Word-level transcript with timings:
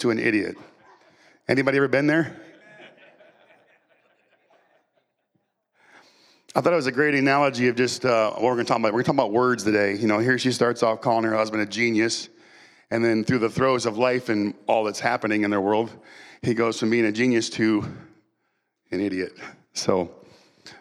to 0.00 0.10
an 0.10 0.18
idiot. 0.18 0.56
Anybody 1.48 1.78
ever 1.78 1.88
been 1.88 2.06
there? 2.06 2.36
I 6.54 6.60
thought 6.60 6.72
it 6.72 6.76
was 6.76 6.86
a 6.86 6.92
great 6.92 7.14
analogy 7.14 7.68
of 7.68 7.76
just 7.76 8.04
uh, 8.04 8.30
what 8.32 8.42
we're 8.42 8.54
going 8.54 8.66
to 8.66 8.68
talk 8.68 8.78
about. 8.78 8.92
We're 8.92 9.02
going 9.02 9.04
to 9.04 9.10
talk 9.12 9.14
about 9.14 9.32
words 9.32 9.64
today. 9.64 9.96
You 9.96 10.08
know, 10.08 10.18
here 10.18 10.38
she 10.38 10.50
starts 10.50 10.82
off 10.82 11.00
calling 11.00 11.24
her 11.24 11.34
husband 11.34 11.62
a 11.62 11.66
genius, 11.66 12.28
and 12.90 13.04
then 13.04 13.22
through 13.24 13.38
the 13.38 13.50
throes 13.50 13.86
of 13.86 13.98
life 13.98 14.28
and 14.28 14.54
all 14.66 14.84
that's 14.84 15.00
happening 15.00 15.44
in 15.44 15.50
their 15.50 15.60
world, 15.60 15.90
he 16.42 16.54
goes 16.54 16.80
from 16.80 16.90
being 16.90 17.04
a 17.04 17.12
genius 17.12 17.50
to 17.50 17.84
an 18.90 19.00
idiot. 19.00 19.32
So, 19.72 20.14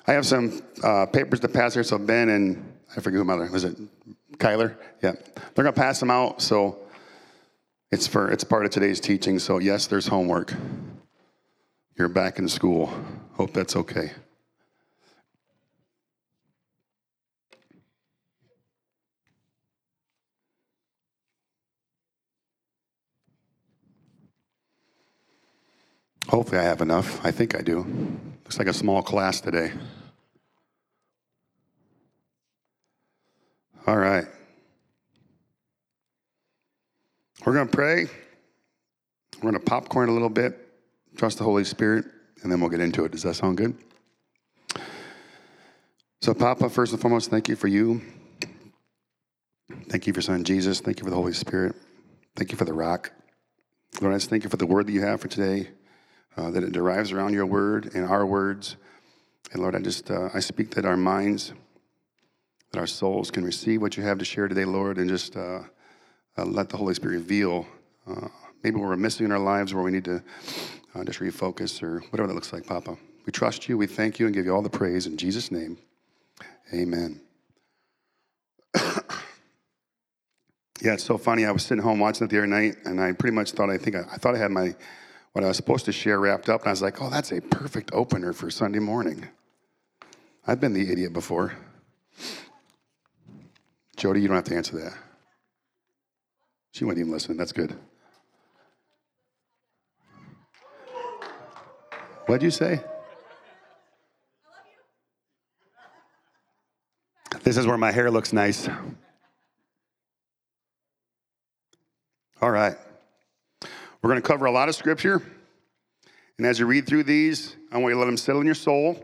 I 0.05 0.13
have 0.13 0.25
some 0.25 0.61
uh, 0.83 1.05
papers 1.05 1.39
to 1.41 1.47
pass 1.47 1.73
here. 1.73 1.83
So 1.83 1.97
Ben 1.97 2.29
and 2.29 2.73
I 2.95 3.01
forget 3.01 3.17
who 3.17 3.25
my 3.25 3.33
other 3.33 3.51
was 3.51 3.63
it, 3.63 3.77
Kyler? 4.37 4.75
Yeah, 5.03 5.11
they're 5.11 5.63
going 5.63 5.73
to 5.73 5.79
pass 5.79 5.99
them 5.99 6.11
out. 6.11 6.41
So 6.41 6.79
it's 7.91 8.07
for 8.07 8.29
it's 8.31 8.43
part 8.43 8.65
of 8.65 8.71
today's 8.71 8.99
teaching. 8.99 9.39
So 9.39 9.59
yes, 9.59 9.87
there's 9.87 10.07
homework. 10.07 10.53
You're 11.97 12.09
back 12.09 12.39
in 12.39 12.47
school. 12.47 12.91
Hope 13.33 13.53
that's 13.53 13.75
okay. 13.75 14.11
Hopefully, 26.27 26.59
I 26.59 26.63
have 26.63 26.81
enough. 26.81 27.25
I 27.25 27.31
think 27.31 27.55
I 27.55 27.61
do. 27.61 27.85
Looks 28.43 28.59
like 28.59 28.67
a 28.67 28.73
small 28.73 29.01
class 29.01 29.39
today. 29.39 29.71
All 33.87 33.97
right. 33.97 34.25
We're 37.47 37.53
going 37.53 37.69
to 37.69 37.73
pray. 37.77 38.07
We're 39.37 39.51
going 39.51 39.53
to 39.53 39.61
popcorn 39.61 40.09
a 40.09 40.11
little 40.11 40.27
bit, 40.27 40.67
trust 41.15 41.37
the 41.37 41.45
Holy 41.45 41.63
Spirit, 41.63 42.03
and 42.43 42.51
then 42.51 42.59
we'll 42.59 42.69
get 42.69 42.81
into 42.81 43.05
it. 43.05 43.13
Does 43.13 43.23
that 43.23 43.35
sound 43.35 43.55
good? 43.55 43.73
So, 46.21 46.33
Papa, 46.33 46.69
first 46.69 46.91
and 46.91 47.01
foremost, 47.01 47.29
thank 47.29 47.47
you 47.47 47.55
for 47.55 47.69
you. 47.69 48.01
Thank 49.87 50.07
you 50.07 50.11
for 50.11 50.21
Son 50.21 50.43
Jesus. 50.43 50.81
Thank 50.81 50.99
you 50.99 51.05
for 51.05 51.09
the 51.09 51.15
Holy 51.15 51.31
Spirit. 51.31 51.73
Thank 52.35 52.51
you 52.51 52.57
for 52.57 52.65
the 52.65 52.73
rock. 52.73 53.13
Lord, 54.01 54.13
I 54.13 54.17
just 54.17 54.29
thank 54.29 54.43
you 54.43 54.49
for 54.49 54.57
the 54.57 54.67
word 54.67 54.87
that 54.87 54.91
you 54.91 55.03
have 55.03 55.21
for 55.21 55.29
today 55.29 55.69
uh, 56.35 56.49
that 56.49 56.65
it 56.65 56.73
derives 56.73 57.13
around 57.13 57.33
your 57.33 57.45
word 57.45 57.91
and 57.95 58.03
our 58.03 58.25
words. 58.25 58.75
And 59.53 59.61
Lord, 59.61 59.73
I 59.73 59.79
just 59.79 60.11
uh, 60.11 60.31
I 60.33 60.41
speak 60.41 60.75
that 60.75 60.83
our 60.83 60.97
minds, 60.97 61.53
that 62.73 62.79
our 62.79 62.87
souls 62.87 63.31
can 63.31 63.45
receive 63.45 63.81
what 63.81 63.95
you 63.95 64.03
have 64.03 64.17
to 64.17 64.25
share 64.25 64.49
today, 64.49 64.65
Lord, 64.65 64.97
and 64.97 65.07
just 65.07 65.37
uh, 65.37 65.59
uh 66.37 66.45
let 66.45 66.69
the 66.69 66.77
Holy 66.77 66.93
Spirit 66.93 67.15
reveal 67.15 67.65
uh, 68.07 68.27
maybe 68.63 68.77
where 68.77 68.89
we're 68.89 68.97
missing 68.97 69.25
in 69.25 69.31
our 69.31 69.39
lives, 69.39 69.73
where 69.73 69.83
we 69.83 69.91
need 69.91 70.05
to 70.05 70.23
uh, 70.95 71.03
just 71.03 71.19
refocus 71.19 71.83
or 71.83 71.99
whatever 72.09 72.27
that 72.27 72.33
looks 72.33 72.53
like, 72.53 72.65
Papa. 72.65 72.97
We 73.25 73.31
trust 73.31 73.67
you, 73.67 73.77
we 73.77 73.87
thank 73.87 74.19
you, 74.19 74.25
and 74.25 74.33
give 74.33 74.45
you 74.45 74.53
all 74.53 74.61
the 74.61 74.69
praise 74.69 75.05
in 75.05 75.17
Jesus' 75.17 75.51
name. 75.51 75.77
Amen. 76.73 77.21
yeah, 78.75 79.01
it's 80.81 81.03
so 81.03 81.17
funny. 81.17 81.45
I 81.45 81.51
was 81.51 81.63
sitting 81.63 81.83
home 81.83 81.99
watching 81.99 82.25
it 82.25 82.29
the 82.29 82.37
other 82.37 82.47
night, 82.47 82.77
and 82.85 83.01
I 83.01 83.11
pretty 83.11 83.35
much 83.35 83.51
thought 83.51 83.69
I 83.69 83.77
think 83.77 83.95
I, 83.95 84.03
I 84.11 84.17
thought 84.17 84.35
I 84.35 84.37
had 84.37 84.51
my 84.51 84.75
what 85.33 85.43
I 85.43 85.49
was 85.49 85.57
supposed 85.57 85.85
to 85.85 85.91
share 85.91 86.19
wrapped 86.19 86.49
up, 86.49 86.61
and 86.61 86.69
I 86.69 86.71
was 86.71 86.81
like, 86.81 87.01
oh, 87.01 87.09
that's 87.09 87.31
a 87.31 87.41
perfect 87.41 87.91
opener 87.93 88.33
for 88.33 88.49
Sunday 88.49 88.79
morning. 88.79 89.27
I've 90.47 90.59
been 90.59 90.73
the 90.73 90.91
idiot 90.91 91.13
before. 91.13 91.53
Jody, 93.97 94.21
you 94.21 94.27
don't 94.27 94.35
have 94.35 94.45
to 94.45 94.55
answer 94.55 94.77
that. 94.77 95.06
She 96.77 96.85
wasn't 96.85 96.99
even 96.99 97.11
listening. 97.11 97.39
That's 97.39 97.53
good. 97.53 97.75
What'd 102.27 102.43
you 102.43 102.51
say? 102.51 102.81
This 107.41 107.57
is 107.57 107.65
where 107.65 107.79
my 107.79 107.91
hair 107.91 108.11
looks 108.11 108.31
nice. 108.31 108.69
All 112.43 112.51
right. 112.51 112.75
We're 114.03 114.11
going 114.11 114.21
to 114.21 114.27
cover 114.27 114.45
a 114.45 114.51
lot 114.51 114.69
of 114.69 114.75
scripture. 114.75 115.23
And 116.37 116.45
as 116.45 116.59
you 116.59 116.67
read 116.67 116.85
through 116.85 117.05
these, 117.05 117.55
I 117.71 117.79
want 117.79 117.93
you 117.93 117.95
to 117.95 117.99
let 118.01 118.05
them 118.05 118.17
settle 118.17 118.41
in 118.41 118.45
your 118.45 118.53
soul. 118.53 119.03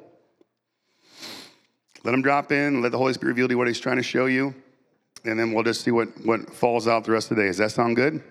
Let 2.03 2.11
them 2.11 2.21
drop 2.21 2.51
in. 2.51 2.83
Let 2.83 2.91
the 2.91 2.99
Holy 2.99 3.13
Spirit 3.13 3.31
reveal 3.31 3.47
to 3.47 3.53
you 3.53 3.57
what 3.57 3.65
He's 3.65 3.79
trying 3.79 3.97
to 3.97 4.03
show 4.03 4.27
you. 4.27 4.53
And 5.25 5.39
then 5.39 5.53
we'll 5.53 5.63
just 5.63 5.81
see 5.81 5.91
what, 5.91 6.09
what 6.25 6.53
falls 6.53 6.87
out 6.87 7.05
the 7.05 7.11
rest 7.11 7.31
of 7.31 7.37
the 7.37 7.43
day. 7.43 7.47
Does 7.47 7.57
that 7.57 7.71
sound 7.71 7.95
good? 7.95 8.21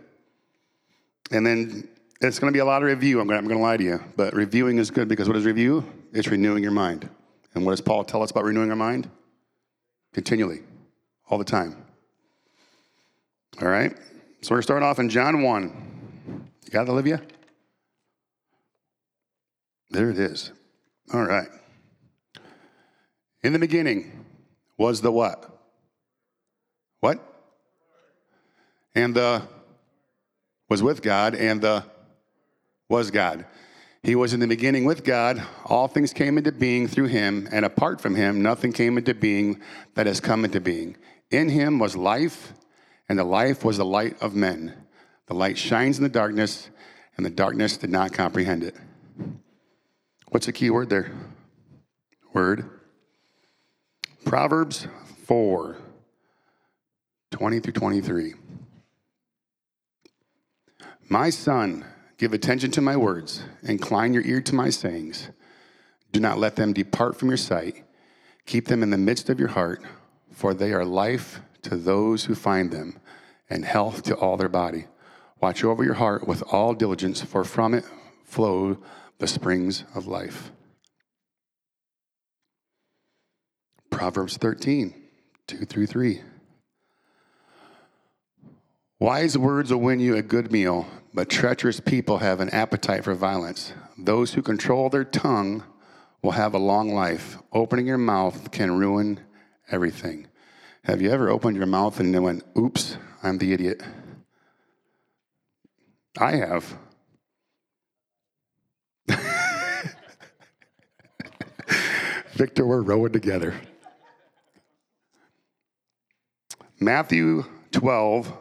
And 1.30 1.46
then 1.46 1.88
it's 2.20 2.38
going 2.38 2.52
to 2.52 2.56
be 2.56 2.60
a 2.60 2.64
lot 2.64 2.82
of 2.82 2.88
review. 2.88 3.20
I'm 3.20 3.26
going, 3.26 3.48
to, 3.48 3.58
lie 3.58 3.76
to 3.76 3.82
you. 3.84 4.00
But 4.16 4.34
reviewing 4.34 4.78
is 4.78 4.90
good 4.90 5.08
because 5.08 5.26
what 5.26 5.36
is 5.36 5.46
review? 5.46 5.84
It's 6.12 6.28
renewing 6.28 6.62
your 6.62 6.72
mind. 6.72 7.08
And 7.54 7.64
what 7.64 7.72
does 7.72 7.80
Paul 7.80 8.04
tell 8.04 8.22
us 8.22 8.30
about 8.30 8.44
renewing 8.44 8.70
our 8.70 8.76
mind? 8.76 9.08
Continually, 10.12 10.60
all 11.28 11.38
the 11.38 11.44
time. 11.44 11.76
All 13.60 13.68
right? 13.68 13.96
So 14.42 14.50
we're 14.50 14.56
going 14.56 14.60
to 14.60 14.62
start 14.62 14.82
off 14.82 14.98
in 14.98 15.08
John 15.08 15.42
1. 15.42 16.48
You 16.64 16.70
got 16.70 16.88
it, 16.88 16.90
Olivia? 16.90 17.22
There 19.90 20.10
it 20.10 20.18
is. 20.18 20.52
All 21.12 21.24
right. 21.24 21.48
In 23.42 23.52
the 23.52 23.58
beginning 23.58 24.24
was 24.76 25.00
the 25.00 25.12
what? 25.12 25.61
What? 27.02 27.18
And 28.94 29.12
the 29.12 29.42
was 30.68 30.84
with 30.84 31.02
God, 31.02 31.34
and 31.34 31.60
the 31.60 31.84
was 32.88 33.10
God. 33.10 33.44
He 34.04 34.14
was 34.14 34.32
in 34.32 34.38
the 34.38 34.46
beginning 34.46 34.84
with 34.84 35.02
God. 35.02 35.42
All 35.64 35.88
things 35.88 36.12
came 36.12 36.38
into 36.38 36.52
being 36.52 36.86
through 36.86 37.08
him, 37.08 37.48
and 37.50 37.64
apart 37.64 38.00
from 38.00 38.14
him, 38.14 38.40
nothing 38.40 38.72
came 38.72 38.98
into 38.98 39.14
being 39.14 39.60
that 39.94 40.06
has 40.06 40.20
come 40.20 40.44
into 40.44 40.60
being. 40.60 40.96
In 41.32 41.48
him 41.48 41.80
was 41.80 41.96
life, 41.96 42.52
and 43.08 43.18
the 43.18 43.24
life 43.24 43.64
was 43.64 43.78
the 43.78 43.84
light 43.84 44.22
of 44.22 44.36
men. 44.36 44.72
The 45.26 45.34
light 45.34 45.58
shines 45.58 45.98
in 45.98 46.04
the 46.04 46.08
darkness, 46.08 46.70
and 47.16 47.26
the 47.26 47.30
darkness 47.30 47.76
did 47.76 47.90
not 47.90 48.12
comprehend 48.12 48.62
it. 48.62 48.76
What's 50.28 50.46
the 50.46 50.52
key 50.52 50.70
word 50.70 50.88
there? 50.88 51.10
Word. 52.32 52.70
Proverbs 54.24 54.86
4 55.26 55.81
20 57.32 57.60
through 57.60 57.72
23. 57.72 58.34
My 61.08 61.30
son, 61.30 61.84
give 62.18 62.32
attention 62.32 62.70
to 62.72 62.80
my 62.80 62.96
words, 62.96 63.42
incline 63.62 64.14
your 64.14 64.22
ear 64.24 64.40
to 64.42 64.54
my 64.54 64.70
sayings. 64.70 65.30
Do 66.12 66.20
not 66.20 66.38
let 66.38 66.56
them 66.56 66.72
depart 66.72 67.18
from 67.18 67.28
your 67.28 67.36
sight. 67.36 67.84
Keep 68.46 68.68
them 68.68 68.82
in 68.82 68.90
the 68.90 68.98
midst 68.98 69.28
of 69.28 69.40
your 69.40 69.48
heart, 69.48 69.82
for 70.30 70.54
they 70.54 70.72
are 70.72 70.84
life 70.84 71.40
to 71.62 71.76
those 71.76 72.24
who 72.24 72.34
find 72.34 72.70
them, 72.70 72.98
and 73.50 73.64
health 73.64 74.02
to 74.04 74.16
all 74.16 74.36
their 74.36 74.48
body. 74.48 74.86
Watch 75.40 75.64
over 75.64 75.82
your 75.84 75.94
heart 75.94 76.26
with 76.26 76.42
all 76.52 76.74
diligence, 76.74 77.22
for 77.22 77.44
from 77.44 77.74
it 77.74 77.84
flow 78.24 78.78
the 79.18 79.26
springs 79.26 79.84
of 79.94 80.06
life. 80.06 80.50
Proverbs 83.90 84.36
13, 84.36 84.94
2 85.46 85.56
through 85.64 85.86
3. 85.86 86.20
Wise 89.02 89.36
words 89.36 89.72
will 89.72 89.80
win 89.80 89.98
you 89.98 90.14
a 90.14 90.22
good 90.22 90.52
meal, 90.52 90.86
but 91.12 91.28
treacherous 91.28 91.80
people 91.80 92.18
have 92.18 92.38
an 92.38 92.48
appetite 92.50 93.02
for 93.02 93.16
violence. 93.16 93.72
Those 93.98 94.34
who 94.34 94.42
control 94.42 94.90
their 94.90 95.02
tongue 95.02 95.64
will 96.22 96.30
have 96.30 96.54
a 96.54 96.58
long 96.58 96.94
life. 96.94 97.36
Opening 97.52 97.88
your 97.88 97.98
mouth 97.98 98.52
can 98.52 98.78
ruin 98.78 99.18
everything. 99.72 100.28
Have 100.84 101.02
you 101.02 101.10
ever 101.10 101.28
opened 101.30 101.56
your 101.56 101.66
mouth 101.66 101.98
and 101.98 102.14
then 102.14 102.22
went, 102.22 102.44
oops, 102.56 102.96
I'm 103.24 103.38
the 103.38 103.52
idiot? 103.52 103.82
I 106.16 106.36
have. 106.36 106.78
Victor, 112.34 112.64
we're 112.64 112.82
rowing 112.82 113.12
together. 113.12 113.60
Matthew 116.78 117.46
12, 117.72 118.32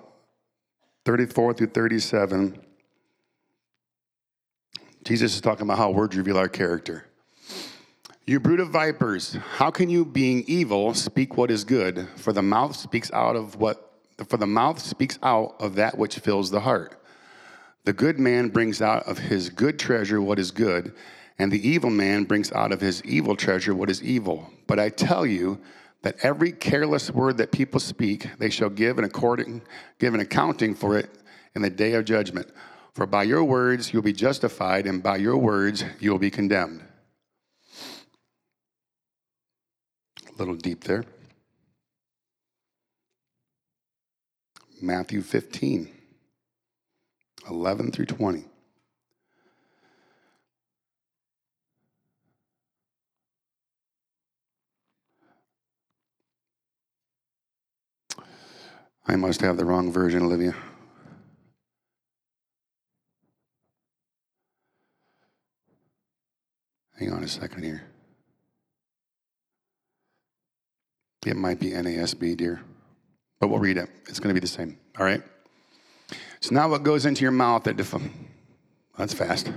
34 1.05 1.53
through 1.55 1.67
37. 1.67 2.61
Jesus 5.03 5.33
is 5.33 5.41
talking 5.41 5.63
about 5.63 5.79
how 5.79 5.89
words 5.89 6.15
reveal 6.15 6.37
our 6.37 6.49
character. 6.49 7.05
You 8.27 8.39
brood 8.39 8.59
of 8.59 8.69
vipers, 8.69 9.33
how 9.33 9.71
can 9.71 9.89
you, 9.89 10.05
being 10.05 10.43
evil, 10.45 10.93
speak 10.93 11.37
what 11.37 11.49
is 11.49 11.63
good? 11.63 12.07
For 12.17 12.31
the 12.31 12.43
mouth 12.43 12.75
speaks 12.75 13.11
out 13.11 13.35
of 13.35 13.55
what 13.55 13.87
for 14.27 14.37
the 14.37 14.45
mouth 14.45 14.79
speaks 14.79 15.17
out 15.23 15.55
of 15.59 15.73
that 15.75 15.97
which 15.97 16.19
fills 16.19 16.51
the 16.51 16.59
heart. 16.59 17.01
The 17.85 17.93
good 17.93 18.19
man 18.19 18.49
brings 18.49 18.79
out 18.79 19.07
of 19.07 19.17
his 19.17 19.49
good 19.49 19.79
treasure 19.79 20.21
what 20.21 20.37
is 20.37 20.51
good, 20.51 20.93
and 21.39 21.51
the 21.51 21.67
evil 21.67 21.89
man 21.89 22.25
brings 22.25 22.51
out 22.51 22.71
of 22.71 22.81
his 22.81 23.03
evil 23.03 23.35
treasure 23.35 23.73
what 23.73 23.89
is 23.89 24.03
evil. 24.03 24.51
But 24.67 24.79
I 24.79 24.89
tell 24.89 25.25
you 25.25 25.59
that 26.03 26.17
every 26.23 26.51
careless 26.51 27.11
word 27.11 27.37
that 27.37 27.51
people 27.51 27.79
speak, 27.79 28.27
they 28.39 28.49
shall 28.49 28.69
give 28.69 28.97
an 28.97 29.03
according 29.03 29.61
give 29.99 30.13
an 30.13 30.19
accounting 30.19 30.73
for 30.73 30.97
it 30.97 31.09
in 31.55 31.61
the 31.61 31.69
day 31.69 31.93
of 31.93 32.05
judgment. 32.05 32.49
For 32.93 33.05
by 33.05 33.23
your 33.23 33.43
words 33.43 33.93
you'll 33.93 34.01
be 34.01 34.13
justified, 34.13 34.85
and 34.85 35.01
by 35.01 35.17
your 35.17 35.37
words 35.37 35.83
you'll 35.99 36.19
be 36.19 36.31
condemned. 36.31 36.83
A 40.27 40.37
little 40.37 40.55
deep 40.55 40.83
there. 40.83 41.05
Matthew 44.81 45.21
15, 45.21 45.89
11 47.47 47.91
through 47.91 48.07
20. 48.07 48.45
I 59.07 59.15
must 59.15 59.41
have 59.41 59.57
the 59.57 59.65
wrong 59.65 59.91
version, 59.91 60.23
Olivia. 60.23 60.55
Hang 66.97 67.11
on 67.11 67.23
a 67.23 67.27
second 67.27 67.63
here. 67.63 67.83
It 71.25 71.35
might 71.35 71.59
be 71.59 71.71
NASB, 71.71 72.37
dear. 72.37 72.61
But 73.39 73.49
we'll 73.49 73.59
read 73.59 73.77
it. 73.77 73.89
It's 74.07 74.19
going 74.19 74.33
to 74.33 74.39
be 74.39 74.43
the 74.43 74.51
same. 74.51 74.77
All 74.99 75.05
right? 75.05 75.21
It's 76.37 76.51
not 76.51 76.69
what 76.69 76.83
goes 76.83 77.05
into 77.05 77.23
your 77.23 77.31
mouth 77.31 77.63
that 77.63 77.77
defiles. 77.77 78.03
That's 78.97 79.13
fast. 79.13 79.51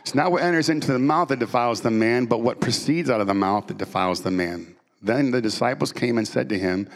It's 0.00 0.14
not 0.14 0.32
what 0.32 0.42
enters 0.42 0.70
into 0.70 0.92
the 0.92 0.98
mouth 0.98 1.28
that 1.28 1.38
defiles 1.38 1.82
the 1.82 1.90
man, 1.90 2.24
but 2.24 2.40
what 2.40 2.60
proceeds 2.60 3.10
out 3.10 3.20
of 3.20 3.26
the 3.26 3.34
mouth 3.34 3.66
that 3.66 3.76
defiles 3.76 4.22
the 4.22 4.30
man. 4.30 4.76
Then 5.02 5.30
the 5.30 5.40
disciples 5.40 5.92
came 5.92 6.18
and 6.18 6.28
said 6.28 6.48
to 6.50 6.58
him, 6.58 6.88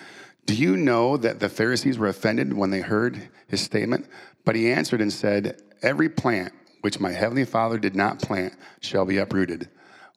Do 0.47 0.55
you 0.55 0.77
know 0.77 1.17
that 1.17 1.41
the 1.41 1.49
Pharisees 1.49 1.99
were 1.99 2.09
offended 2.09 2.53
when 2.53 2.71
they 2.71 2.81
heard 2.81 3.29
his 3.49 3.61
statement? 3.61 4.07
But 4.45 4.57
he 4.57 4.71
answered 4.71 5.01
and 5.01 5.13
said, 5.13 5.63
Every 5.83 6.09
plant 6.09 6.53
which 6.83 7.01
my 7.01 7.13
heavenly 7.13 7.45
Father 7.45 7.79
did 7.79 7.97
not 7.97 8.21
plant 8.21 8.55
shall 8.81 9.07
be 9.07 9.17
uprooted. 9.17 9.69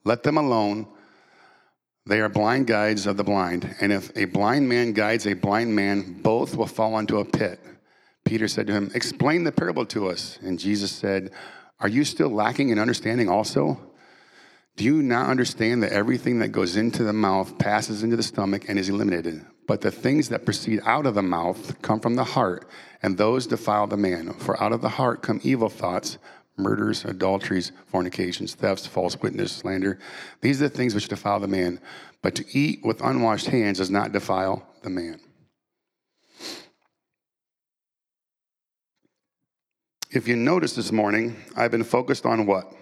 Let 0.04 0.24
them 0.24 0.38
alone. 0.38 0.88
They 2.06 2.20
are 2.22 2.30
blind 2.30 2.68
guides 2.68 3.06
of 3.06 3.18
the 3.18 3.24
blind. 3.24 3.76
And 3.82 3.92
if 3.92 4.16
a 4.18 4.26
blind 4.26 4.68
man 4.68 4.94
guides 4.94 5.28
a 5.28 5.34
blind 5.34 5.76
man, 5.76 6.22
both 6.22 6.56
will 6.56 6.68
fall 6.68 6.98
into 7.00 7.20
a 7.20 7.26
pit. 7.26 7.60
Peter 8.26 8.48
said 8.48 8.68
to 8.68 8.74
him, 8.74 8.92
Explain 8.94 9.46
the 9.46 9.52
parable 9.52 9.86
to 9.88 10.10
us. 10.10 10.40
And 10.42 10.60
Jesus 10.60 10.92
said, 10.92 11.32
Are 11.80 11.88
you 11.88 12.04
still 12.04 12.30
lacking 12.30 12.70
in 12.70 12.80
understanding 12.80 13.30
also? 13.30 13.80
Do 14.78 14.84
you 14.84 15.02
not 15.02 15.30
understand 15.30 15.82
that 15.82 15.92
everything 15.92 16.38
that 16.40 16.50
goes 16.50 16.78
into 16.78 17.04
the 17.04 17.12
mouth 17.12 17.58
passes 17.58 18.04
into 18.04 18.16
the 18.16 18.22
stomach 18.22 18.66
and 18.70 18.78
is 18.78 18.90
eliminated? 18.90 19.44
But 19.66 19.82
the 19.82 19.90
things 19.90 20.30
that 20.30 20.46
proceed 20.46 20.82
out 20.86 21.08
of 21.08 21.16
the 21.16 21.24
mouth 21.24 21.82
come 21.82 22.00
from 22.00 22.14
the 22.14 22.24
heart, 22.24 22.70
and 23.02 23.18
those 23.18 23.48
defile 23.48 23.88
the 23.88 23.98
man. 23.98 24.34
For 24.34 24.62
out 24.62 24.72
of 24.72 24.82
the 24.82 24.90
heart 24.90 25.24
come 25.24 25.42
evil 25.44 25.68
thoughts 25.68 26.20
murders, 26.60 27.06
adulteries, 27.06 27.72
fornications, 27.88 28.54
thefts, 28.56 28.86
false 28.86 29.20
witness, 29.20 29.52
slander. 29.52 30.00
These 30.42 30.62
are 30.62 30.70
the 30.70 30.76
things 30.76 30.94
which 30.94 31.08
defile 31.08 31.40
the 31.40 31.48
man. 31.48 31.80
But 32.22 32.36
to 32.36 32.46
eat 32.58 32.80
with 32.84 33.02
unwashed 33.02 33.48
hands 33.48 33.80
does 33.80 33.92
not 33.92 34.12
defile 34.12 34.68
the 34.84 34.90
man. 34.90 35.20
If 40.12 40.28
you 40.28 40.36
notice 40.36 40.74
this 40.74 40.92
morning, 40.92 41.36
I've 41.56 41.72
been 41.72 41.84
focused 41.84 42.26
on 42.26 42.46
what? 42.46 42.74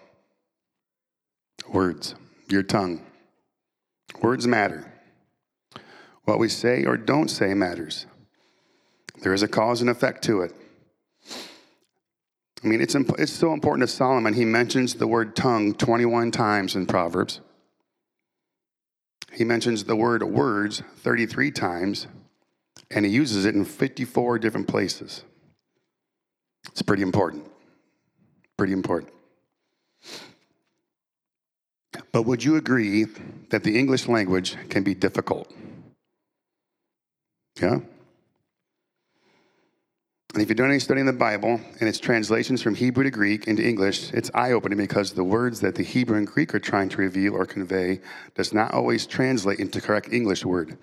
Words, 1.71 2.15
your 2.50 2.63
tongue. 2.63 3.06
Words 4.21 4.47
matter. 4.47 4.91
What 6.23 6.39
we 6.39 6.50
say 6.50 6.85
or 6.85 6.97
don't 6.97 7.29
say 7.29 7.53
matters. 7.53 8.06
There 9.21 9.33
is 9.33 9.44
a 9.44 9.47
cause 9.47 9.81
and 9.81 9.89
effect 9.89 10.23
to 10.25 10.41
it. 10.41 10.53
I 12.63 12.67
mean, 12.67 12.81
it's, 12.81 12.95
imp- 12.95 13.19
it's 13.19 13.31
so 13.31 13.53
important 13.53 13.88
to 13.88 13.95
Solomon. 13.95 14.33
He 14.33 14.45
mentions 14.45 14.95
the 14.95 15.07
word 15.07 15.35
tongue 15.35 15.73
21 15.75 16.31
times 16.31 16.75
in 16.75 16.85
Proverbs. 16.88 17.41
He 19.31 19.44
mentions 19.44 19.83
the 19.83 19.95
word 19.95 20.23
words 20.23 20.81
33 20.97 21.51
times, 21.51 22.07
and 22.89 23.06
he 23.06 23.12
uses 23.12 23.45
it 23.45 23.53
in 23.53 23.65
54 23.65 24.39
different 24.39 24.67
places. 24.67 25.23
It's 26.69 26.81
pretty 26.81 27.03
important. 27.03 27.45
Pretty 28.57 28.73
important. 28.73 29.12
But 32.15 32.23
would 32.23 32.45
you 32.45 32.56
agree 32.56 33.07
that 33.50 33.65
the 33.65 33.77
English 33.77 34.07
language 34.07 34.56
can 34.69 34.83
be 34.83 34.94
difficult? 34.94 35.51
Yeah? 37.62 37.79
And 40.33 40.41
if 40.41 40.47
you're 40.47 40.56
doing 40.56 40.69
any 40.69 40.79
study 40.79 41.01
in 41.01 41.07
the 41.07 41.12
Bible 41.12 41.59
and 41.81 41.89
its 41.89 42.00
translations 42.00 42.62
from 42.62 42.73
Hebrew 42.73 43.03
to 43.03 43.12
Greek 43.12 43.47
into 43.47 43.67
English, 43.67 44.13
it's 44.13 44.31
eye 44.33 44.53
opening 44.53 44.77
because 44.77 45.12
the 45.12 45.25
words 45.25 45.59
that 45.59 45.75
the 45.75 45.83
Hebrew 45.83 46.17
and 46.17 46.25
Greek 46.25 46.56
are 46.56 46.59
trying 46.59 46.88
to 46.88 47.00
reveal 47.00 47.35
or 47.35 47.45
convey 47.45 48.00
does 48.33 48.53
not 48.53 48.73
always 48.73 49.06
translate 49.06 49.59
into 49.59 49.81
correct 49.81 50.13
English 50.13 50.45
word. 50.45 50.77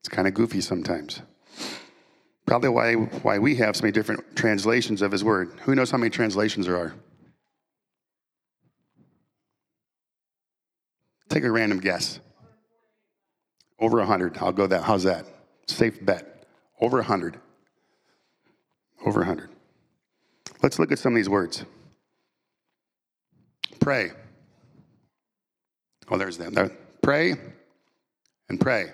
It's 0.00 0.08
kind 0.08 0.26
of 0.26 0.34
goofy 0.34 0.60
sometimes. 0.60 1.22
Probably 2.46 2.70
why, 2.70 2.94
why 3.22 3.38
we 3.38 3.54
have 3.54 3.76
so 3.76 3.82
many 3.82 3.92
different 3.92 4.34
translations 4.34 5.02
of 5.02 5.12
his 5.12 5.22
word. 5.22 5.52
Who 5.66 5.76
knows 5.76 5.92
how 5.92 5.98
many 5.98 6.10
translations 6.10 6.66
there 6.66 6.76
are? 6.76 6.94
Take 11.28 11.44
a 11.44 11.50
random 11.50 11.80
guess. 11.80 12.20
Over 13.78 13.98
100. 13.98 14.38
I'll 14.38 14.52
go 14.52 14.66
that. 14.66 14.82
How's 14.82 15.04
that? 15.04 15.26
Safe 15.66 16.04
bet. 16.04 16.46
Over 16.80 16.98
100. 16.98 17.38
Over 19.04 19.20
100. 19.20 19.50
Let's 20.62 20.78
look 20.78 20.92
at 20.92 20.98
some 20.98 21.12
of 21.12 21.16
these 21.16 21.28
words. 21.28 21.64
Pray. 23.80 24.12
Oh, 26.10 26.16
there's 26.16 26.38
them. 26.38 26.54
There. 26.54 26.70
Pray 27.02 27.34
and 28.48 28.60
pray. 28.60 28.92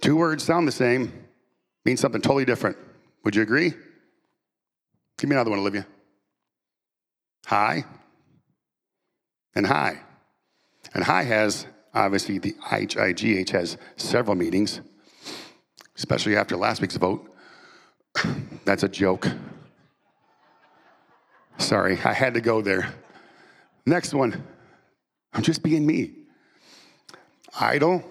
Two 0.00 0.16
words 0.16 0.44
sound 0.44 0.68
the 0.68 0.72
same, 0.72 1.12
mean 1.84 1.96
something 1.96 2.20
totally 2.20 2.44
different. 2.44 2.76
Would 3.24 3.36
you 3.36 3.42
agree? 3.42 3.72
Give 5.18 5.30
me 5.30 5.36
another 5.36 5.50
one, 5.50 5.60
Olivia. 5.60 5.86
High 7.46 7.84
and 9.54 9.66
high. 9.66 10.00
And 10.94 11.04
high 11.04 11.24
has, 11.24 11.66
obviously, 11.94 12.38
the 12.38 12.54
IHIGH 12.70 13.50
has 13.50 13.76
several 13.96 14.36
meetings, 14.36 14.80
especially 15.96 16.36
after 16.36 16.56
last 16.56 16.80
week's 16.80 16.96
vote. 16.96 17.28
That's 18.64 18.82
a 18.82 18.88
joke. 18.88 19.28
Sorry, 21.58 21.98
I 22.04 22.12
had 22.12 22.34
to 22.34 22.40
go 22.40 22.60
there. 22.60 22.92
Next 23.86 24.12
one. 24.12 24.44
I'm 25.32 25.42
just 25.42 25.62
being 25.62 25.86
me. 25.86 26.12
Idle 27.58 28.04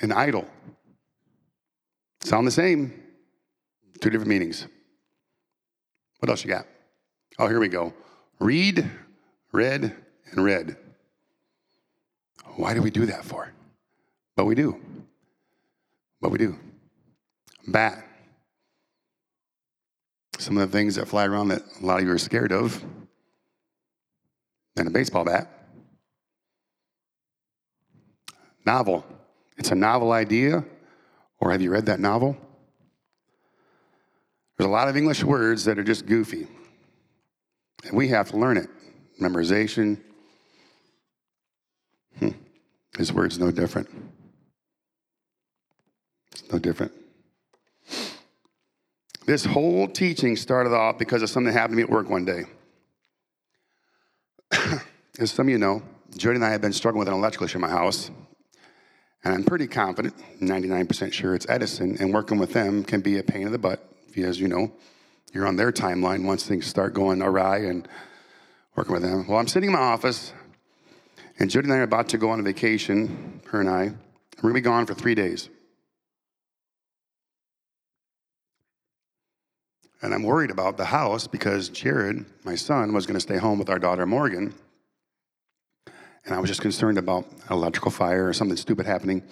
and 0.00 0.12
idle. 0.12 0.46
Sound 2.22 2.46
the 2.46 2.52
same, 2.52 2.92
two 4.00 4.10
different 4.10 4.28
meanings. 4.28 4.66
What 6.18 6.28
else 6.28 6.44
you 6.44 6.50
got? 6.50 6.66
Oh, 7.38 7.48
here 7.48 7.60
we 7.60 7.68
go. 7.68 7.94
Read, 8.38 8.88
read, 9.52 9.94
and 10.32 10.44
read. 10.44 10.76
Why 12.56 12.74
do 12.74 12.82
we 12.82 12.90
do 12.90 13.06
that 13.06 13.24
for? 13.24 13.52
But 14.36 14.44
we 14.44 14.54
do. 14.54 14.80
But 16.20 16.30
we 16.30 16.38
do. 16.38 16.58
Bat. 17.66 18.04
Some 20.38 20.56
of 20.56 20.70
the 20.70 20.76
things 20.76 20.94
that 20.96 21.08
fly 21.08 21.26
around 21.26 21.48
that 21.48 21.62
a 21.82 21.86
lot 21.86 22.00
of 22.00 22.06
you 22.06 22.12
are 22.12 22.18
scared 22.18 22.52
of. 22.52 22.82
And 24.76 24.88
a 24.88 24.90
baseball 24.90 25.24
bat. 25.24 25.48
Novel. 28.64 29.04
It's 29.58 29.70
a 29.70 29.74
novel 29.74 30.12
idea, 30.12 30.64
or 31.38 31.50
have 31.52 31.60
you 31.60 31.70
read 31.70 31.86
that 31.86 32.00
novel? 32.00 32.36
There's 34.56 34.68
a 34.68 34.70
lot 34.70 34.88
of 34.88 34.96
English 34.96 35.22
words 35.24 35.64
that 35.64 35.78
are 35.78 35.84
just 35.84 36.06
goofy. 36.06 36.46
And 37.84 37.96
we 37.96 38.08
have 38.08 38.30
to 38.30 38.36
learn 38.36 38.56
it. 38.56 38.68
Memorization. 39.20 40.00
Hmm. 42.18 42.30
His 42.96 43.12
word's 43.12 43.38
no 43.38 43.50
different. 43.50 43.88
It's 46.32 46.50
no 46.52 46.58
different. 46.58 46.92
This 49.26 49.44
whole 49.44 49.86
teaching 49.86 50.34
started 50.36 50.72
off 50.72 50.98
because 50.98 51.22
of 51.22 51.30
something 51.30 51.52
that 51.52 51.58
happened 51.58 51.74
to 51.74 51.76
me 51.76 51.82
at 51.82 51.90
work 51.90 52.08
one 52.10 52.24
day. 52.24 52.44
As 55.18 55.30
some 55.30 55.46
of 55.46 55.50
you 55.50 55.58
know, 55.58 55.82
Jody 56.16 56.36
and 56.36 56.44
I 56.44 56.50
have 56.50 56.60
been 56.60 56.72
struggling 56.72 57.00
with 57.00 57.08
an 57.08 57.14
electrical 57.14 57.44
issue 57.44 57.58
in 57.58 57.62
my 57.62 57.68
house. 57.68 58.10
And 59.22 59.34
I'm 59.34 59.44
pretty 59.44 59.66
confident, 59.66 60.14
99% 60.40 61.12
sure 61.12 61.34
it's 61.34 61.46
Edison, 61.48 61.96
and 62.00 62.12
working 62.12 62.38
with 62.38 62.52
them 62.52 62.82
can 62.82 63.02
be 63.02 63.18
a 63.18 63.22
pain 63.22 63.42
in 63.42 63.52
the 63.52 63.58
butt. 63.58 63.86
As 64.16 64.40
you 64.40 64.48
know, 64.48 64.72
you're 65.32 65.46
on 65.46 65.56
their 65.56 65.70
timeline 65.70 66.24
once 66.24 66.46
things 66.46 66.66
start 66.66 66.94
going 66.94 67.22
awry 67.22 67.58
and 67.58 67.86
working 68.74 68.92
with 68.92 69.02
them. 69.02 69.28
Well, 69.28 69.38
I'm 69.38 69.46
sitting 69.46 69.68
in 69.68 69.74
my 69.74 69.80
office, 69.80 70.32
and 71.40 71.50
Jody 71.50 71.64
and 71.64 71.72
I 71.72 71.78
are 71.78 71.82
about 71.82 72.10
to 72.10 72.18
go 72.18 72.30
on 72.30 72.38
a 72.38 72.42
vacation, 72.42 73.40
her 73.46 73.60
and 73.60 73.70
I. 73.70 73.92
We're 74.36 74.50
going 74.50 74.54
to 74.54 74.60
be 74.60 74.60
gone 74.60 74.86
for 74.86 74.94
three 74.94 75.14
days. 75.14 75.48
And 80.02 80.14
I'm 80.14 80.22
worried 80.22 80.50
about 80.50 80.76
the 80.76 80.84
house 80.84 81.26
because 81.26 81.68
Jared, 81.68 82.24
my 82.44 82.54
son, 82.54 82.92
was 82.92 83.06
going 83.06 83.14
to 83.14 83.20
stay 83.20 83.38
home 83.38 83.58
with 83.58 83.68
our 83.68 83.78
daughter 83.78 84.06
Morgan. 84.06 84.54
And 86.26 86.34
I 86.34 86.38
was 86.38 86.48
just 86.48 86.60
concerned 86.60 86.98
about 86.98 87.26
an 87.30 87.52
electrical 87.52 87.90
fire 87.90 88.28
or 88.28 88.32
something 88.32 88.56
stupid 88.56 88.86
happening 88.86 89.22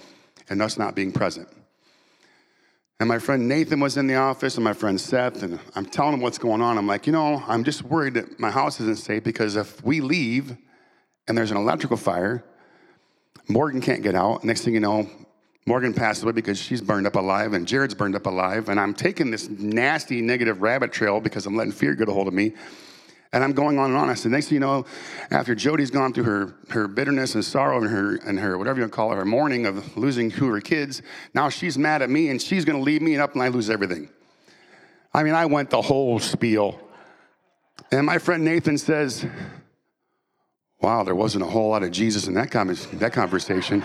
and 0.48 0.60
us 0.62 0.78
not 0.78 0.94
being 0.94 1.12
present. 1.12 1.48
And 3.00 3.08
my 3.08 3.18
friend 3.18 3.46
Nathan 3.48 3.80
was 3.80 3.96
in 3.96 4.08
the 4.08 4.16
office, 4.16 4.56
and 4.56 4.64
my 4.64 4.72
friend 4.72 5.00
Seth, 5.00 5.42
and 5.42 5.60
I'm 5.76 5.86
telling 5.86 6.14
him 6.14 6.20
what's 6.20 6.38
going 6.38 6.60
on. 6.60 6.76
I'm 6.76 6.86
like, 6.86 7.06
you 7.06 7.12
know, 7.12 7.44
I'm 7.46 7.62
just 7.62 7.84
worried 7.84 8.14
that 8.14 8.40
my 8.40 8.50
house 8.50 8.80
isn't 8.80 8.98
safe 8.98 9.22
because 9.22 9.54
if 9.54 9.84
we 9.84 10.00
leave 10.00 10.56
and 11.28 11.36
there's 11.36 11.50
an 11.50 11.56
electrical 11.56 11.96
fire, 11.96 12.42
Morgan 13.48 13.80
can't 13.80 14.02
get 14.02 14.14
out. 14.14 14.44
Next 14.44 14.62
thing 14.62 14.74
you 14.74 14.80
know, 14.80 15.08
Morgan 15.66 15.92
passes 15.92 16.24
away 16.24 16.32
because 16.32 16.58
she's 16.58 16.80
burned 16.80 17.06
up 17.06 17.14
alive, 17.14 17.52
and 17.52 17.66
Jared's 17.66 17.94
burned 17.94 18.16
up 18.16 18.26
alive. 18.26 18.68
And 18.70 18.80
I'm 18.80 18.94
taking 18.94 19.30
this 19.30 19.48
nasty 19.48 20.22
negative 20.22 20.62
rabbit 20.62 20.92
trail 20.92 21.20
because 21.20 21.46
I'm 21.46 21.56
letting 21.56 21.72
fear 21.72 21.94
get 21.94 22.08
a 22.08 22.12
hold 22.12 22.26
of 22.26 22.34
me. 22.34 22.54
And 23.32 23.44
I'm 23.44 23.52
going 23.52 23.78
on 23.78 23.90
and 23.90 23.98
on. 23.98 24.08
I 24.08 24.14
said, 24.14 24.32
next 24.32 24.46
thing 24.46 24.54
you 24.54 24.60
know, 24.60 24.86
after 25.30 25.54
Jody's 25.54 25.90
gone 25.90 26.14
through 26.14 26.24
her, 26.24 26.54
her 26.70 26.88
bitterness 26.88 27.34
and 27.34 27.44
sorrow 27.44 27.76
and 27.76 27.90
her, 27.90 28.16
and 28.26 28.38
her, 28.38 28.56
whatever 28.56 28.80
you 28.80 28.88
call 28.88 29.12
it, 29.12 29.16
her 29.16 29.26
mourning 29.26 29.66
of 29.66 29.98
losing 29.98 30.30
who 30.30 30.48
her 30.48 30.62
kids, 30.62 31.02
now 31.34 31.50
she's 31.50 31.76
mad 31.76 32.00
at 32.00 32.08
me 32.08 32.30
and 32.30 32.40
she's 32.40 32.64
going 32.64 32.78
to 32.78 32.82
leave 32.82 33.02
me 33.02 33.12
and 33.12 33.22
up 33.22 33.34
and 33.34 33.42
I 33.42 33.48
lose 33.48 33.68
everything. 33.68 34.08
I 35.12 35.22
mean, 35.22 35.34
I 35.34 35.44
went 35.44 35.68
the 35.68 35.82
whole 35.82 36.18
spiel. 36.18 36.80
And 37.92 38.06
my 38.06 38.16
friend 38.16 38.44
Nathan 38.44 38.78
says, 38.78 39.26
wow, 40.80 41.02
there 41.02 41.14
wasn't 41.14 41.42
a 41.42 41.46
whole 41.46 41.70
lot 41.70 41.82
of 41.82 41.90
Jesus 41.90 42.26
in 42.28 42.34
that, 42.34 42.50
com- 42.50 42.76
that 42.94 43.12
conversation. 43.12 43.84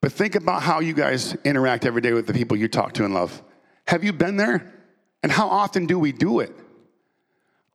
but 0.00 0.12
think 0.12 0.34
about 0.34 0.62
how 0.62 0.80
you 0.80 0.92
guys 0.92 1.34
interact 1.44 1.86
every 1.86 2.00
day 2.00 2.12
with 2.12 2.26
the 2.26 2.34
people 2.34 2.56
you 2.56 2.68
talk 2.68 2.92
to 2.94 3.04
and 3.04 3.14
love. 3.14 3.42
Have 3.86 4.04
you 4.04 4.12
been 4.12 4.36
there? 4.36 4.74
And 5.22 5.30
how 5.30 5.48
often 5.48 5.86
do 5.86 5.98
we 5.98 6.12
do 6.12 6.40
it? 6.40 6.52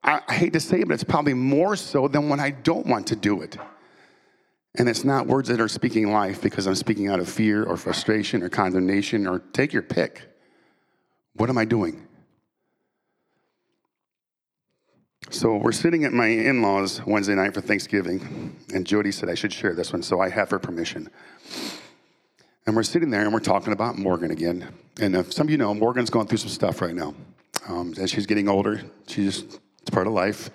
I, 0.04 0.22
I 0.28 0.34
hate 0.34 0.54
to 0.54 0.60
say 0.60 0.82
it, 0.82 0.88
but 0.88 0.94
it's 0.96 1.04
probably 1.04 1.34
more 1.34 1.76
so 1.76 2.08
than 2.08 2.30
when 2.30 2.40
I 2.40 2.52
don't 2.52 2.88
want 2.88 3.08
to 3.08 3.16
do 3.16 3.42
it. 3.42 3.58
And 4.78 4.90
it's 4.90 5.06
not 5.06 5.28
words 5.28 5.48
that 5.50 5.62
are 5.62 5.68
speaking 5.68 6.12
life 6.12 6.42
because 6.42 6.68
I'm 6.68 6.76
speaking 6.76 7.08
out 7.08 7.20
of 7.20 7.30
fear 7.30 7.64
or 7.64 7.78
frustration 7.78 8.44
or 8.44 8.50
condemnation 8.50 9.26
or 9.26 9.40
take 9.40 9.72
your 9.72 9.82
pick. 9.82 10.22
What 11.34 11.50
am 11.50 11.58
I 11.58 11.66
doing? 11.66 12.06
So 15.36 15.58
we're 15.58 15.74
sitting 15.74 16.06
at 16.06 16.14
my 16.14 16.28
in 16.28 16.62
laws 16.62 17.02
Wednesday 17.06 17.36
night 17.36 17.54
for 17.54 17.60
Thanksgiving, 17.60 18.56
and 18.74 18.88
Jody 18.88 19.12
said 19.12 19.28
I 19.28 19.34
should 19.34 19.52
share 19.52 19.74
this 19.74 19.92
one, 19.92 20.02
so 20.02 20.22
I 20.22 20.30
have 20.30 20.50
her 20.50 20.60
permission. 20.60 21.10
And 22.66 22.74
we're 22.74 22.84
sitting 22.84 23.10
there 23.10 23.24
and 23.24 23.34
we're 23.34 23.42
talking 23.42 23.74
about 23.74 23.98
Morgan 23.98 24.32
again. 24.32 24.66
And 25.02 25.14
if 25.14 25.34
some 25.34 25.48
of 25.48 25.52
you 25.52 25.58
know, 25.58 25.74
Morgan's 25.74 26.10
going 26.10 26.28
through 26.28 26.38
some 26.38 26.48
stuff 26.48 26.82
right 26.82 26.96
now. 26.96 27.14
Um, 27.68 27.94
as 28.00 28.12
she's 28.12 28.26
getting 28.26 28.48
older, 28.48 28.82
she's 29.08 29.44
it's 29.82 29.90
part 29.92 30.08
of 30.08 30.14
life, 30.14 30.52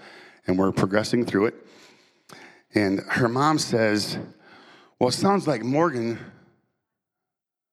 and 0.47 0.59
we're 0.59 0.73
progressing 0.73 1.27
through 1.27 1.47
it. 1.47 1.55
And 2.75 3.01
her 3.01 3.29
mom 3.29 3.59
says, 3.59 4.19
Well, 4.99 5.11
it 5.11 5.13
sounds 5.13 5.47
like 5.47 5.63
Morgan. 5.63 6.19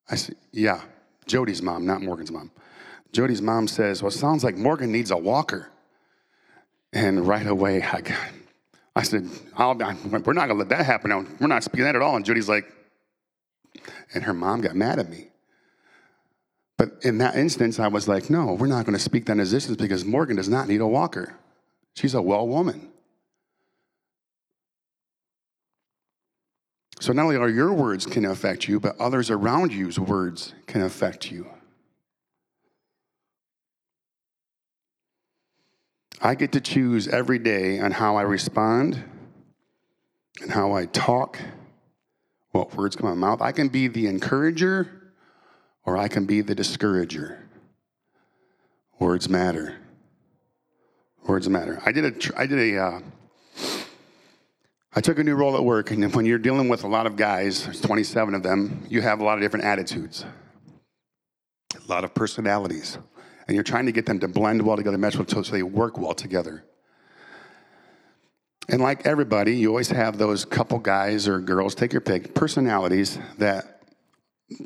I 0.09 0.15
said, 0.15 0.35
Yeah, 0.51 0.81
Jody's 1.25 1.61
mom, 1.61 1.85
not 1.85 2.01
Morgan's 2.01 2.33
mom. 2.33 2.51
Jody's 3.13 3.41
mom 3.41 3.69
says, 3.69 4.03
Well, 4.03 4.09
it 4.09 4.15
sounds 4.15 4.43
like 4.43 4.57
Morgan 4.57 4.91
needs 4.91 5.11
a 5.11 5.17
walker. 5.17 5.69
And 6.93 7.27
right 7.27 7.45
away, 7.45 7.81
I, 7.81 8.01
got, 8.01 8.17
I 8.95 9.03
said, 9.03 9.29
we're 9.57 9.73
not 9.75 9.97
going 9.97 10.47
to 10.47 10.53
let 10.53 10.69
that 10.69 10.85
happen. 10.85 11.37
We're 11.39 11.47
not 11.47 11.63
speaking 11.63 11.85
that 11.85 11.95
at 11.95 12.01
all. 12.01 12.15
And 12.15 12.25
Judy's 12.25 12.49
like, 12.49 12.65
and 14.13 14.23
her 14.23 14.33
mom 14.33 14.61
got 14.61 14.75
mad 14.75 14.99
at 14.99 15.09
me. 15.09 15.27
But 16.77 16.99
in 17.01 17.17
that 17.17 17.35
instance, 17.35 17.79
I 17.79 17.87
was 17.87 18.07
like, 18.07 18.29
no, 18.29 18.53
we're 18.53 18.67
not 18.67 18.85
going 18.85 18.97
to 18.97 19.03
speak 19.03 19.25
that 19.25 19.37
this 19.51 19.67
because 19.75 20.05
Morgan 20.05 20.35
does 20.35 20.49
not 20.49 20.67
need 20.67 20.81
a 20.81 20.87
walker. 20.87 21.35
She's 21.95 22.13
a 22.13 22.21
well 22.21 22.47
woman. 22.47 22.89
So 26.99 27.13
not 27.13 27.23
only 27.23 27.35
are 27.35 27.49
your 27.49 27.73
words 27.73 28.05
can 28.05 28.25
affect 28.25 28.67
you, 28.67 28.79
but 28.79 28.99
others 28.99 29.29
around 29.29 29.71
you's 29.71 29.99
words 29.99 30.53
can 30.65 30.81
affect 30.81 31.31
you. 31.31 31.47
I 36.21 36.35
get 36.35 36.51
to 36.53 36.61
choose 36.61 37.07
every 37.07 37.39
day 37.39 37.79
on 37.79 37.91
how 37.91 38.15
I 38.15 38.23
respond 38.23 39.03
and 40.41 40.51
how 40.51 40.73
I 40.73 40.85
talk 40.85 41.39
what 42.51 42.75
words 42.75 42.95
come 42.95 43.07
out 43.07 43.11
of 43.11 43.17
my 43.17 43.27
mouth. 43.27 43.41
I 43.41 43.51
can 43.51 43.67
be 43.69 43.87
the 43.87 44.07
encourager 44.07 45.13
or 45.85 45.97
I 45.97 46.07
can 46.07 46.25
be 46.25 46.41
the 46.41 46.55
discourager. 46.55 47.47
Words 48.99 49.29
matter. 49.29 49.75
Words 51.25 51.47
matter. 51.49 51.81
I 51.85 51.91
did 51.91 52.05
a, 52.05 52.39
I 52.39 52.45
did 52.47 52.73
a, 52.73 52.83
uh, 52.83 52.99
I 54.95 55.01
took 55.01 55.19
a 55.19 55.23
new 55.23 55.35
role 55.35 55.55
at 55.55 55.63
work, 55.63 55.91
and 55.91 56.13
when 56.15 56.25
you're 56.25 56.39
dealing 56.39 56.69
with 56.69 56.83
a 56.83 56.87
lot 56.87 57.05
of 57.05 57.15
guys, 57.15 57.65
there's 57.65 57.79
27 57.81 58.33
of 58.33 58.41
them, 58.41 58.83
you 58.89 59.01
have 59.01 59.19
a 59.19 59.23
lot 59.23 59.37
of 59.37 59.41
different 59.41 59.65
attitudes, 59.65 60.25
a 61.75 61.91
lot 61.91 62.03
of 62.03 62.15
personalities, 62.15 62.97
and 63.47 63.55
you're 63.55 63.63
trying 63.63 63.85
to 63.85 63.91
get 63.91 64.05
them 64.05 64.19
to 64.19 64.27
blend 64.27 64.61
well 64.61 64.77
together, 64.77 64.97
mesh 64.97 65.15
well, 65.15 65.27
so 65.27 65.41
they 65.41 65.63
work 65.63 65.97
well 65.97 66.13
together. 66.13 66.63
And 68.69 68.81
like 68.81 69.05
everybody, 69.05 69.55
you 69.55 69.69
always 69.69 69.89
have 69.89 70.17
those 70.17 70.43
couple 70.43 70.79
guys 70.79 71.27
or 71.27 71.39
girls, 71.39 71.73
take 71.73 71.93
your 71.93 72.01
pick, 72.01 72.35
personalities 72.35 73.17
that 73.37 73.81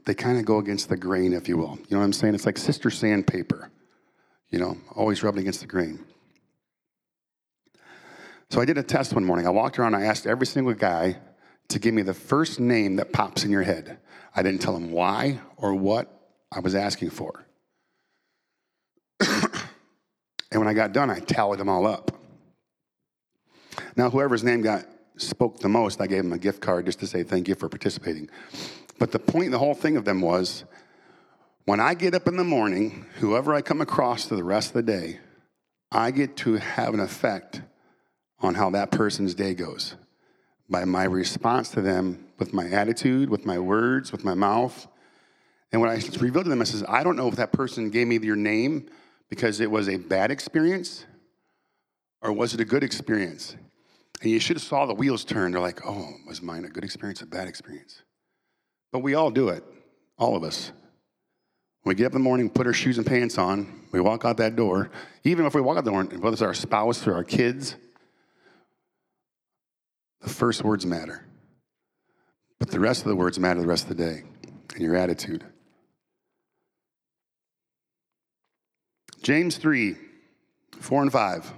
they 0.05 0.15
kind 0.15 0.39
of 0.39 0.45
go 0.45 0.57
against 0.57 0.89
the 0.89 0.97
grain, 0.97 1.33
if 1.33 1.47
you 1.47 1.57
will. 1.57 1.77
You 1.77 1.91
know 1.91 1.99
what 1.99 2.05
I'm 2.05 2.13
saying? 2.13 2.33
It's 2.33 2.45
like 2.45 2.57
sister 2.57 2.89
sandpaper, 2.89 3.69
you 4.49 4.59
know, 4.59 4.77
always 4.95 5.21
rubbing 5.21 5.41
against 5.41 5.61
the 5.61 5.67
grain. 5.67 6.03
So 8.49 8.59
I 8.59 8.65
did 8.65 8.77
a 8.77 8.83
test 8.83 9.13
one 9.13 9.23
morning. 9.23 9.45
I 9.45 9.51
walked 9.51 9.77
around, 9.77 9.95
I 9.95 10.05
asked 10.05 10.25
every 10.25 10.47
single 10.47 10.73
guy 10.73 11.17
to 11.69 11.79
give 11.79 11.93
me 11.93 12.01
the 12.01 12.13
first 12.13 12.59
name 12.59 12.97
that 12.97 13.13
pops 13.13 13.43
in 13.43 13.51
your 13.51 13.63
head. 13.63 13.99
I 14.35 14.43
didn't 14.43 14.61
tell 14.61 14.75
him 14.75 14.91
why 14.91 15.39
or 15.57 15.73
what 15.75 16.11
I 16.51 16.59
was 16.59 16.75
asking 16.75 17.11
for. 17.11 17.45
and 19.21 19.29
when 20.59 20.67
I 20.67 20.73
got 20.73 20.93
done, 20.93 21.09
I 21.09 21.19
tallied 21.19 21.59
them 21.59 21.69
all 21.69 21.85
up. 21.85 22.11
Now, 23.95 24.09
whoever's 24.09 24.43
name 24.43 24.61
got 24.61 24.85
spoke 25.17 25.59
the 25.59 25.69
most, 25.69 26.01
I 26.01 26.07
gave 26.07 26.23
him 26.23 26.33
a 26.33 26.37
gift 26.37 26.61
card 26.61 26.85
just 26.85 26.99
to 26.99 27.07
say 27.07 27.23
thank 27.23 27.47
you 27.47 27.55
for 27.55 27.69
participating. 27.69 28.29
But 28.99 29.11
the 29.11 29.19
point, 29.19 29.51
the 29.51 29.59
whole 29.59 29.73
thing 29.73 29.97
of 29.97 30.05
them 30.05 30.21
was 30.21 30.63
when 31.65 31.79
I 31.79 31.93
get 31.93 32.13
up 32.13 32.27
in 32.27 32.37
the 32.37 32.43
morning, 32.43 33.05
whoever 33.19 33.53
I 33.53 33.61
come 33.61 33.81
across 33.81 34.25
for 34.25 34.35
the 34.35 34.43
rest 34.43 34.69
of 34.69 34.73
the 34.73 34.83
day, 34.83 35.19
I 35.91 36.11
get 36.11 36.37
to 36.37 36.55
have 36.55 36.93
an 36.93 36.99
effect 36.99 37.61
on 38.39 38.55
how 38.55 38.71
that 38.71 38.91
person's 38.91 39.35
day 39.35 39.53
goes 39.53 39.95
by 40.69 40.85
my 40.85 41.03
response 41.03 41.69
to 41.69 41.81
them 41.81 42.25
with 42.39 42.53
my 42.53 42.67
attitude, 42.69 43.29
with 43.29 43.45
my 43.45 43.59
words, 43.59 44.11
with 44.11 44.23
my 44.23 44.33
mouth. 44.33 44.87
And 45.71 45.81
when 45.81 45.89
I 45.89 45.95
revealed 46.19 46.45
to 46.45 46.49
them, 46.49 46.61
I 46.61 46.65
says, 46.65 46.83
I 46.87 47.03
don't 47.03 47.15
know 47.15 47.27
if 47.27 47.35
that 47.35 47.51
person 47.51 47.89
gave 47.89 48.07
me 48.07 48.17
your 48.19 48.35
name 48.35 48.89
because 49.31 49.61
it 49.61 49.71
was 49.71 49.89
a 49.89 49.97
bad 49.97 50.29
experience 50.29 51.05
or 52.21 52.31
was 52.31 52.53
it 52.53 52.59
a 52.59 52.65
good 52.65 52.83
experience? 52.83 53.55
And 54.21 54.29
you 54.29 54.39
should 54.39 54.57
have 54.57 54.63
saw 54.63 54.85
the 54.85 54.93
wheels 54.93 55.23
turn. 55.25 55.53
They're 55.53 55.61
like, 55.61 55.83
oh, 55.87 56.13
was 56.27 56.43
mine 56.43 56.65
a 56.65 56.69
good 56.69 56.83
experience, 56.83 57.21
a 57.21 57.25
bad 57.25 57.47
experience? 57.47 58.03
But 58.91 58.99
we 58.99 59.15
all 59.15 59.31
do 59.31 59.49
it, 59.49 59.63
all 60.19 60.35
of 60.35 60.43
us. 60.43 60.71
we 61.85 61.95
get 61.95 62.05
up 62.05 62.11
in 62.11 62.19
the 62.19 62.23
morning, 62.23 62.49
put 62.49 62.67
our 62.67 62.73
shoes 62.73 62.97
and 62.97 63.07
pants 63.07 63.39
on, 63.39 63.87
we 63.91 64.01
walk 64.01 64.25
out 64.25 64.37
that 64.37 64.55
door. 64.55 64.91
Even 65.23 65.45
if 65.45 65.55
we 65.55 65.61
walk 65.61 65.77
out 65.77 65.85
the 65.85 65.91
door, 65.91 66.03
whether 66.03 66.33
it's 66.33 66.41
our 66.41 66.53
spouse 66.53 67.07
or 67.07 67.15
our 67.15 67.23
kids, 67.23 67.75
the 70.19 70.29
first 70.29 70.63
words 70.63 70.85
matter. 70.85 71.25
But 72.59 72.69
the 72.69 72.79
rest 72.79 73.01
of 73.01 73.07
the 73.07 73.15
words 73.15 73.39
matter 73.39 73.61
the 73.61 73.67
rest 73.67 73.89
of 73.89 73.97
the 73.97 74.03
day 74.03 74.23
and 74.75 74.81
your 74.83 74.95
attitude. 74.95 75.43
James 79.21 79.57
3 79.57 79.95
4 80.79 81.01
and 81.03 81.11
5. 81.11 81.53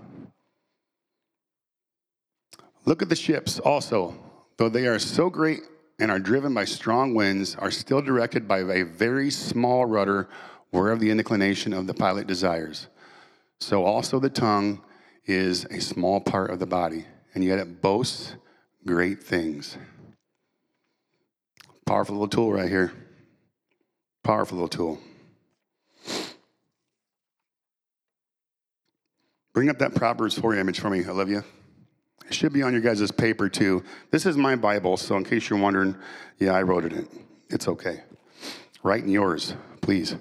Look 2.85 3.01
at 3.01 3.07
the 3.07 3.15
ships 3.15 3.59
also, 3.59 4.15
though 4.57 4.67
they 4.67 4.87
are 4.87 4.99
so 4.99 5.29
great 5.29 5.61
and 5.97 6.11
are 6.11 6.19
driven 6.19 6.53
by 6.53 6.65
strong 6.65 7.13
winds, 7.13 7.55
are 7.55 7.71
still 7.71 8.01
directed 8.01 8.47
by 8.47 8.59
a 8.59 8.83
very 8.83 9.31
small 9.31 9.85
rudder 9.85 10.27
wherever 10.71 10.99
the 10.99 11.09
inclination 11.09 11.71
of 11.71 11.87
the 11.87 11.93
pilot 11.93 12.27
desires. 12.27 12.87
So 13.61 13.85
also 13.85 14.19
the 14.19 14.29
tongue 14.29 14.81
is 15.25 15.63
a 15.65 15.79
small 15.79 16.19
part 16.19 16.49
of 16.49 16.59
the 16.59 16.65
body, 16.65 17.05
and 17.33 17.43
yet 17.43 17.59
it 17.59 17.81
boasts 17.81 18.35
great 18.85 19.23
things. 19.23 19.77
Powerful 21.85 22.15
little 22.15 22.27
tool 22.27 22.51
right 22.51 22.67
here. 22.67 22.91
Powerful 24.23 24.57
little 24.57 24.67
tool. 24.67 24.99
Bring 29.53 29.69
up 29.69 29.77
that 29.79 29.93
Proverbs 29.93 30.37
4 30.37 30.55
image 30.55 30.79
for 30.79 30.89
me, 30.89 31.05
Olivia. 31.05 31.43
It 32.27 32.33
should 32.33 32.53
be 32.53 32.63
on 32.63 32.73
your 32.73 32.81
guys' 32.81 33.11
paper 33.11 33.49
too. 33.49 33.83
This 34.09 34.25
is 34.25 34.35
my 34.35 34.55
Bible, 34.55 34.97
so 34.97 35.15
in 35.15 35.23
case 35.23 35.49
you're 35.49 35.59
wondering, 35.59 35.95
yeah, 36.39 36.53
I 36.53 36.63
wrote 36.63 36.85
it 36.85 36.93
in. 36.93 37.07
It's 37.49 37.67
okay. 37.67 38.01
Write 38.81 39.03
in 39.03 39.09
yours, 39.09 39.53
please. 39.81 40.15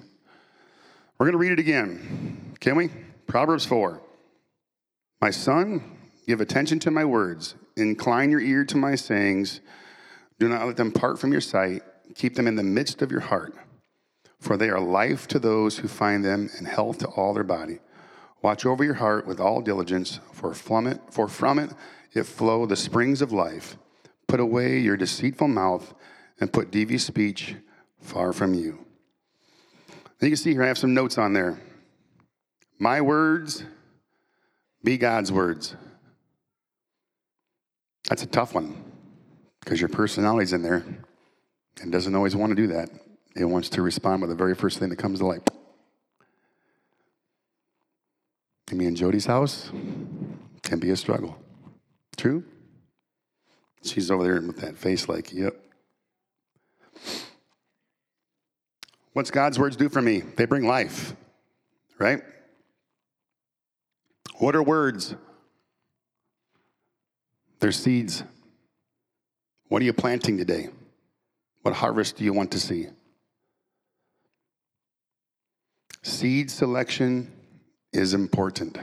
We're 1.17 1.25
going 1.25 1.33
to 1.33 1.37
read 1.39 1.53
it 1.53 1.59
again. 1.59 2.53
Can 2.59 2.75
we? 2.75 2.89
Proverbs 3.25 3.65
4. 3.65 3.99
My 5.19 5.31
son, 5.31 5.97
give 6.27 6.39
attention 6.41 6.79
to 6.79 6.91
my 6.91 7.05
words. 7.05 7.55
Incline 7.75 8.29
your 8.29 8.41
ear 8.41 8.65
to 8.65 8.77
my 8.77 8.93
sayings. 8.95 9.61
Do 10.37 10.47
not 10.47 10.67
let 10.67 10.77
them 10.77 10.91
part 10.91 11.17
from 11.17 11.31
your 11.31 11.41
sight. 11.41 11.81
Keep 12.13 12.35
them 12.35 12.47
in 12.47 12.55
the 12.55 12.63
midst 12.63 13.01
of 13.01 13.09
your 13.09 13.21
heart, 13.21 13.55
for 14.39 14.57
they 14.57 14.69
are 14.69 14.79
life 14.79 15.27
to 15.29 15.39
those 15.39 15.77
who 15.77 15.87
find 15.87 16.23
them 16.23 16.49
and 16.57 16.67
health 16.67 16.99
to 16.99 17.07
all 17.07 17.33
their 17.33 17.43
body. 17.43 17.79
Watch 18.43 18.65
over 18.65 18.83
your 18.83 18.95
heart 18.95 19.25
with 19.25 19.39
all 19.39 19.61
diligence, 19.61 20.19
for 20.33 20.53
from 20.53 20.85
it, 20.85 20.99
for 21.09 21.27
from 21.27 21.57
it 21.57 21.71
it 22.11 22.25
flow 22.25 22.65
the 22.65 22.75
springs 22.75 23.21
of 23.21 23.31
life. 23.31 23.77
Put 24.27 24.39
away 24.39 24.77
your 24.79 24.97
deceitful 24.97 25.47
mouth 25.47 25.93
and 26.39 26.51
put 26.51 26.69
devious 26.69 27.05
speech 27.05 27.55
far 28.01 28.33
from 28.33 28.53
you. 28.53 28.85
And 30.19 30.29
you 30.29 30.29
can 30.29 30.35
see 30.35 30.51
here 30.51 30.63
I 30.63 30.67
have 30.67 30.77
some 30.77 30.93
notes 30.93 31.17
on 31.17 31.33
there. 31.33 31.57
My 32.77 33.01
words 33.01 33.63
be 34.83 34.97
God's 34.97 35.31
words. 35.31 35.75
That's 38.09 38.23
a 38.23 38.27
tough 38.27 38.53
one 38.53 38.83
because 39.61 39.79
your 39.79 39.89
personality's 39.89 40.51
in 40.51 40.61
there 40.61 40.85
and 41.81 41.91
doesn't 41.91 42.13
always 42.13 42.35
want 42.35 42.51
to 42.51 42.55
do 42.55 42.67
that. 42.67 42.89
It 43.35 43.45
wants 43.45 43.69
to 43.69 43.81
respond 43.81 44.21
with 44.21 44.29
the 44.29 44.35
very 44.35 44.53
first 44.53 44.79
thing 44.79 44.89
that 44.89 44.97
comes 44.97 45.19
to 45.19 45.25
light. 45.25 45.49
Me 48.71 48.85
and 48.85 48.97
Jody's 48.97 49.27
house 49.27 49.71
can 50.63 50.79
be 50.79 50.89
a 50.89 50.95
struggle. 50.95 51.37
True? 52.17 52.43
She's 53.83 54.09
over 54.09 54.23
there 54.23 54.41
with 54.41 54.57
that 54.61 54.77
face 54.77 55.07
like, 55.07 55.31
yep. 55.33 55.55
What's 59.11 59.29
God's 59.29 59.59
words 59.59 59.75
do 59.75 59.89
for 59.89 60.01
me? 60.01 60.21
They 60.21 60.45
bring 60.45 60.65
life, 60.65 61.15
right? 61.99 62.21
What 64.39 64.55
are 64.55 64.63
words? 64.63 65.15
They're 67.59 67.71
seeds. 67.71 68.23
What 69.67 69.81
are 69.81 69.85
you 69.85 69.93
planting 69.93 70.37
today? 70.37 70.69
What 71.61 71.75
harvest 71.75 72.17
do 72.17 72.23
you 72.23 72.33
want 72.33 72.51
to 72.51 72.59
see? 72.59 72.87
Seed 76.01 76.49
selection 76.49 77.31
is 77.93 78.13
important. 78.13 78.77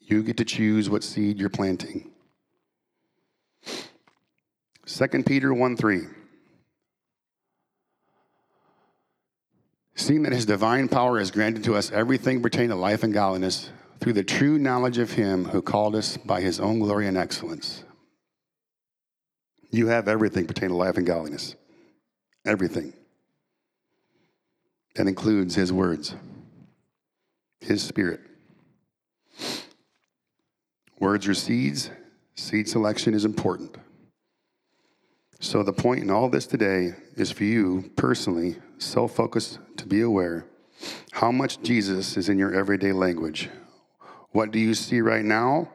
You 0.00 0.22
get 0.22 0.36
to 0.38 0.44
choose 0.44 0.90
what 0.90 1.04
seed 1.04 1.38
you're 1.38 1.48
planting. 1.50 2.10
2 4.86 5.06
Peter 5.24 5.52
1 5.52 5.76
3. 5.76 6.00
Seeing 9.96 10.22
that 10.24 10.32
his 10.32 10.44
divine 10.44 10.88
power 10.88 11.18
has 11.18 11.30
granted 11.30 11.64
to 11.64 11.74
us 11.76 11.90
everything 11.92 12.42
pertaining 12.42 12.70
to 12.70 12.74
life 12.74 13.02
and 13.02 13.14
godliness 13.14 13.70
through 14.00 14.12
the 14.12 14.24
true 14.24 14.58
knowledge 14.58 14.98
of 14.98 15.12
him 15.12 15.46
who 15.46 15.62
called 15.62 15.94
us 15.94 16.16
by 16.16 16.40
his 16.40 16.60
own 16.60 16.80
glory 16.80 17.06
and 17.06 17.16
excellence. 17.16 17.84
You 19.70 19.88
have 19.88 20.08
everything 20.08 20.46
pertaining 20.46 20.70
to 20.70 20.76
life 20.76 20.96
and 20.96 21.06
godliness. 21.06 21.54
Everything. 22.44 22.92
That 24.96 25.08
includes 25.08 25.54
his 25.54 25.72
words, 25.72 26.14
his 27.64 27.82
spirit. 27.82 28.20
Words 30.98 31.26
are 31.28 31.34
seeds. 31.34 31.90
Seed 32.34 32.68
selection 32.68 33.14
is 33.14 33.24
important. 33.24 33.76
So, 35.40 35.62
the 35.62 35.72
point 35.72 36.02
in 36.02 36.10
all 36.10 36.28
this 36.28 36.46
today 36.46 36.94
is 37.16 37.30
for 37.30 37.44
you 37.44 37.90
personally, 37.96 38.56
self 38.78 39.14
focused, 39.14 39.58
to 39.76 39.86
be 39.86 40.00
aware 40.00 40.46
how 41.12 41.30
much 41.30 41.62
Jesus 41.62 42.16
is 42.16 42.28
in 42.28 42.38
your 42.38 42.54
everyday 42.54 42.92
language. 42.92 43.50
What 44.30 44.50
do 44.50 44.58
you 44.58 44.74
see 44.74 45.00
right 45.00 45.24
now 45.24 45.70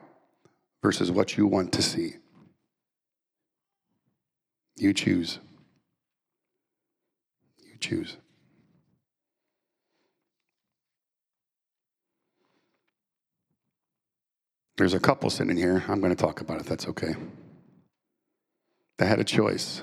versus 0.82 1.10
what 1.10 1.36
you 1.36 1.46
want 1.46 1.72
to 1.72 1.82
see? 1.82 2.14
You 4.76 4.92
choose. 4.92 5.38
You 7.58 7.76
choose. 7.78 8.16
There's 14.80 14.94
a 14.94 14.98
couple 14.98 15.28
sitting 15.28 15.58
here. 15.58 15.84
I'm 15.88 16.00
going 16.00 16.08
to 16.08 16.16
talk 16.16 16.40
about 16.40 16.58
it. 16.58 16.64
That's 16.64 16.88
okay. 16.88 17.14
They 18.96 19.04
had 19.04 19.20
a 19.20 19.24
choice. 19.24 19.82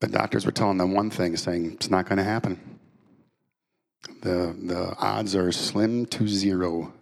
The 0.00 0.08
doctors 0.08 0.44
were 0.44 0.50
telling 0.50 0.78
them 0.78 0.92
one 0.92 1.08
thing, 1.08 1.36
saying 1.36 1.74
it's 1.74 1.88
not 1.88 2.08
going 2.08 2.16
to 2.16 2.24
happen. 2.24 2.80
The, 4.22 4.56
the 4.60 4.96
odds 4.98 5.36
are 5.36 5.52
slim 5.52 6.04
to 6.06 6.26
zero. 6.26 6.92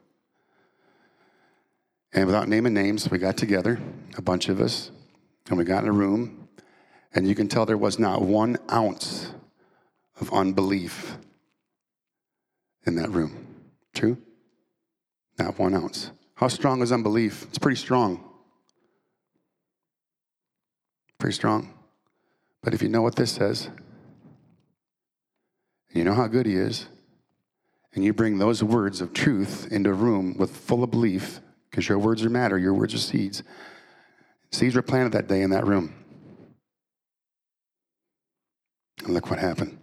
And 2.13 2.27
without 2.27 2.47
naming 2.47 2.75
names, 2.75 3.11
we 3.11 3.17
got 3.17 3.39
together, 3.39 3.81
a 4.19 4.23
bunch 4.23 4.51
of 4.51 4.61
us, 4.61 4.91
and 5.49 5.57
we 5.57 5.65
got 5.65 5.85
in 5.85 5.89
a 5.89 5.93
room, 5.93 6.51
and 7.15 7.27
you 7.27 7.35
can 7.35 7.49
tell 7.49 7.65
there 7.65 7.79
was 7.79 7.99
not 7.99 8.21
one 8.21 8.59
ounce 8.71 9.33
of 10.21 10.31
unbelief 10.35 11.17
in 12.85 12.97
that 12.97 13.09
room. 13.09 13.47
True? 13.95 14.19
Not 15.39 15.59
one 15.59 15.75
ounce. 15.75 16.11
How 16.37 16.49
strong 16.49 16.83
is 16.83 16.93
unbelief? 16.93 17.45
It's 17.45 17.59
pretty 17.59 17.77
strong. 17.77 18.23
Pretty 21.19 21.35
strong. 21.35 21.73
But 22.63 22.75
if 22.75 22.83
you 22.83 22.89
know 22.89 23.03
what 23.03 23.17
this 23.17 23.33
says, 23.33 23.67
and 25.89 25.97
you 25.97 26.05
know 26.05 26.15
how 26.15 26.27
good 26.27 26.47
He 26.47 26.55
is, 26.55 26.87
and 27.95 28.05
you 28.05 28.13
bring 28.13 28.39
those 28.39 28.63
words 28.63 29.01
of 29.01 29.13
truth 29.13 29.69
into 29.71 29.91
a 29.91 29.95
room 29.95 30.37
with 30.39 30.57
full 30.57 30.83
of 30.83 30.91
belief, 30.91 31.41
because 31.71 31.89
your 31.89 31.99
words 31.99 32.25
are 32.25 32.31
matter, 32.31 32.59
your 32.59 32.75
words 32.75 32.95
are 32.95 32.99
seeds. 32.99 33.43
Seeds 34.51 34.75
were 34.75 34.83
planted 34.83 35.13
that 35.13 35.29
day 35.29 35.43
in 35.43 35.51
that 35.51 35.67
room. 35.67 35.95
And 39.05 39.13
look 39.15 39.31
what 39.31 39.39
happened. 39.39 39.79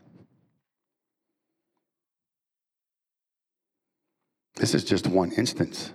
This 4.62 4.76
is 4.76 4.84
just 4.84 5.08
one 5.08 5.32
instance. 5.32 5.92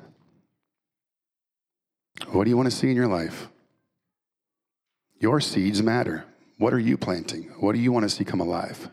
What 2.32 2.42
do 2.42 2.50
you 2.50 2.56
want 2.56 2.68
to 2.68 2.76
see 2.76 2.90
in 2.90 2.96
your 2.96 3.06
life? 3.06 3.48
Your 5.20 5.40
seeds 5.40 5.84
matter. 5.84 6.24
What 6.58 6.74
are 6.74 6.78
you 6.80 6.96
planting? 6.98 7.44
What 7.60 7.76
do 7.76 7.78
you 7.80 7.92
want 7.92 8.02
to 8.02 8.08
see 8.08 8.24
come 8.24 8.40
alive? 8.40 8.90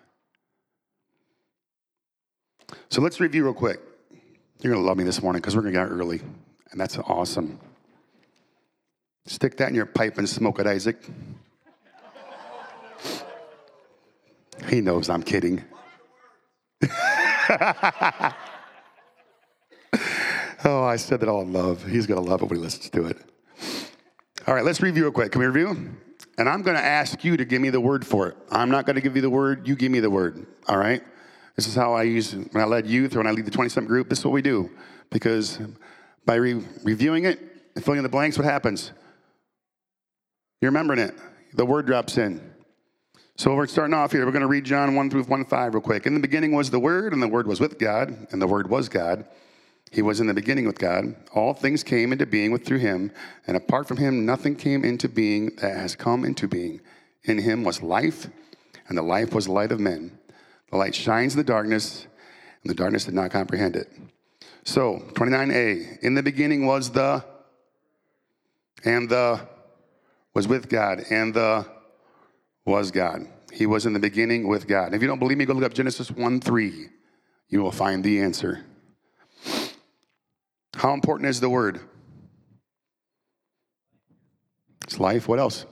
So 2.89 3.01
let's 3.01 3.19
review 3.19 3.45
real 3.45 3.55
quick. 3.55 3.79
You're 4.61 4.73
going 4.73 4.83
to 4.83 4.87
love 4.87 4.95
me 4.95 5.05
this 5.05 5.23
morning 5.23 5.41
because 5.41 5.55
we're 5.55 5.63
going 5.63 5.73
to 5.73 5.79
get 5.79 5.87
out 5.87 5.91
early, 5.91 6.21
and 6.69 6.79
that's 6.79 6.99
awesome. 6.99 7.59
Stick 9.25 9.57
that 9.57 9.69
in 9.69 9.75
your 9.75 9.87
pipe 9.87 10.19
and 10.19 10.29
smoke 10.29 10.59
it, 10.59 10.67
Isaac. 10.67 11.03
he 14.69 14.81
knows 14.81 15.09
I'm 15.09 15.23
kidding. 15.23 15.63
oh, 20.65 20.83
I 20.83 20.95
said 20.95 21.19
that 21.19 21.29
all 21.29 21.41
in 21.41 21.53
love. 21.53 21.85
He's 21.85 22.07
going 22.07 22.23
to 22.23 22.29
love 22.29 22.41
it 22.41 22.49
when 22.49 22.57
he 22.57 22.63
listens 22.63 22.89
to 22.91 23.05
it. 23.07 23.17
All 24.47 24.53
right, 24.53 24.63
let's 24.63 24.81
review 24.81 25.03
real 25.03 25.11
quick. 25.11 25.31
Can 25.31 25.39
we 25.39 25.47
review? 25.47 25.95
And 26.37 26.49
I'm 26.49 26.63
going 26.63 26.75
to 26.75 26.83
ask 26.83 27.23
you 27.23 27.37
to 27.37 27.45
give 27.45 27.61
me 27.61 27.69
the 27.69 27.79
word 27.79 28.05
for 28.05 28.27
it. 28.27 28.37
I'm 28.51 28.69
not 28.69 28.85
going 28.85 28.95
to 28.95 29.01
give 29.01 29.15
you 29.15 29.21
the 29.21 29.29
word, 29.29 29.67
you 29.67 29.75
give 29.75 29.91
me 29.91 29.99
the 29.99 30.09
word. 30.09 30.45
All 30.67 30.77
right? 30.77 31.03
This 31.55 31.67
is 31.67 31.75
how 31.75 31.93
I 31.93 32.03
use 32.03 32.33
when 32.33 32.63
I 32.63 32.65
led 32.65 32.87
youth 32.87 33.15
or 33.15 33.19
when 33.19 33.27
I 33.27 33.31
lead 33.31 33.45
the 33.45 33.51
20 33.51 33.69
something 33.69 33.87
group. 33.87 34.09
This 34.09 34.19
is 34.19 34.25
what 34.25 34.33
we 34.33 34.41
do. 34.41 34.71
Because 35.11 35.59
by 36.25 36.35
re- 36.35 36.63
reviewing 36.83 37.25
it 37.25 37.39
and 37.75 37.83
filling 37.83 37.99
in 37.99 38.03
the 38.03 38.09
blanks, 38.09 38.37
what 38.37 38.45
happens? 38.45 38.91
You're 40.61 40.71
remembering 40.71 40.99
it. 40.99 41.13
The 41.53 41.65
word 41.65 41.85
drops 41.85 42.17
in. 42.17 42.53
So 43.35 43.55
we're 43.55 43.67
starting 43.67 43.93
off 43.93 44.11
here. 44.11 44.25
We're 44.25 44.31
going 44.31 44.41
to 44.41 44.47
read 44.47 44.63
John 44.63 44.95
1 44.95 45.09
through 45.09 45.23
1 45.23 45.45
5 45.45 45.73
real 45.73 45.81
quick. 45.81 46.05
In 46.05 46.13
the 46.13 46.19
beginning 46.19 46.51
was 46.51 46.69
the 46.69 46.79
Word, 46.79 47.13
and 47.13 47.21
the 47.21 47.27
Word 47.27 47.47
was 47.47 47.59
with 47.59 47.79
God, 47.79 48.27
and 48.31 48.39
the 48.39 48.45
Word 48.45 48.69
was 48.69 48.89
God. 48.89 49.25
He 49.93 50.01
was 50.01 50.19
in 50.19 50.25
the 50.25 50.33
beginning 50.33 50.65
with 50.65 50.79
God. 50.79 51.15
All 51.35 51.53
things 51.53 51.83
came 51.83 52.11
into 52.11 52.25
being 52.25 52.57
through 52.57 52.79
him, 52.79 53.11
and 53.45 53.55
apart 53.55 53.87
from 53.87 53.97
him, 53.97 54.25
nothing 54.25 54.55
came 54.55 54.83
into 54.83 55.07
being 55.07 55.55
that 55.57 55.77
has 55.77 55.95
come 55.95 56.25
into 56.25 56.47
being. 56.47 56.81
In 57.25 57.37
him 57.37 57.63
was 57.63 57.83
life, 57.83 58.27
and 58.87 58.97
the 58.97 59.03
life 59.03 59.35
was 59.35 59.45
the 59.45 59.51
light 59.51 59.71
of 59.71 59.79
men. 59.79 60.17
The 60.71 60.77
light 60.77 60.95
shines 60.95 61.35
in 61.35 61.37
the 61.37 61.43
darkness, 61.43 62.07
and 62.63 62.71
the 62.71 62.73
darkness 62.73 63.05
did 63.05 63.13
not 63.13 63.29
comprehend 63.29 63.75
it. 63.75 63.87
So, 64.63 65.03
29a, 65.13 65.99
in 65.99 66.15
the 66.15 66.23
beginning 66.23 66.65
was 66.65 66.89
the, 66.89 67.23
and 68.83 69.07
the, 69.07 69.47
was 70.33 70.47
with 70.47 70.69
God, 70.69 71.03
and 71.11 71.35
the, 71.35 71.67
was 72.65 72.89
God. 72.89 73.27
He 73.51 73.67
was 73.67 73.85
in 73.85 73.93
the 73.93 73.99
beginning 73.99 74.47
with 74.47 74.67
God. 74.67 74.87
And 74.87 74.95
if 74.95 75.03
you 75.03 75.07
don't 75.07 75.19
believe 75.19 75.37
me, 75.37 75.45
go 75.45 75.53
look 75.53 75.65
up 75.65 75.75
Genesis 75.75 76.09
1 76.09 76.39
3. 76.41 76.87
You 77.49 77.61
will 77.61 77.71
find 77.71 78.03
the 78.03 78.21
answer. 78.21 78.65
How 80.75 80.93
important 80.93 81.29
is 81.29 81.39
the 81.39 81.49
word? 81.49 81.79
It's 84.83 84.99
life. 84.99 85.27
What 85.27 85.39
else? 85.39 85.65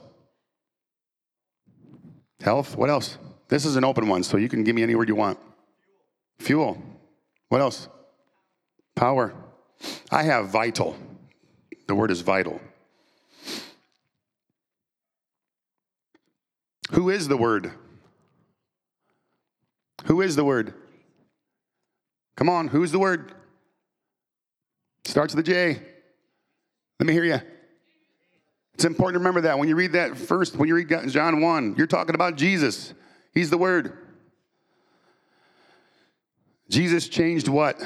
Health. 2.41 2.75
What 2.77 2.89
else? 2.89 3.17
This 3.49 3.65
is 3.65 3.75
an 3.75 3.83
open 3.83 4.07
one, 4.07 4.23
so 4.23 4.37
you 4.37 4.47
can 4.47 4.63
give 4.63 4.75
me 4.75 4.83
any 4.83 4.95
word 4.95 5.09
you 5.09 5.15
want. 5.15 5.37
Fuel. 6.39 6.81
What 7.49 7.61
else? 7.61 7.87
Power. 8.95 9.33
I 10.11 10.23
have 10.23 10.49
vital. 10.49 10.95
The 11.87 11.95
word 11.95 12.11
is 12.11 12.21
vital. 12.21 12.61
Who 16.91 17.09
is 17.09 17.27
the 17.27 17.37
word? 17.37 17.71
Who 20.05 20.21
is 20.21 20.35
the 20.35 20.43
word? 20.43 20.73
Come 22.35 22.49
on, 22.49 22.69
who's 22.69 22.91
the 22.91 22.99
word? 22.99 23.33
Starts 25.11 25.35
with 25.35 25.45
a 25.45 25.51
J. 25.51 25.77
Let 26.97 27.05
me 27.05 27.11
hear 27.11 27.25
you. 27.25 27.41
It's 28.75 28.85
important 28.85 29.15
to 29.15 29.19
remember 29.19 29.41
that 29.41 29.59
when 29.59 29.67
you 29.67 29.75
read 29.75 29.91
that 29.91 30.17
first, 30.17 30.55
when 30.55 30.69
you 30.69 30.75
read 30.75 30.87
John 31.09 31.41
1, 31.41 31.75
you're 31.77 31.85
talking 31.85 32.15
about 32.15 32.37
Jesus. 32.37 32.93
He's 33.33 33.49
the 33.49 33.57
Word. 33.57 33.97
Jesus 36.69 37.09
changed 37.09 37.49
what? 37.49 37.77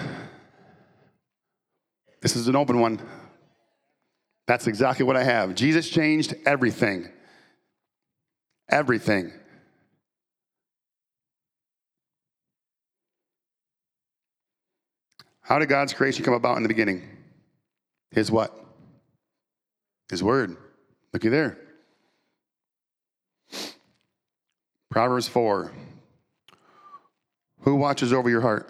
This 2.21 2.35
is 2.35 2.47
an 2.47 2.55
open 2.55 2.79
one. 2.79 3.01
That's 4.45 4.67
exactly 4.67 5.03
what 5.03 5.17
I 5.17 5.23
have. 5.23 5.55
Jesus 5.55 5.89
changed 5.89 6.35
everything. 6.45 7.09
Everything. 8.69 9.33
How 15.41 15.57
did 15.57 15.69
God's 15.69 15.91
creation 15.91 16.23
come 16.23 16.35
about 16.35 16.57
in 16.57 16.61
the 16.61 16.69
beginning? 16.69 17.14
His 18.15 18.31
what? 18.31 18.57
His 20.09 20.23
word. 20.23 20.55
Looky 21.13 21.27
there. 21.27 21.57
Proverbs 24.89 25.27
4. 25.27 25.73
Who 27.59 27.75
watches 27.75 28.13
over 28.13 28.29
your 28.29 28.39
heart? 28.39 28.69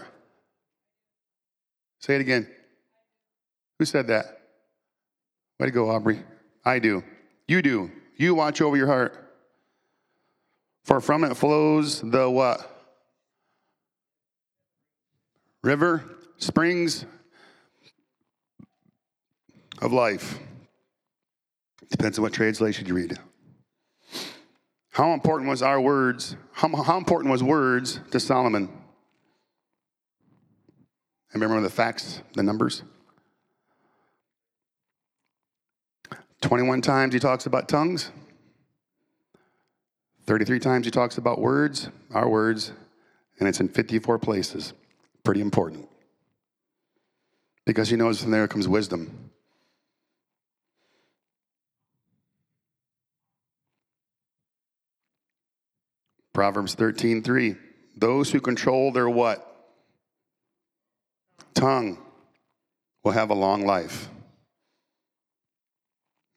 Say 2.00 2.16
it 2.16 2.22
again. 2.22 2.50
Who 3.78 3.86
said 3.86 4.08
that? 4.08 4.26
Way 5.60 5.68
to 5.68 5.72
go, 5.72 5.92
Aubrey. 5.92 6.24
I 6.64 6.80
do. 6.80 7.04
You 7.48 7.62
do. 7.62 7.92
You 8.18 8.34
watch 8.34 8.62
over 8.62 8.76
your 8.76 8.88
heart. 8.88 9.16
For 10.84 11.00
from 11.00 11.24
it 11.24 11.38
flows 11.38 12.02
the 12.02 12.28
what? 12.28 12.72
River, 15.62 16.04
springs 16.38 17.06
of 19.82 19.94
life. 19.94 20.40
Depends 21.90 22.18
on 22.18 22.24
what 22.24 22.34
translation 22.34 22.86
you 22.86 22.96
read. 22.96 23.18
How 24.92 25.14
important 25.14 25.50
was 25.50 25.62
our 25.62 25.80
words? 25.80 26.36
How, 26.54 26.70
how 26.84 26.98
important 26.98 27.32
was 27.32 27.44
words 27.44 28.00
to 28.12 28.20
Solomon? 28.20 28.70
And 31.34 31.42
remember 31.42 31.62
the 31.62 31.70
facts, 31.70 32.22
the 32.34 32.44
numbers? 32.44 32.84
21 36.42 36.82
times 36.82 37.14
he 37.14 37.20
talks 37.20 37.46
about 37.46 37.68
tongues. 37.68 38.12
33 40.28 40.60
times 40.60 40.86
he 40.86 40.92
talks 40.92 41.18
about 41.18 41.40
words, 41.40 41.90
our 42.14 42.30
words, 42.30 42.72
and 43.40 43.50
it's 43.50 43.60
in 43.60 43.68
54 43.68 44.18
places. 44.20 44.74
Pretty 45.24 45.42
important. 45.42 45.90
Because 47.66 47.90
he 47.90 47.96
knows 47.96 48.22
from 48.22 48.32
there 48.32 48.48
comes 48.48 48.68
wisdom. 48.68 49.32
Proverbs 56.36 56.76
13, 56.76 57.24
3. 57.24 57.56
Those 57.96 58.30
who 58.30 58.42
control 58.42 58.92
their 58.92 59.10
what? 59.10 59.72
Tongue 61.54 61.98
will 63.06 63.14
have 63.14 63.30
a 63.30 63.34
long 63.34 63.66
life. 63.66 64.10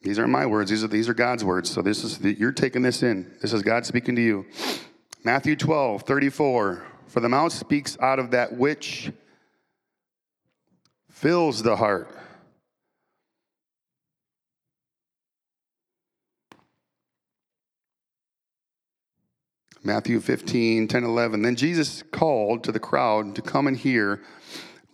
These 0.01 0.21
aren't 0.21 0.31
my 0.31 0.47
words. 0.47 0.71
These 0.71 0.85
are, 0.85 0.87
these 0.87 1.09
are 1.09 1.15
God's 1.15 1.45
words. 1.45 1.69
So 1.69 1.83
this 1.83 2.05
is 2.05 2.19
the, 2.19 2.33
you're 2.33 2.53
taking 2.53 2.83
this 2.83 3.03
in. 3.03 3.35
This 3.43 3.53
is 3.53 3.63
God 3.63 3.85
speaking 3.85 4.15
to 4.15 4.23
you. 4.23 4.47
Matthew 5.25 5.57
12, 5.57 6.03
34. 6.03 6.87
For 7.09 7.21
the 7.21 7.29
mouth 7.29 7.53
speaks 7.53 7.99
out 8.01 8.21
of 8.21 8.31
that 8.31 8.57
which 8.57 9.11
fills 11.11 11.65
the 11.65 11.75
heart. 11.75 12.17
Matthew 19.85 20.21
15, 20.21 20.88
10, 20.88 21.05
11. 21.05 21.43
Then 21.43 21.57
Jesus 21.57 22.03
called 22.11 22.64
to 22.64 22.73
the 22.73 22.81
crowd 22.81 23.35
to 23.37 23.43
come 23.43 23.67
and 23.67 23.77
hear. 23.77 24.23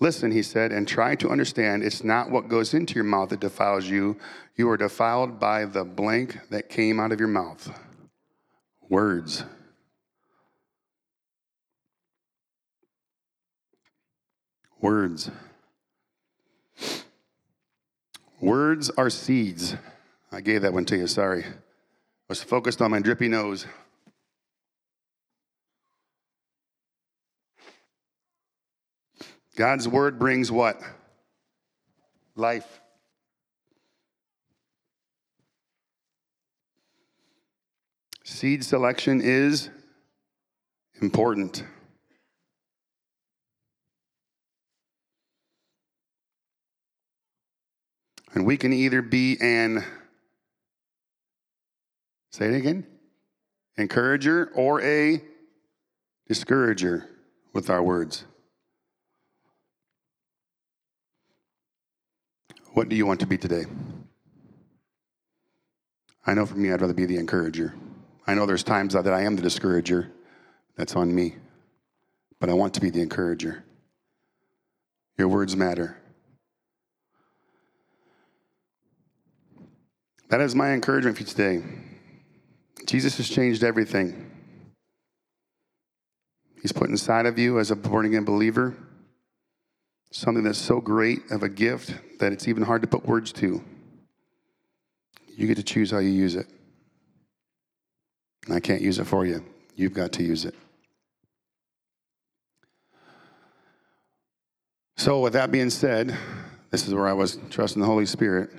Listen, 0.01 0.31
he 0.31 0.42
said, 0.42 0.73
and 0.73 0.87
try 0.87 1.14
to 1.16 1.31
understand 1.31 1.83
it's 1.83 2.05
not 2.05 2.31
what 2.31 2.49
goes 2.49 2.75
into 2.75 2.94
your 2.94 3.05
mouth 3.05 3.31
that 3.31 3.40
defiles 3.40 3.87
you. 3.87 4.16
You 4.57 4.68
are 4.70 4.77
defiled 4.77 5.40
by 5.40 5.64
the 5.64 5.85
blank 5.85 6.38
that 6.51 6.68
came 6.68 7.01
out 7.01 7.12
of 7.12 7.18
your 7.18 7.29
mouth. 7.29 7.81
Words. 8.88 9.44
Words. 14.81 15.31
Words 18.40 18.90
are 18.90 19.09
seeds. 19.09 19.75
I 20.31 20.42
gave 20.42 20.62
that 20.62 20.75
one 20.75 20.85
to 20.87 20.97
you, 20.97 21.07
sorry. 21.07 21.44
I 21.44 21.53
was 22.29 22.42
focused 22.42 22.83
on 22.83 22.90
my 22.90 23.01
drippy 23.01 23.29
nose. 23.29 23.66
God's 29.57 29.87
word 29.87 30.19
brings 30.19 30.51
what? 30.51 30.81
Life. 32.35 32.81
Seed 38.25 38.64
selection 38.64 39.21
is 39.23 39.71
important. 41.01 41.62
And 48.33 48.45
we 48.45 48.57
can 48.57 48.73
either 48.73 49.03
be 49.03 49.37
an, 49.40 49.85
say 52.31 52.47
it 52.47 52.55
again, 52.55 52.85
encourager 53.77 54.51
or 54.57 54.83
a 54.83 55.23
discourager 56.27 57.09
with 57.53 57.71
our 57.71 57.83
words. 57.83 58.25
What 62.75 62.89
do 62.89 62.97
you 62.97 63.07
want 63.07 63.21
to 63.21 63.27
be 63.27 63.39
today? 63.39 63.67
I 66.27 66.35
know 66.35 66.45
for 66.45 66.57
me, 66.57 66.73
I'd 66.73 66.81
rather 66.81 66.93
be 66.93 67.07
the 67.07 67.19
encourager. 67.19 67.73
I 68.27 68.35
know 68.35 68.47
there's 68.47 68.65
times 68.65 68.95
that 68.95 69.07
I 69.07 69.23
am 69.23 69.37
the 69.37 69.43
discourager. 69.43 70.11
That's 70.77 70.97
on 70.97 71.15
me. 71.15 71.37
But 72.41 72.51
I 72.51 72.55
want 72.55 72.75
to 72.75 72.81
be 72.81 72.91
the 72.91 73.01
encourager. 73.01 73.65
Your 75.17 75.29
words 75.29 75.55
matter. 75.55 75.97
That 80.31 80.41
is 80.41 80.57
my 80.57 80.73
encouragement 80.73 81.17
for 81.17 81.23
you 81.23 81.29
today. 81.29 81.63
Jesus 82.87 83.17
has 83.19 83.29
changed 83.29 83.63
everything. 83.63 84.33
He's 86.61 86.73
put 86.73 86.91
inside 86.91 87.27
of 87.27 87.39
you 87.39 87.61
as 87.61 87.71
a 87.71 87.77
born 87.77 88.05
again 88.05 88.25
believer 88.25 88.75
something 90.14 90.44
that's 90.44 90.59
so 90.59 90.81
great 90.81 91.29
of 91.33 91.42
a 91.42 91.48
gift 91.48 91.92
that 92.20 92.33
it's 92.33 92.46
even 92.46 92.62
hard 92.62 92.81
to 92.83 92.88
put 92.88 93.05
words 93.05 93.33
to. 93.33 93.62
You 95.37 95.46
get 95.48 95.57
to 95.57 95.62
choose 95.64 95.90
how 95.90 95.98
you 95.98 96.11
use 96.11 96.37
it. 96.37 96.46
I 98.48 98.61
can't 98.61 98.81
use 98.81 99.00
it 99.00 99.05
for 99.05 99.27
you. 99.27 99.44
You've 99.74 99.92
got 99.92 100.12
to 100.12 100.22
use 100.22 100.44
it. 100.44 100.55
So, 104.96 105.20
with 105.20 105.33
that 105.33 105.50
being 105.50 105.70
said, 105.70 106.16
this 106.70 106.87
is 106.87 106.94
where 106.94 107.09
I 107.09 107.12
was 107.12 107.38
trusting 107.50 107.81
the 107.81 107.87
Holy 107.87 108.07
Spirit. 108.07 108.50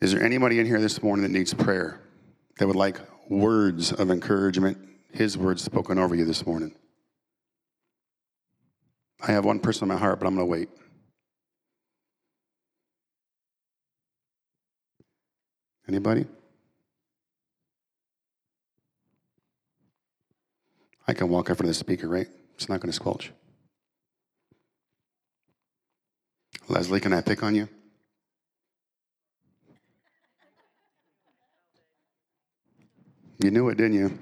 Is 0.00 0.12
there 0.12 0.22
anybody 0.22 0.60
in 0.60 0.66
here 0.66 0.80
this 0.80 1.02
morning 1.02 1.24
that 1.24 1.36
needs 1.36 1.52
prayer, 1.52 2.00
that 2.58 2.66
would 2.68 2.76
like 2.76 3.00
words 3.28 3.92
of 3.92 4.12
encouragement, 4.12 4.78
His 5.12 5.36
words 5.36 5.64
spoken 5.64 5.98
over 5.98 6.14
you 6.14 6.24
this 6.24 6.46
morning? 6.46 6.72
I 9.20 9.32
have 9.32 9.44
one 9.44 9.60
person 9.60 9.84
in 9.84 9.88
my 9.94 10.00
heart, 10.00 10.20
but 10.20 10.26
I'm 10.26 10.34
going 10.34 10.46
to 10.46 10.50
wait. 10.50 10.68
Anybody? 15.88 16.26
I 21.06 21.14
can 21.14 21.28
walk 21.28 21.50
up 21.50 21.56
for 21.56 21.66
the 21.66 21.74
speaker, 21.74 22.06
right? 22.06 22.28
It's 22.54 22.68
not 22.68 22.80
going 22.80 22.90
to 22.90 22.96
squelch. 22.96 23.32
Leslie, 26.68 27.00
can 27.00 27.14
I 27.14 27.22
pick 27.22 27.42
on 27.42 27.54
you? 27.54 27.68
You 33.42 33.50
knew 33.50 33.68
it, 33.70 33.76
didn't 33.76 33.94
you? 33.94 34.18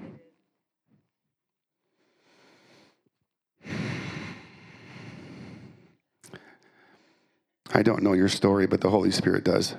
I 7.73 7.83
don't 7.83 8.01
know 8.01 8.13
your 8.13 8.29
story, 8.29 8.65
but 8.67 8.81
the 8.81 8.89
Holy 8.89 9.11
Spirit 9.11 9.43
does. 9.43 9.75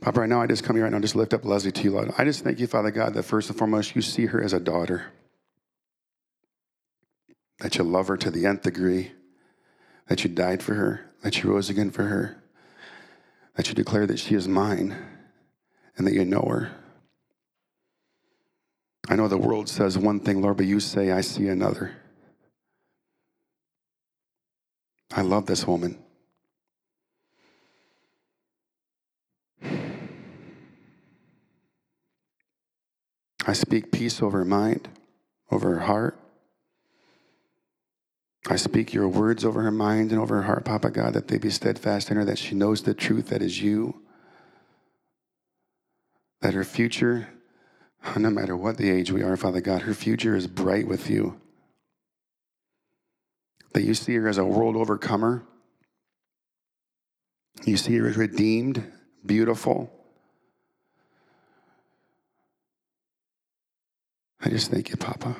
Papa, 0.00 0.18
right 0.18 0.28
now 0.28 0.42
I 0.42 0.48
just 0.48 0.64
come 0.64 0.74
here 0.74 0.84
right 0.84 0.92
now, 0.92 0.98
just 0.98 1.14
lift 1.14 1.32
up 1.32 1.44
Leslie 1.44 1.70
to 1.70 1.82
you, 1.84 1.92
Lord. 1.92 2.12
I 2.18 2.24
just 2.24 2.42
thank 2.42 2.58
you, 2.58 2.66
Father 2.66 2.90
God, 2.90 3.14
that 3.14 3.22
first 3.22 3.48
and 3.48 3.56
foremost, 3.56 3.94
you 3.94 4.02
see 4.02 4.26
her 4.26 4.42
as 4.42 4.52
a 4.52 4.58
daughter, 4.58 5.12
that 7.60 7.76
you 7.76 7.84
love 7.84 8.08
her 8.08 8.16
to 8.16 8.30
the 8.30 8.44
nth 8.44 8.62
degree, 8.62 9.12
that 10.08 10.24
you 10.24 10.30
died 10.30 10.60
for 10.60 10.74
her, 10.74 11.08
that 11.22 11.40
you 11.40 11.52
rose 11.52 11.70
again 11.70 11.92
for 11.92 12.02
her, 12.04 12.42
that 13.54 13.68
you 13.68 13.74
declare 13.74 14.06
that 14.08 14.18
she 14.18 14.34
is 14.34 14.48
mine, 14.48 14.96
and 15.96 16.04
that 16.04 16.14
you 16.14 16.24
know 16.24 16.46
her. 16.50 16.72
I 19.08 19.16
know 19.16 19.28
the 19.28 19.38
world 19.38 19.68
says 19.68 19.98
one 19.98 20.20
thing, 20.20 20.40
Lord, 20.40 20.56
but 20.56 20.66
you 20.66 20.80
say, 20.80 21.10
I 21.10 21.20
see 21.22 21.48
another. 21.48 21.96
I 25.14 25.22
love 25.22 25.46
this 25.46 25.66
woman. 25.66 25.98
I 33.44 33.52
speak 33.54 33.90
peace 33.90 34.22
over 34.22 34.38
her 34.38 34.44
mind, 34.44 34.88
over 35.50 35.74
her 35.74 35.80
heart. 35.80 36.18
I 38.48 38.56
speak 38.56 38.92
your 38.92 39.08
words 39.08 39.44
over 39.44 39.62
her 39.62 39.70
mind 39.70 40.10
and 40.12 40.20
over 40.20 40.36
her 40.36 40.42
heart, 40.42 40.64
Papa 40.64 40.90
God, 40.90 41.14
that 41.14 41.28
they 41.28 41.38
be 41.38 41.50
steadfast 41.50 42.10
in 42.10 42.16
her, 42.16 42.24
that 42.24 42.38
she 42.38 42.54
knows 42.54 42.82
the 42.82 42.94
truth 42.94 43.28
that 43.28 43.42
is 43.42 43.60
you, 43.60 44.02
that 46.40 46.54
her 46.54 46.64
future, 46.64 47.28
no 48.16 48.30
matter 48.30 48.56
what 48.56 48.76
the 48.76 48.90
age 48.90 49.10
we 49.10 49.22
are, 49.22 49.36
Father 49.36 49.60
God, 49.60 49.82
her 49.82 49.94
future 49.94 50.36
is 50.36 50.46
bright 50.46 50.86
with 50.86 51.08
you. 51.08 51.40
That 53.72 53.82
you 53.82 53.94
see 53.94 54.14
her 54.14 54.28
as 54.28 54.38
a 54.38 54.44
world 54.44 54.76
overcomer. 54.76 55.44
You 57.64 57.76
see 57.76 57.96
her 57.96 58.08
as 58.08 58.16
redeemed, 58.16 58.92
beautiful. 59.24 59.90
I 64.40 64.50
just 64.50 64.70
thank 64.70 64.90
you, 64.90 64.96
Papa. 64.96 65.36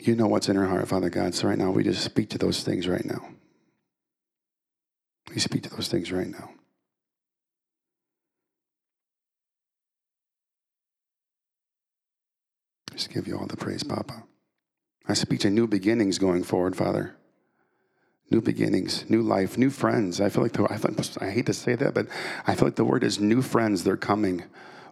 You 0.00 0.14
know 0.14 0.28
what's 0.28 0.48
in 0.48 0.56
her 0.56 0.68
heart, 0.68 0.86
Father 0.86 1.10
God. 1.10 1.34
So 1.34 1.48
right 1.48 1.58
now, 1.58 1.70
we 1.70 1.82
just 1.82 2.04
speak 2.04 2.30
to 2.30 2.38
those 2.38 2.62
things 2.62 2.86
right 2.86 3.04
now. 3.04 3.28
We 5.34 5.40
speak 5.40 5.64
to 5.64 5.70
those 5.70 5.88
things 5.88 6.12
right 6.12 6.28
now. 6.28 6.50
Just 12.98 13.10
give 13.10 13.28
you 13.28 13.38
all 13.38 13.46
the 13.46 13.56
praise, 13.56 13.84
Papa. 13.84 14.24
I 15.06 15.14
speak 15.14 15.38
to 15.40 15.50
new 15.50 15.68
beginnings 15.68 16.18
going 16.18 16.42
forward, 16.42 16.74
Father. 16.74 17.14
New 18.28 18.40
beginnings, 18.40 19.08
new 19.08 19.22
life, 19.22 19.56
new 19.56 19.70
friends. 19.70 20.20
I 20.20 20.30
feel 20.30 20.42
like 20.42 20.52
the, 20.52 20.64
I, 20.68 20.76
feel, 20.78 20.96
I 21.20 21.30
hate 21.30 21.46
to 21.46 21.54
say 21.54 21.76
that, 21.76 21.94
but 21.94 22.08
I 22.44 22.56
feel 22.56 22.66
like 22.66 22.74
the 22.74 22.84
word 22.84 23.04
is 23.04 23.20
new 23.20 23.40
friends. 23.40 23.84
They're 23.84 23.96
coming. 23.96 24.42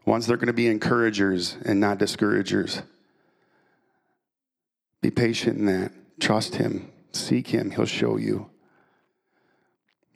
Ones 0.04 0.28
they're 0.28 0.36
going 0.36 0.46
to 0.46 0.52
be 0.52 0.68
encouragers 0.68 1.56
and 1.64 1.80
not 1.80 1.98
discouragers. 1.98 2.80
Be 5.00 5.10
patient 5.10 5.58
in 5.58 5.66
that. 5.66 5.90
Trust 6.20 6.54
Him. 6.54 6.92
Seek 7.10 7.48
Him. 7.48 7.72
He'll 7.72 7.86
show 7.86 8.18
you. 8.18 8.48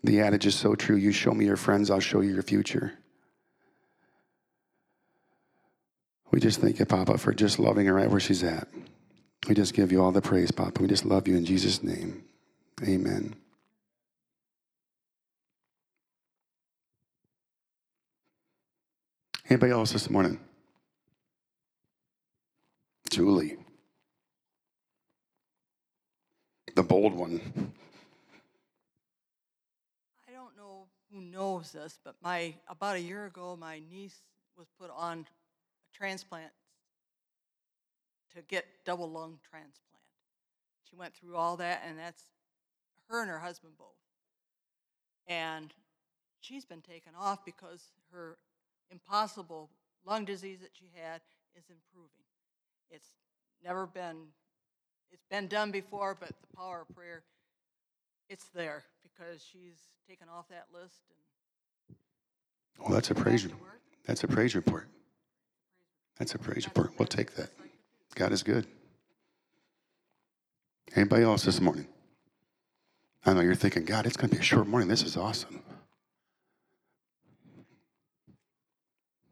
The 0.05 0.21
adage 0.21 0.47
is 0.47 0.55
so 0.55 0.77
true. 0.77 0.95
You 0.95 1.11
show 1.11 1.35
me 1.35 1.45
your 1.45 1.57
friends, 1.57 1.91
I'll 1.91 1.99
show 1.99 2.21
you 2.21 2.33
your 2.33 2.45
future. 2.45 2.93
We 6.31 6.39
just 6.39 6.61
thank 6.61 6.79
you, 6.79 6.87
Papa, 6.87 7.19
for 7.19 7.33
just 7.33 7.59
loving 7.59 7.87
her 7.87 7.95
right 7.95 8.09
where 8.11 8.21
she's 8.21 8.45
at. 8.45 8.69
We 9.49 9.55
just 9.55 9.75
give 9.75 9.91
you 9.91 10.03
all 10.03 10.13
the 10.13 10.23
praise, 10.23 10.53
Papa. 10.53 10.81
We 10.81 10.87
just 10.89 11.05
love 11.05 11.27
you 11.27 11.37
in 11.37 11.45
Jesus' 11.45 11.83
name. 11.83 12.25
Amen. 12.87 13.35
Anybody 19.49 19.73
else 19.73 19.93
this 19.93 20.09
morning? 20.09 20.39
Julie. 23.11 23.57
The 26.77 26.85
bold 26.85 27.15
one. 27.15 27.41
I 30.29 30.33
don't 30.33 30.57
know 30.57 30.87
who 31.13 31.21
knows 31.21 31.73
this, 31.73 31.99
but 32.05 32.15
my 32.23 32.55
about 32.69 32.95
a 32.95 33.01
year 33.01 33.27
ago, 33.27 33.57
my 33.61 33.81
niece 33.91 34.21
was 34.57 34.69
put 34.79 34.91
on 34.97 35.27
transplant 36.01 36.53
to 38.35 38.43
get 38.43 38.65
double 38.87 39.11
lung 39.11 39.39
transplant. 39.51 39.77
She 40.89 40.97
went 40.97 41.15
through 41.15 41.37
all 41.37 41.57
that, 41.59 41.83
and 41.87 41.99
that's 41.99 42.25
her 43.09 43.21
and 43.21 43.31
her 43.31 43.39
husband 43.39 43.75
both. 43.79 43.89
And 45.27 45.73
she's 46.41 46.65
been 46.65 46.81
taken 46.81 47.13
off 47.19 47.45
because 47.45 47.85
her 48.13 48.39
impossible 48.91 49.71
lung 50.07 50.25
disease 50.25 50.61
that 50.61 50.71
she 50.73 50.91
had 50.95 51.21
is 51.57 51.65
improving. 51.69 52.09
It's 52.91 53.11
never 53.63 53.87
been, 53.87 54.17
it's 55.13 55.25
been 55.31 55.47
done 55.47 55.71
before, 55.71 56.17
but 56.19 56.29
the 56.29 56.57
power 56.57 56.87
of 56.89 56.97
prayer, 56.97 57.23
it's 58.29 58.47
there 58.55 58.85
because 59.03 59.45
she's 59.45 59.79
taken 60.09 60.29
off 60.29 60.49
that 60.49 60.67
list 60.73 61.03
and 61.89 61.97
Well, 62.85 62.95
that's 62.95 63.11
a 63.11 63.15
praise 63.15 63.45
report. 63.45 63.81
That's 64.07 64.25
a 64.25 64.29
praise 64.29 64.55
report. 64.55 64.89
That's 66.21 66.35
a 66.35 66.39
praise 66.39 66.67
report. 66.67 66.93
We'll 66.99 67.07
take 67.07 67.35
that. 67.37 67.49
God 68.15 68.33
is 68.33 68.43
good. 68.43 68.67
Anybody 70.95 71.23
else 71.25 71.45
this 71.45 71.63
morning? 71.63 71.87
I 73.25 73.33
know 73.33 73.41
you're 73.41 73.55
thinking, 73.55 73.87
God, 73.87 74.05
it's 74.05 74.19
going 74.19 74.29
to 74.29 74.37
be 74.37 74.41
a 74.41 74.45
short 74.45 74.67
morning. 74.67 74.89
This 74.89 75.03
is 75.03 75.17
awesome. 75.17 75.63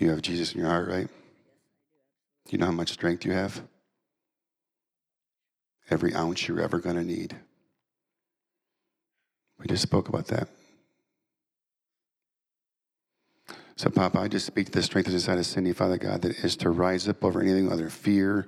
You 0.05 0.11
have 0.11 0.21
Jesus 0.21 0.53
in 0.53 0.61
your 0.61 0.69
heart, 0.69 0.87
right? 0.87 1.09
You 2.51 2.59
know 2.59 2.67
how 2.67 2.73
much 2.73 2.91
strength 2.91 3.25
you 3.25 3.33
have? 3.33 3.63
Every 5.89 6.15
ounce 6.15 6.47
you're 6.47 6.61
ever 6.61 6.79
going 6.79 6.97
to 6.97 7.03
need. 7.03 7.35
We 9.59 9.67
just 9.67 9.83
spoke 9.83 10.11
about 10.11 10.27
that. 10.27 10.49
So, 13.77 13.89
Papa, 13.89 14.19
I 14.19 14.29
just 14.29 14.45
speak 14.45 14.67
to 14.67 14.73
the 14.73 14.83
strength 14.83 15.07
that's 15.07 15.15
inside 15.15 15.39
of 15.39 15.47
Cindy, 15.47 15.73
Father 15.73 15.97
God, 15.97 16.21
that 16.21 16.45
is 16.45 16.55
to 16.57 16.69
rise 16.69 17.09
up 17.09 17.25
over 17.25 17.41
anything 17.41 17.73
other 17.73 17.89
fear 17.89 18.47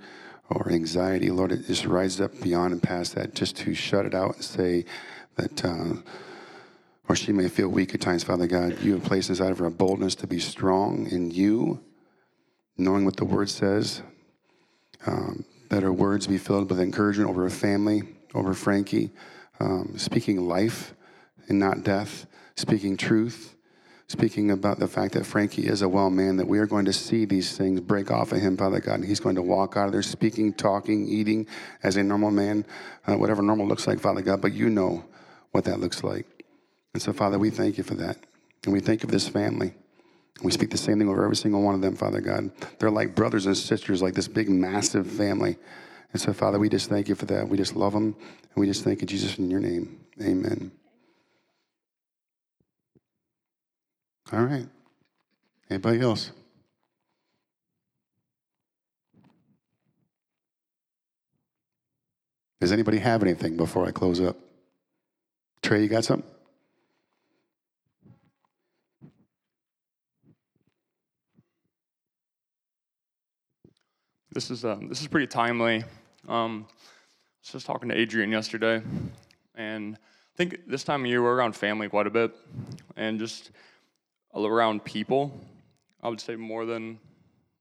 or 0.51 0.71
anxiety. 0.71 1.31
Lord, 1.31 1.53
it 1.53 1.67
just 1.67 1.87
rises 1.87 2.21
up 2.21 2.39
beyond 2.43 2.75
and 2.75 2.83
past 2.83 3.15
that, 3.15 3.35
just 3.35 3.57
to 3.57 3.73
shut 3.73 4.05
it 4.05 4.15
out 4.15 4.35
and 4.35 4.45
say 4.45 4.85
that, 5.37 5.65
uh, 5.65 5.95
or 7.09 7.17
she 7.17 7.33
may 7.33 7.49
feel 7.49 7.69
weak 7.69 7.95
at 7.95 8.01
times, 8.01 8.25
Father 8.25 8.47
God. 8.47 8.81
You 8.81 8.95
have 8.95 9.05
placed 9.05 9.29
inside 9.29 9.53
of 9.53 9.59
her 9.59 9.67
a 9.67 9.71
boldness 9.71 10.15
to 10.17 10.27
be 10.27 10.41
strong 10.41 11.07
in 11.07 11.31
you, 11.31 11.81
knowing 12.77 13.05
what 13.05 13.17
the 13.17 13.25
word 13.25 13.49
says. 13.49 14.03
Um, 15.07 15.45
that 15.69 15.83
her 15.83 15.93
words 15.93 16.27
be 16.27 16.39
filled 16.39 16.71
with 16.71 16.81
encouragement 16.81 17.29
over 17.29 17.43
her 17.43 17.51
family, 17.51 18.03
over 18.35 18.55
Frankie, 18.55 19.11
um, 19.61 19.95
speaking 19.97 20.47
life 20.49 20.95
and 21.49 21.59
not 21.59 21.83
death, 21.83 22.27
speaking 22.57 22.97
truth, 22.97 23.57
speaking 24.09 24.51
about 24.51 24.79
the 24.79 24.87
fact 24.87 25.15
that 25.15 25.27
Frankie 25.27 25.67
is 25.67 25.83
a 25.83 25.89
well 25.89 26.11
man, 26.11 26.37
that 26.37 26.47
we 26.47 26.59
are 26.59 26.67
going 26.67 26.85
to 26.85 26.93
see 26.93 27.25
these 27.25 27.57
things 27.57 27.81
break 27.81 28.11
off 28.11 28.33
of 28.33 28.41
him, 28.41 28.57
Father 28.57 28.81
God, 28.81 28.97
and 28.97 29.05
he's 29.05 29.21
going 29.21 29.35
to 29.37 29.43
walk 29.43 29.77
out 29.77 29.87
of 29.87 29.93
there 29.93 30.03
speaking, 30.03 30.53
talking, 30.53 31.09
eating 31.09 31.47
as 31.83 31.97
a 31.97 32.03
normal 32.03 32.31
man, 32.31 32.65
uh, 33.07 33.17
whatever 33.17 33.43
normal 33.43 33.67
looks 33.67 33.87
like, 33.87 33.99
Father 33.99 34.23
God, 34.23 34.41
but 34.41 34.53
you 34.53 34.71
know 34.71 35.05
what 35.53 35.65
that 35.65 35.81
looks 35.81 36.05
like. 36.05 36.36
And 36.97 37.03
so, 37.03 37.13
Father, 37.13 37.39
we 37.39 37.51
thank 37.51 37.77
you 37.77 37.85
for 37.85 37.93
that. 37.97 38.17
And 38.65 38.73
we 38.73 38.81
thank 38.81 39.03
you 39.03 39.07
for 39.07 39.13
this 39.13 39.29
family. 39.29 39.75
We 40.43 40.51
speak 40.51 40.71
the 40.71 40.79
same 40.79 40.99
thing 40.99 41.11
over 41.11 41.25
every 41.25 41.37
single 41.37 41.61
one 41.61 41.75
of 41.75 41.83
them, 41.83 41.95
Father 41.95 42.23
God. 42.23 42.51
They're 42.79 42.91
like 42.91 43.15
brothers 43.15 43.45
and 43.45 43.55
sisters, 43.55 44.01
like 44.01 44.15
this 44.15 44.29
big, 44.29 44.49
massive 44.49 45.07
family. 45.07 45.59
And 46.15 46.23
so, 46.23 46.33
Father, 46.33 46.59
we 46.59 46.71
just 46.71 46.89
thank 46.89 47.07
you 47.11 47.15
for 47.15 47.27
that. 47.27 47.51
We 47.51 47.59
just 47.59 47.77
love 47.77 47.93
them. 47.93 48.05
And 48.15 48.57
we 48.57 48.67
just 48.67 48.83
thank 48.83 49.03
you, 49.03 49.07
Jesus, 49.07 49.37
in 49.37 49.51
your 49.51 49.61
name. 49.61 50.07
Amen. 50.23 50.73
All 54.33 54.45
right. 54.45 54.67
Anybody 55.69 56.01
else? 56.01 56.33
Does 62.59 62.73
anybody 62.73 63.01
have 63.01 63.23
anything 63.23 63.59
before 63.59 63.85
I 63.85 63.91
close 63.91 64.19
up? 64.19 64.39
Trey, 65.61 65.83
you 65.83 65.89
got 65.89 66.03
something? 66.03 66.36
This 74.37 74.51
is 74.51 74.67
um, 74.67 74.87
this 74.91 75.01
is 75.01 75.07
pretty 75.07 75.29
timely. 75.29 75.83
Um, 76.29 76.67
I 76.69 76.75
was 77.41 77.53
just 77.53 77.65
talking 77.65 77.89
to 77.89 77.99
Adrian 77.99 78.31
yesterday, 78.31 78.83
and 79.55 79.97
I 79.97 80.37
think 80.37 80.61
this 80.67 80.85
time 80.85 81.01
of 81.01 81.07
year 81.07 81.23
we're 81.23 81.35
around 81.35 81.57
family 81.57 81.89
quite 81.89 82.07
a 82.07 82.11
bit, 82.11 82.37
and 82.97 83.19
just 83.19 83.51
around 84.35 84.85
people. 84.85 85.33
I 86.03 86.11
would 86.11 86.21
say 86.21 86.37
more 86.37 86.67
than 86.67 86.99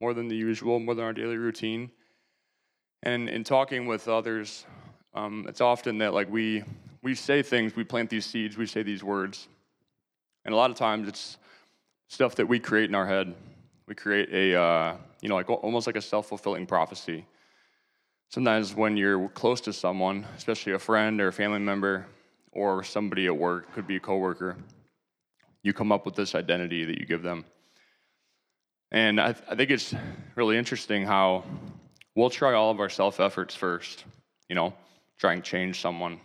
more 0.02 0.14
than 0.14 0.28
the 0.28 0.36
usual, 0.36 0.82
more 0.82 0.96
than 0.96 1.06
our 1.06 1.14
daily 1.14 1.38
routine. 1.38 1.92
And 3.04 3.30
in 3.30 3.46
talking 3.46 3.86
with 3.86 4.10
others, 4.10 4.66
um, 5.14 5.46
it's 5.48 5.62
often 5.62 6.00
that 6.00 6.14
like 6.14 6.30
we 6.30 6.66
we 7.02 7.16
say 7.16 7.42
things, 7.42 7.74
we 7.78 7.86
plant 7.86 8.10
these 8.10 8.26
seeds, 8.26 8.58
we 8.58 8.66
say 8.66 8.84
these 8.84 9.02
words, 9.02 9.48
and 10.44 10.54
a 10.54 10.58
lot 10.58 10.72
of 10.72 10.76
times 10.76 11.08
it's 11.08 11.38
stuff 12.10 12.36
that 12.36 12.48
we 12.48 12.60
create 12.60 12.90
in 12.90 12.96
our 12.96 13.08
head. 13.08 13.34
We 13.88 13.96
create 13.96 14.28
a 14.34 14.60
uh, 14.60 14.98
you 15.26 15.30
know 15.30 15.38
like 15.38 15.50
almost 15.50 15.88
like 15.88 15.96
a 15.96 16.02
self 16.02 16.28
fulfilling 16.28 16.68
prophecy. 16.68 17.26
Sometimes 18.30 18.76
when 18.76 18.96
you're 18.96 19.28
close 19.30 19.60
to 19.62 19.74
someone, 19.74 20.24
especially 20.38 20.74
a 20.74 20.78
friend 20.80 21.20
or 21.20 21.30
a 21.30 21.34
family 21.34 21.58
member 21.58 22.06
or 22.52 22.84
somebody 22.84 23.26
at 23.26 23.36
work, 23.36 23.74
could 23.74 23.88
be 23.88 23.96
a 23.96 24.00
coworker, 24.00 24.56
you 25.64 25.74
come 25.74 25.92
up 25.92 26.06
with 26.06 26.14
this 26.14 26.36
identity 26.36 26.86
that 26.86 27.00
you 27.00 27.08
give 27.08 27.24
them. 27.24 27.44
And 28.92 29.20
I, 29.20 29.32
th- 29.34 29.46
I 29.50 29.56
think 29.56 29.72
it's 29.72 29.96
really 30.36 30.60
interesting 30.60 31.08
how 31.08 31.44
we'll 32.14 32.30
try 32.30 32.54
all 32.54 32.70
of 32.70 32.80
our 32.80 32.90
self 32.90 33.20
efforts 33.20 33.56
first, 33.56 34.06
you 34.48 34.56
know, 34.56 34.76
try 35.18 35.34
and 35.34 35.44
change 35.44 35.82
someone. 35.82 36.20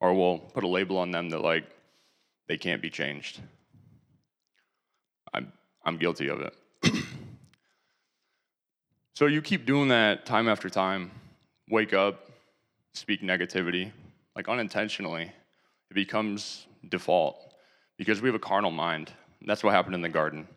Or 0.00 0.12
we'll 0.12 0.38
put 0.38 0.64
a 0.64 0.68
label 0.68 0.98
on 0.98 1.12
them 1.12 1.28
that, 1.28 1.40
like, 1.40 1.66
they 2.48 2.58
can't 2.58 2.82
be 2.82 2.90
changed. 2.90 3.40
I'm, 5.32 5.52
I'm 5.84 5.98
guilty 5.98 6.26
of 6.26 6.40
it. 6.40 6.52
So 9.14 9.26
you 9.26 9.42
keep 9.42 9.66
doing 9.66 9.88
that 9.88 10.26
time 10.26 10.48
after 10.48 10.68
time, 10.68 11.10
wake 11.70 11.92
up, 11.92 12.30
speak 12.94 13.22
negativity, 13.22 13.90
like 14.36 14.48
unintentionally. 14.48 15.32
It 15.90 15.94
becomes 15.94 16.66
default 16.88 17.54
because 17.96 18.20
we 18.20 18.28
have 18.28 18.34
a 18.34 18.40
carnal 18.40 18.70
mind. 18.70 19.12
That's 19.46 19.62
what 19.62 19.72
happened 19.72 19.94
in 19.94 20.02
the 20.02 20.08
garden 20.08 20.48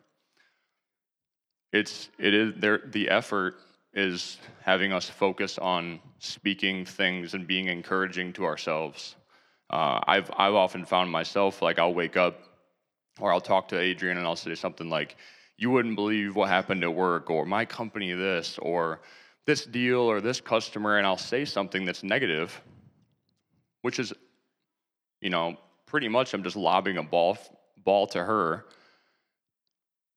it's 1.73 2.09
it 2.17 2.33
is 2.33 2.53
there 2.57 2.81
the 2.91 3.09
effort 3.09 3.55
is 3.93 4.37
having 4.61 4.93
us 4.93 5.09
focus 5.09 5.57
on 5.57 5.99
speaking 6.19 6.85
things 6.85 7.33
and 7.33 7.47
being 7.47 7.67
encouraging 7.67 8.33
to 8.33 8.45
ourselves. 8.45 9.15
Uh, 9.69 9.99
I've 10.07 10.31
I've 10.37 10.53
often 10.53 10.85
found 10.85 11.11
myself 11.11 11.61
like 11.61 11.79
I'll 11.79 11.93
wake 11.93 12.17
up 12.17 12.39
or 13.19 13.31
I'll 13.33 13.41
talk 13.41 13.67
to 13.69 13.79
Adrian 13.79 14.17
and 14.17 14.25
I'll 14.25 14.35
say 14.35 14.53
something 14.55 14.89
like, 14.89 15.17
"You 15.57 15.71
wouldn't 15.71 15.95
believe 15.95 16.35
what 16.35 16.49
happened 16.49 16.83
at 16.83 16.93
work," 16.93 17.29
or 17.29 17.45
"My 17.45 17.65
company 17.65 18.13
this," 18.13 18.57
or 18.59 19.01
"This 19.45 19.65
deal," 19.65 20.01
or 20.01 20.21
"This 20.21 20.39
customer," 20.39 20.97
and 20.97 21.07
I'll 21.07 21.17
say 21.17 21.45
something 21.45 21.85
that's 21.85 22.03
negative, 22.03 22.61
which 23.81 23.99
is, 23.99 24.13
you 25.21 25.29
know, 25.29 25.57
pretty 25.87 26.07
much 26.09 26.33
I'm 26.33 26.43
just 26.43 26.55
lobbing 26.55 26.97
a 26.97 27.03
ball 27.03 27.37
ball 27.83 28.05
to 28.07 28.23
her 28.23 28.65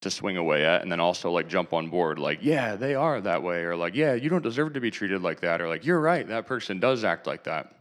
to 0.01 0.11
swing 0.11 0.37
away 0.37 0.65
at 0.65 0.83
and 0.83 0.91
then 0.91 0.99
also 1.01 1.31
like 1.31 1.49
jump 1.49 1.73
on 1.73 1.89
board 1.89 2.19
like 2.19 2.39
yeah 2.43 2.75
they 2.75 2.95
are 2.95 3.21
that 3.21 3.43
way 3.43 3.63
or 3.63 3.77
like 3.77 3.95
yeah 3.95 4.15
you 4.15 4.29
don't 4.29 4.43
deserve 4.43 4.73
to 4.73 4.81
be 4.81 4.91
treated 4.91 5.23
like 5.23 5.41
that 5.41 5.61
or 5.61 5.69
like 5.69 5.85
you're 5.85 6.01
right 6.01 6.27
that 6.29 6.47
person 6.47 6.81
does 6.81 7.05
act 7.05 7.27
like 7.27 7.45
that. 7.45 7.73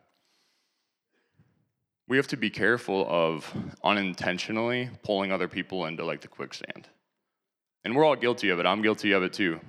We 2.08 2.17
have 2.17 2.28
to 2.28 2.38
be 2.38 2.50
careful 2.50 3.06
of 3.08 3.52
unintentionally 3.84 4.89
pulling 5.04 5.32
other 5.32 5.48
people 5.48 5.86
into 5.86 6.04
like 6.04 6.22
the 6.22 6.28
quicksand 6.28 6.88
and 7.83 7.95
we're 7.95 8.05
all 8.05 8.15
guilty 8.15 8.49
of 8.49 8.59
it. 8.59 8.65
I'm 8.65 8.81
guilty 8.81 9.11
of 9.11 9.23
it 9.23 9.33
too. 9.33 9.59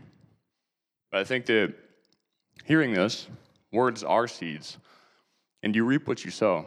But 1.10 1.20
i 1.20 1.24
think 1.24 1.46
that 1.46 1.74
hearing 2.64 2.92
this 2.92 3.26
words 3.72 4.02
are 4.02 4.28
seeds. 4.28 4.78
And 5.62 5.74
you 5.76 5.84
reap 5.84 6.08
what 6.08 6.24
you 6.24 6.30
sow. 6.30 6.64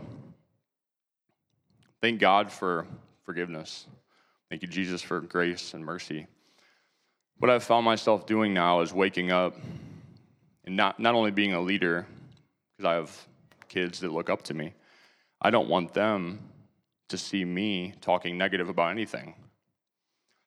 Thank 2.02 2.20
god 2.20 2.52
for 2.52 2.86
forgiveness. 3.24 3.88
Thank 4.50 4.62
you, 4.62 4.68
Jesus, 4.68 5.02
for 5.02 5.20
grace 5.20 5.74
and 5.74 5.84
mercy. 5.84 6.28
What 7.40 7.50
I've 7.50 7.64
found 7.64 7.86
myself 7.86 8.28
doing 8.28 8.54
now 8.54 8.82
is 8.82 8.94
waking 8.94 9.32
up 9.32 9.58
and 10.66 10.78
not, 10.78 11.00
not 11.00 11.16
only 11.16 11.32
being 11.32 11.54
a 11.54 11.60
leader, 11.60 12.06
because 12.78 12.88
I 12.88 12.94
have 12.94 13.28
kids 13.68 14.00
that 14.02 14.12
look 14.12 14.30
up 14.30 14.44
to 14.44 14.54
me, 14.54 14.74
I 15.42 15.50
don't 15.50 15.68
want 15.68 15.94
them 15.94 16.40
to 17.10 17.18
see 17.18 17.44
me 17.44 17.94
talking 18.02 18.38
negative 18.38 18.70
about 18.70 18.92
anything. 18.92 19.36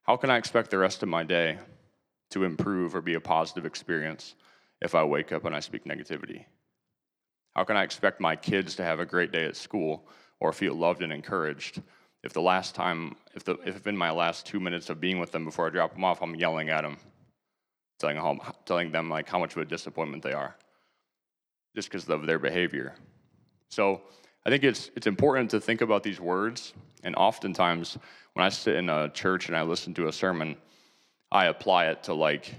How 0.06 0.16
can 0.16 0.30
I 0.30 0.36
expect 0.36 0.70
the 0.70 0.78
rest 0.78 1.02
of 1.02 1.08
my 1.08 1.24
day 1.24 1.58
to 2.30 2.44
improve 2.44 2.94
or 2.94 3.00
be 3.00 3.14
a 3.14 3.20
positive 3.20 3.66
experience 3.66 4.36
if 4.80 4.94
I 4.94 5.02
wake 5.02 5.32
up 5.32 5.44
and 5.44 5.54
I 5.54 5.60
speak 5.60 5.84
negativity? 5.84 6.44
How 7.56 7.64
can 7.64 7.76
I 7.76 7.82
expect 7.82 8.20
my 8.20 8.36
kids 8.36 8.76
to 8.76 8.84
have 8.84 9.00
a 9.00 9.06
great 9.06 9.32
day 9.32 9.46
at 9.46 9.56
school 9.56 10.06
or 10.38 10.52
feel 10.52 10.74
loved 10.74 11.02
and 11.02 11.12
encouraged 11.12 11.82
if 12.22 12.32
the 12.32 12.42
last 12.42 12.74
time, 12.74 13.16
if, 13.34 13.44
the, 13.44 13.54
if 13.64 13.86
in 13.86 13.96
my 13.96 14.10
last 14.10 14.46
two 14.46 14.60
minutes 14.60 14.90
of 14.90 15.00
being 15.00 15.18
with 15.18 15.32
them 15.32 15.44
before 15.44 15.68
I 15.68 15.70
drop 15.70 15.94
them 15.94 16.04
off, 16.04 16.22
I'm 16.22 16.34
yelling 16.34 16.68
at 16.70 16.82
them, 16.82 16.98
telling, 17.98 18.16
them, 18.16 18.40
telling 18.64 18.90
them 18.90 19.08
like 19.08 19.28
how 19.28 19.38
much 19.38 19.54
of 19.56 19.62
a 19.62 19.64
disappointment 19.64 20.22
they 20.22 20.32
are, 20.32 20.56
just 21.74 21.88
because 21.88 22.08
of 22.08 22.26
their 22.26 22.38
behavior. 22.38 22.94
So 23.70 24.02
I 24.44 24.50
think 24.50 24.64
it's, 24.64 24.90
it's 24.96 25.06
important 25.06 25.50
to 25.52 25.60
think 25.60 25.80
about 25.80 26.02
these 26.02 26.20
words, 26.20 26.74
and 27.06 27.16
oftentimes 27.16 27.96
when 28.34 28.44
I 28.44 28.50
sit 28.50 28.76
in 28.76 28.90
a 28.90 29.08
church 29.08 29.48
and 29.48 29.56
I 29.56 29.62
listen 29.62 29.94
to 29.94 30.08
a 30.08 30.12
sermon, 30.12 30.56
I 31.32 31.46
apply 31.46 31.86
it 31.86 32.02
to 32.04 32.14
like 32.14 32.54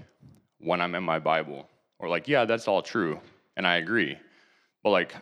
when 0.58 0.80
I'm 0.80 0.96
in 0.96 1.04
my 1.04 1.20
Bible, 1.20 1.68
or 2.00 2.08
like, 2.08 2.26
yeah, 2.26 2.44
that's 2.44 2.66
all 2.66 2.82
true, 2.82 3.20
and 3.56 3.64
I 3.66 3.76
agree. 3.76 4.18
But 4.82 4.90
like, 4.90 5.14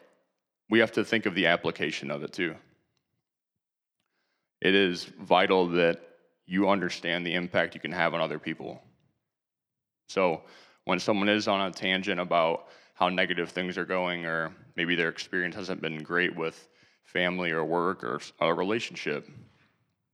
we 0.70 0.78
have 0.78 0.92
to 0.92 1.04
think 1.04 1.26
of 1.26 1.34
the 1.34 1.46
application 1.46 2.10
of 2.10 2.22
it 2.22 2.32
too 2.32 2.56
it 4.60 4.74
is 4.74 5.04
vital 5.04 5.68
that 5.68 6.00
you 6.46 6.68
understand 6.68 7.26
the 7.26 7.34
impact 7.34 7.74
you 7.74 7.80
can 7.80 7.92
have 7.92 8.14
on 8.14 8.20
other 8.20 8.38
people. 8.38 8.80
So 10.08 10.42
when 10.84 10.98
someone 10.98 11.28
is 11.28 11.48
on 11.48 11.60
a 11.60 11.70
tangent 11.70 12.20
about 12.20 12.68
how 12.94 13.08
negative 13.08 13.50
things 13.50 13.76
are 13.76 13.84
going, 13.84 14.24
or 14.24 14.52
maybe 14.76 14.94
their 14.94 15.08
experience 15.08 15.54
hasn't 15.54 15.82
been 15.82 16.02
great 16.02 16.34
with 16.34 16.68
family 17.06 17.50
or 17.50 17.64
work 17.64 18.04
or 18.04 18.20
a 18.40 18.52
relationship, 18.52 19.28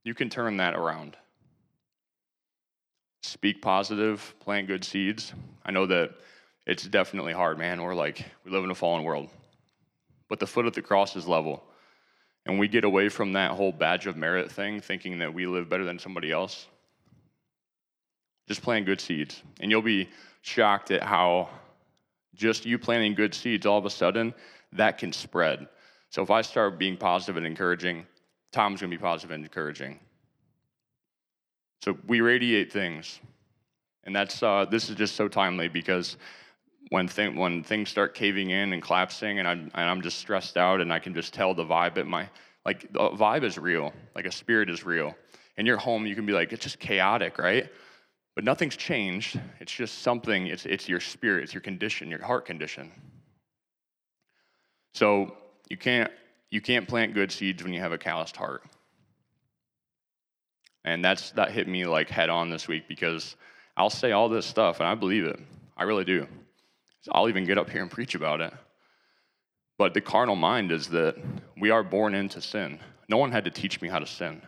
you 0.03 0.13
can 0.13 0.29
turn 0.29 0.57
that 0.57 0.75
around. 0.75 1.17
Speak 3.21 3.61
positive, 3.61 4.33
plant 4.39 4.67
good 4.67 4.83
seeds. 4.83 5.33
I 5.65 5.71
know 5.71 5.85
that 5.87 6.11
it's 6.65 6.83
definitely 6.83 7.33
hard, 7.33 7.57
man. 7.57 7.81
We're 7.81 7.95
like, 7.95 8.23
we 8.45 8.51
live 8.51 8.63
in 8.63 8.71
a 8.71 8.75
fallen 8.75 9.03
world. 9.03 9.29
But 10.29 10.39
the 10.39 10.47
foot 10.47 10.65
at 10.65 10.73
the 10.73 10.81
cross 10.81 11.15
is 11.15 11.27
level. 11.27 11.63
And 12.45 12.59
we 12.59 12.67
get 12.67 12.83
away 12.83 13.09
from 13.09 13.33
that 13.33 13.51
whole 13.51 13.71
badge 13.71 14.07
of 14.07 14.17
merit 14.17 14.51
thing, 14.51 14.81
thinking 14.81 15.19
that 15.19 15.33
we 15.33 15.47
live 15.47 15.69
better 15.69 15.85
than 15.85 15.99
somebody 15.99 16.31
else. 16.31 16.67
Just 18.47 18.61
plant 18.61 18.85
good 18.85 18.99
seeds. 18.99 19.41
And 19.61 19.71
you'll 19.71 19.81
be 19.81 20.09
shocked 20.41 20.91
at 20.91 21.03
how 21.03 21.49
just 22.35 22.65
you 22.65 22.77
planting 22.77 23.15
good 23.15 23.33
seeds, 23.33 23.65
all 23.65 23.77
of 23.77 23.85
a 23.85 23.89
sudden, 23.89 24.33
that 24.73 24.97
can 24.97 25.13
spread. 25.13 25.67
So 26.13 26.21
if 26.21 26.29
I 26.29 26.43
start 26.43 26.77
being 26.77 26.95
positive 26.95 27.37
and 27.37 27.45
encouraging, 27.45 28.05
Tom's 28.51 28.81
gonna 28.81 28.91
be 28.91 28.99
positive 28.99 29.31
and 29.31 29.43
encouraging. 29.43 29.99
So 31.81 31.97
we 32.05 32.21
radiate 32.21 32.71
things. 32.71 33.19
And 34.03 34.15
that's 34.15 34.43
uh, 34.43 34.65
this 34.69 34.91
is 34.91 34.95
just 34.95 35.15
so 35.15 35.27
timely 35.27 35.69
because 35.69 36.17
when, 36.89 37.07
when 37.35 37.63
things 37.63 37.89
start 37.89 38.13
caving 38.13 38.51
in 38.51 38.73
and 38.73 38.83
collapsing 38.83 39.39
and 39.39 39.47
I'm, 39.47 39.71
and 39.73 39.89
I'm 39.89 40.03
just 40.03 40.19
stressed 40.19 40.55
out 40.55 40.81
and 40.81 40.93
I 40.93 40.99
can 40.99 41.15
just 41.15 41.33
tell 41.33 41.55
the 41.55 41.65
vibe 41.65 41.97
at 41.97 42.05
my, 42.05 42.29
like 42.63 42.93
the 42.93 43.09
vibe 43.09 43.43
is 43.43 43.57
real, 43.57 43.91
like 44.13 44.27
a 44.27 44.31
spirit 44.31 44.69
is 44.69 44.85
real. 44.85 45.15
In 45.57 45.65
your 45.65 45.77
home, 45.77 46.05
you 46.05 46.13
can 46.13 46.27
be 46.27 46.33
like, 46.33 46.53
it's 46.53 46.63
just 46.63 46.79
chaotic, 46.79 47.39
right? 47.39 47.71
But 48.35 48.43
nothing's 48.43 48.77
changed. 48.77 49.41
It's 49.59 49.73
just 49.73 50.03
something, 50.03 50.45
it's, 50.45 50.67
it's 50.67 50.87
your 50.87 50.99
spirit, 50.99 51.45
it's 51.45 51.55
your 51.55 51.61
condition, 51.61 52.07
your 52.07 52.23
heart 52.23 52.45
condition. 52.45 52.91
So 54.93 55.37
you 55.69 55.77
can't, 55.77 56.11
you 56.49 56.61
can't 56.61 56.87
plant 56.87 57.13
good 57.13 57.31
seeds 57.31 57.63
when 57.63 57.73
you 57.73 57.79
have 57.79 57.91
a 57.91 57.97
calloused 57.97 58.35
heart. 58.35 58.63
And 60.85 61.03
that's, 61.03 61.31
that 61.31 61.51
hit 61.51 61.67
me 61.67 61.85
like 61.85 62.09
head 62.09 62.29
on 62.29 62.49
this 62.49 62.67
week 62.67 62.87
because 62.87 63.35
I'll 63.77 63.89
say 63.89 64.11
all 64.11 64.29
this 64.29 64.45
stuff 64.45 64.79
and 64.79 64.87
I 64.87 64.95
believe 64.95 65.23
it. 65.25 65.39
I 65.77 65.83
really 65.83 66.03
do. 66.03 66.27
I'll 67.11 67.29
even 67.29 67.45
get 67.45 67.57
up 67.57 67.69
here 67.69 67.81
and 67.81 67.91
preach 67.91 68.15
about 68.15 68.41
it. 68.41 68.53
But 69.77 69.93
the 69.93 70.01
carnal 70.01 70.35
mind 70.35 70.71
is 70.71 70.87
that 70.89 71.15
we 71.57 71.69
are 71.69 71.83
born 71.83 72.15
into 72.15 72.41
sin. 72.41 72.79
No 73.09 73.17
one 73.17 73.31
had 73.31 73.45
to 73.45 73.51
teach 73.51 73.81
me 73.81 73.89
how 73.89 73.99
to 73.99 74.07
sin. 74.07 74.41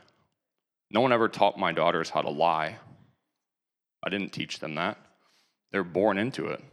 No 0.91 1.01
one 1.01 1.11
ever 1.11 1.27
taught 1.27 1.57
my 1.57 1.71
daughters 1.71 2.09
how 2.09 2.21
to 2.21 2.29
lie. 2.29 2.77
I 4.03 4.09
didn't 4.09 4.31
teach 4.31 4.59
them 4.59 4.75
that. 4.75 4.97
They're 5.71 5.83
born 5.83 6.17
into 6.17 6.47
it. 6.47 6.63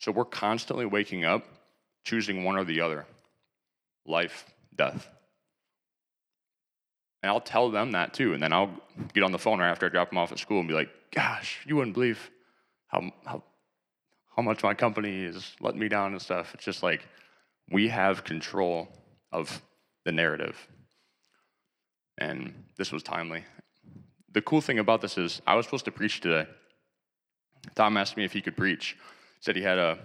So 0.00 0.10
we're 0.10 0.24
constantly 0.24 0.84
waking 0.84 1.24
up, 1.24 1.44
choosing 2.04 2.44
one 2.44 2.56
or 2.56 2.64
the 2.64 2.80
other 2.80 3.06
life, 4.06 4.46
death. 4.76 5.08
And 7.22 7.30
I'll 7.30 7.40
tell 7.40 7.70
them 7.70 7.92
that 7.92 8.14
too. 8.14 8.34
And 8.34 8.42
then 8.42 8.52
I'll 8.52 8.70
get 9.14 9.22
on 9.22 9.32
the 9.32 9.38
phone 9.38 9.60
right 9.60 9.70
after 9.70 9.86
I 9.86 9.88
drop 9.90 10.10
them 10.10 10.18
off 10.18 10.32
at 10.32 10.38
school 10.38 10.58
and 10.58 10.68
be 10.68 10.74
like, 10.74 10.90
gosh, 11.14 11.60
you 11.66 11.76
wouldn't 11.76 11.94
believe 11.94 12.30
how, 12.88 13.12
how, 13.24 13.42
how 14.36 14.42
much 14.42 14.62
my 14.62 14.74
company 14.74 15.24
is 15.24 15.54
letting 15.60 15.80
me 15.80 15.88
down 15.88 16.12
and 16.12 16.20
stuff. 16.20 16.52
It's 16.54 16.64
just 16.64 16.82
like 16.82 17.06
we 17.70 17.88
have 17.88 18.24
control 18.24 18.88
of 19.30 19.62
the 20.04 20.12
narrative. 20.12 20.56
And 22.18 22.64
this 22.76 22.92
was 22.92 23.02
timely. 23.02 23.44
The 24.32 24.42
cool 24.42 24.60
thing 24.60 24.78
about 24.78 25.00
this 25.00 25.16
is 25.16 25.40
I 25.46 25.54
was 25.54 25.66
supposed 25.66 25.84
to 25.84 25.92
preach 25.92 26.20
today. 26.20 26.48
Tom 27.74 27.96
asked 27.96 28.16
me 28.16 28.24
if 28.24 28.32
he 28.32 28.40
could 28.40 28.56
preach. 28.56 28.96
Said 29.40 29.56
he 29.56 29.62
had 29.62 29.78
a, 29.78 29.98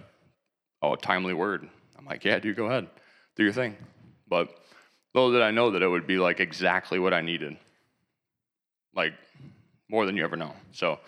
a 0.82 0.96
timely 0.96 1.34
word. 1.34 1.68
I'm 1.98 2.04
like, 2.04 2.24
yeah, 2.24 2.38
dude, 2.38 2.56
go 2.56 2.66
ahead. 2.66 2.88
Do 3.36 3.42
your 3.42 3.52
thing. 3.52 3.76
But 4.28 4.48
little 5.14 5.32
did 5.32 5.42
I 5.42 5.50
know 5.50 5.72
that 5.72 5.82
it 5.82 5.88
would 5.88 6.06
be 6.06 6.18
like 6.18 6.40
exactly 6.40 6.98
what 6.98 7.12
I 7.12 7.20
needed. 7.20 7.56
Like 8.94 9.14
more 9.88 10.06
than 10.06 10.16
you 10.16 10.24
ever 10.24 10.36
know. 10.36 10.52
So 10.72 10.98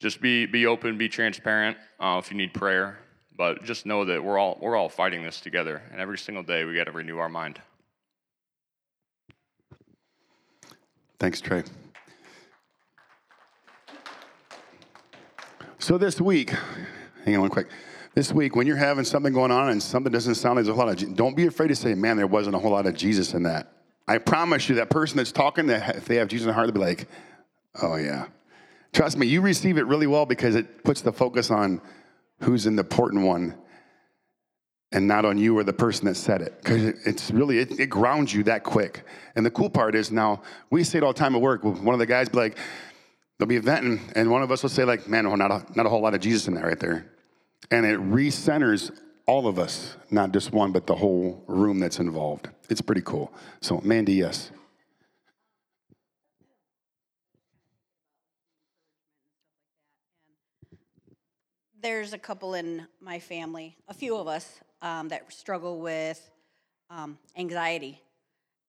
just 0.00 0.20
be 0.20 0.46
be 0.46 0.66
open, 0.66 0.98
be 0.98 1.08
transparent. 1.08 1.76
Uh, 2.00 2.20
if 2.22 2.30
you 2.30 2.36
need 2.36 2.52
prayer, 2.52 2.98
but 3.36 3.64
just 3.64 3.86
know 3.86 4.04
that 4.04 4.22
we're 4.22 4.38
all 4.38 4.58
we're 4.60 4.76
all 4.76 4.88
fighting 4.88 5.22
this 5.22 5.40
together, 5.40 5.82
and 5.92 6.00
every 6.00 6.18
single 6.18 6.42
day 6.42 6.64
we 6.64 6.74
got 6.74 6.84
to 6.84 6.92
renew 6.92 7.18
our 7.18 7.28
mind. 7.28 7.60
Thanks, 11.18 11.40
Trey. 11.40 11.64
So 15.78 15.96
this 15.96 16.20
week, 16.20 16.52
hang 17.24 17.36
on 17.36 17.42
one 17.42 17.50
quick. 17.50 17.68
This 18.16 18.32
week, 18.32 18.56
when 18.56 18.66
you're 18.66 18.76
having 18.76 19.04
something 19.04 19.34
going 19.34 19.50
on 19.50 19.68
and 19.68 19.82
something 19.82 20.10
doesn't 20.10 20.36
sound 20.36 20.56
like 20.56 20.64
there's 20.64 20.74
a 20.74 20.74
whole 20.74 20.86
lot 20.86 21.02
of, 21.02 21.16
don't 21.16 21.36
be 21.36 21.46
afraid 21.46 21.68
to 21.68 21.76
say, 21.76 21.94
man, 21.94 22.16
there 22.16 22.26
wasn't 22.26 22.56
a 22.56 22.58
whole 22.58 22.70
lot 22.70 22.86
of 22.86 22.94
Jesus 22.94 23.34
in 23.34 23.42
that. 23.42 23.70
I 24.08 24.16
promise 24.16 24.70
you, 24.70 24.76
that 24.76 24.88
person 24.88 25.18
that's 25.18 25.32
talking, 25.32 25.66
that 25.66 25.96
if 25.96 26.06
they 26.06 26.16
have 26.16 26.28
Jesus 26.28 26.44
in 26.44 26.46
their 26.46 26.54
heart, 26.54 26.66
they'll 26.66 26.74
be 26.74 26.80
like, 26.80 27.08
oh 27.82 27.96
yeah. 27.96 28.28
Trust 28.94 29.18
me, 29.18 29.26
you 29.26 29.42
receive 29.42 29.76
it 29.76 29.84
really 29.84 30.06
well 30.06 30.24
because 30.24 30.54
it 30.54 30.82
puts 30.82 31.02
the 31.02 31.12
focus 31.12 31.50
on 31.50 31.82
who's 32.40 32.66
in 32.66 32.74
the 32.74 32.82
important 32.82 33.26
one 33.26 33.54
and 34.92 35.06
not 35.06 35.26
on 35.26 35.36
you 35.36 35.58
or 35.58 35.62
the 35.62 35.74
person 35.74 36.06
that 36.06 36.14
said 36.14 36.40
it 36.40 36.54
because 36.62 36.84
it's 37.04 37.30
really 37.30 37.58
it, 37.58 37.78
it 37.78 37.86
grounds 37.88 38.32
you 38.32 38.42
that 38.44 38.62
quick 38.62 39.04
and 39.34 39.44
the 39.44 39.50
cool 39.50 39.68
part 39.68 39.94
is 39.94 40.12
now 40.12 40.40
we 40.70 40.84
say 40.84 40.98
it 40.98 41.02
all 41.02 41.12
the 41.12 41.18
time 41.18 41.34
at 41.34 41.40
work 41.40 41.64
one 41.64 41.88
of 41.88 41.98
the 41.98 42.06
guys 42.06 42.28
be 42.28 42.38
like 42.38 42.58
they'll 43.38 43.48
be 43.48 43.58
venting 43.58 44.00
and 44.14 44.30
one 44.30 44.42
of 44.42 44.52
us 44.52 44.62
will 44.62 44.70
say 44.70 44.84
like 44.84 45.08
man 45.08 45.24
not 45.24 45.50
a, 45.50 45.66
not 45.74 45.86
a 45.86 45.88
whole 45.88 46.00
lot 46.00 46.14
of 46.14 46.20
jesus 46.20 46.46
in 46.46 46.54
that 46.54 46.64
right 46.64 46.78
there 46.78 47.04
and 47.70 47.84
it 47.86 47.98
recenters 48.00 48.96
all 49.26 49.48
of 49.48 49.58
us 49.58 49.96
not 50.10 50.32
just 50.32 50.52
one 50.52 50.72
but 50.72 50.86
the 50.86 50.94
whole 50.94 51.42
room 51.46 51.78
that's 51.80 51.98
involved. 51.98 52.48
It's 52.68 52.80
pretty 52.80 53.02
cool. 53.02 53.32
So 53.60 53.80
mandy 53.82 54.14
yes. 54.14 54.50
There's 61.80 62.12
a 62.12 62.18
couple 62.18 62.54
in 62.54 62.86
my 63.00 63.20
family, 63.20 63.76
a 63.86 63.94
few 63.94 64.16
of 64.16 64.26
us, 64.26 64.60
um, 64.82 65.08
that 65.08 65.32
struggle 65.32 65.78
with 65.78 66.30
um, 66.90 67.18
anxiety, 67.36 68.02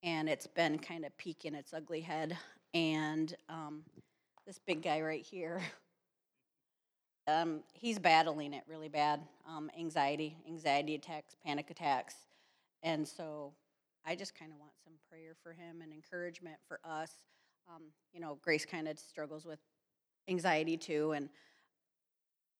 and 0.04 0.30
it's 0.30 0.48
been 0.48 0.78
kind 0.78 1.06
of 1.06 1.18
peeking 1.18 1.56
its 1.56 1.74
ugly 1.74 2.02
head. 2.02 2.38
And 2.74 3.34
um, 3.50 3.84
this 4.46 4.60
big 4.60 4.84
guy 4.84 5.02
right 5.02 5.24
here, 5.24 5.62
um, 7.28 7.62
he's 7.74 8.00
battling 8.00 8.54
it 8.54 8.64
really 8.68 8.88
bad 8.88 9.22
um, 9.48 9.70
anxiety, 9.78 10.38
anxiety 10.48 10.96
attacks, 10.96 11.36
panic 11.46 11.70
attacks. 11.70 12.16
And 12.84 13.08
so 13.08 13.54
I 14.06 14.16
just 14.16 14.34
kind 14.34 14.52
of 14.52 14.60
want 14.60 14.72
some 14.84 14.94
prayer 15.10 15.36
for 15.44 15.52
him 15.52 15.82
and 15.82 15.92
encouragement 15.92 16.58
for 16.68 16.80
us. 16.86 17.12
Um, 17.68 17.84
you 18.14 18.22
know, 18.22 18.38
Grace 18.42 18.66
kind 18.66 18.88
of 18.88 18.98
struggles 18.98 19.46
with 19.46 19.60
anxiety 20.30 20.78
too, 20.78 21.12
and 21.12 21.30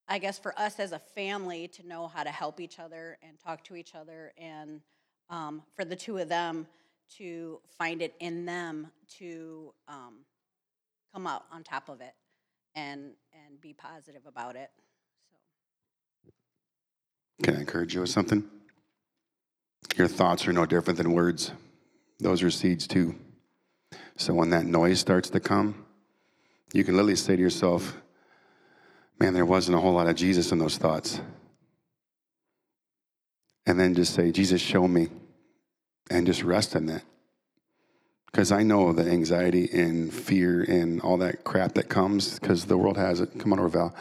I 0.10 0.20
guess 0.20 0.38
for 0.38 0.58
us 0.60 0.80
as 0.80 0.92
a 0.92 1.00
family 1.00 1.68
to 1.70 1.88
know 1.88 2.08
how 2.08 2.24
to 2.24 2.30
help 2.30 2.60
each 2.60 2.80
other 2.80 3.18
and 3.22 3.40
talk 3.40 3.64
to 3.66 3.76
each 3.76 3.96
other, 3.96 4.34
and 4.38 4.82
um, 5.30 5.62
for 5.76 5.86
the 5.86 5.96
two 5.96 6.18
of 6.18 6.28
them 6.28 6.68
to 7.18 7.62
find 7.78 8.02
it 8.02 8.14
in 8.20 8.46
them 8.46 8.88
to 9.20 9.74
um, 9.88 10.20
come 11.14 11.26
out 11.26 11.46
on 11.52 11.64
top 11.64 11.88
of 11.88 12.02
it 12.02 12.14
and 12.78 13.12
and 13.34 13.60
be 13.60 13.74
positive 13.74 14.22
about 14.26 14.56
it. 14.56 14.70
So 16.26 16.32
can 17.44 17.56
i 17.56 17.60
encourage 17.60 17.94
you 17.94 18.02
with 18.02 18.10
something 18.10 18.44
your 19.98 20.08
thoughts 20.08 20.48
are 20.48 20.54
no 20.54 20.66
different 20.66 20.98
than 20.98 21.12
words 21.12 21.52
those 22.20 22.42
are 22.42 22.50
seeds 22.50 22.88
too 22.88 23.16
so 24.16 24.34
when 24.34 24.50
that 24.50 24.66
noise 24.66 25.00
starts 25.00 25.30
to 25.30 25.40
come 25.40 25.86
you 26.74 26.84
can 26.84 26.96
literally 26.96 27.16
say 27.16 27.36
to 27.36 27.42
yourself 27.42 27.98
man, 29.20 29.34
there 29.34 29.46
wasn't 29.46 29.78
a 29.78 29.80
whole 29.80 29.94
lot 29.94 30.08
of 30.08 30.16
Jesus 30.16 30.52
in 30.52 30.60
those 30.60 30.78
thoughts. 30.78 31.20
And 33.66 33.80
then 33.80 33.94
just 33.94 34.14
say, 34.14 34.32
Jesus, 34.32 34.62
show 34.62 34.88
me. 34.88 35.10
And 36.10 36.26
just 36.26 36.44
rest 36.44 36.76
in 36.76 36.86
that. 36.86 37.04
Because 38.28 38.52
I 38.52 38.62
know 38.64 38.94
the 38.94 39.10
anxiety 39.10 39.70
and 39.72 40.14
fear 40.14 40.62
and 40.62 41.02
all 41.02 41.18
that 41.18 41.44
crap 41.44 41.74
that 41.74 41.90
comes, 41.90 42.40
because 42.40 42.66
the 42.66 42.78
world 42.78 42.98
has 42.98 43.20
it. 43.22 43.40
Come 43.40 43.54
on 43.54 43.60
over, 43.60 43.70
Val. 43.70 43.96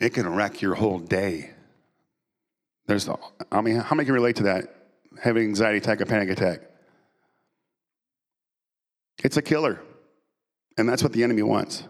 It 0.00 0.10
can 0.10 0.28
wreck 0.28 0.60
your 0.60 0.74
whole 0.74 0.98
day. 0.98 1.50
There's, 2.86 3.08
I 3.52 3.60
mean, 3.60 3.76
how 3.76 3.96
many 3.96 4.06
can 4.06 4.14
relate 4.14 4.36
to 4.36 4.44
that? 4.44 4.74
Having 5.22 5.44
anxiety 5.44 5.78
attack, 5.78 6.00
a 6.00 6.06
panic 6.06 6.30
attack. 6.30 6.60
It's 9.24 9.36
a 9.36 9.42
killer. 9.42 9.80
And 10.76 10.88
that's 10.88 11.02
what 11.02 11.12
the 11.12 11.24
enemy 11.24 11.42
wants. 11.42 11.84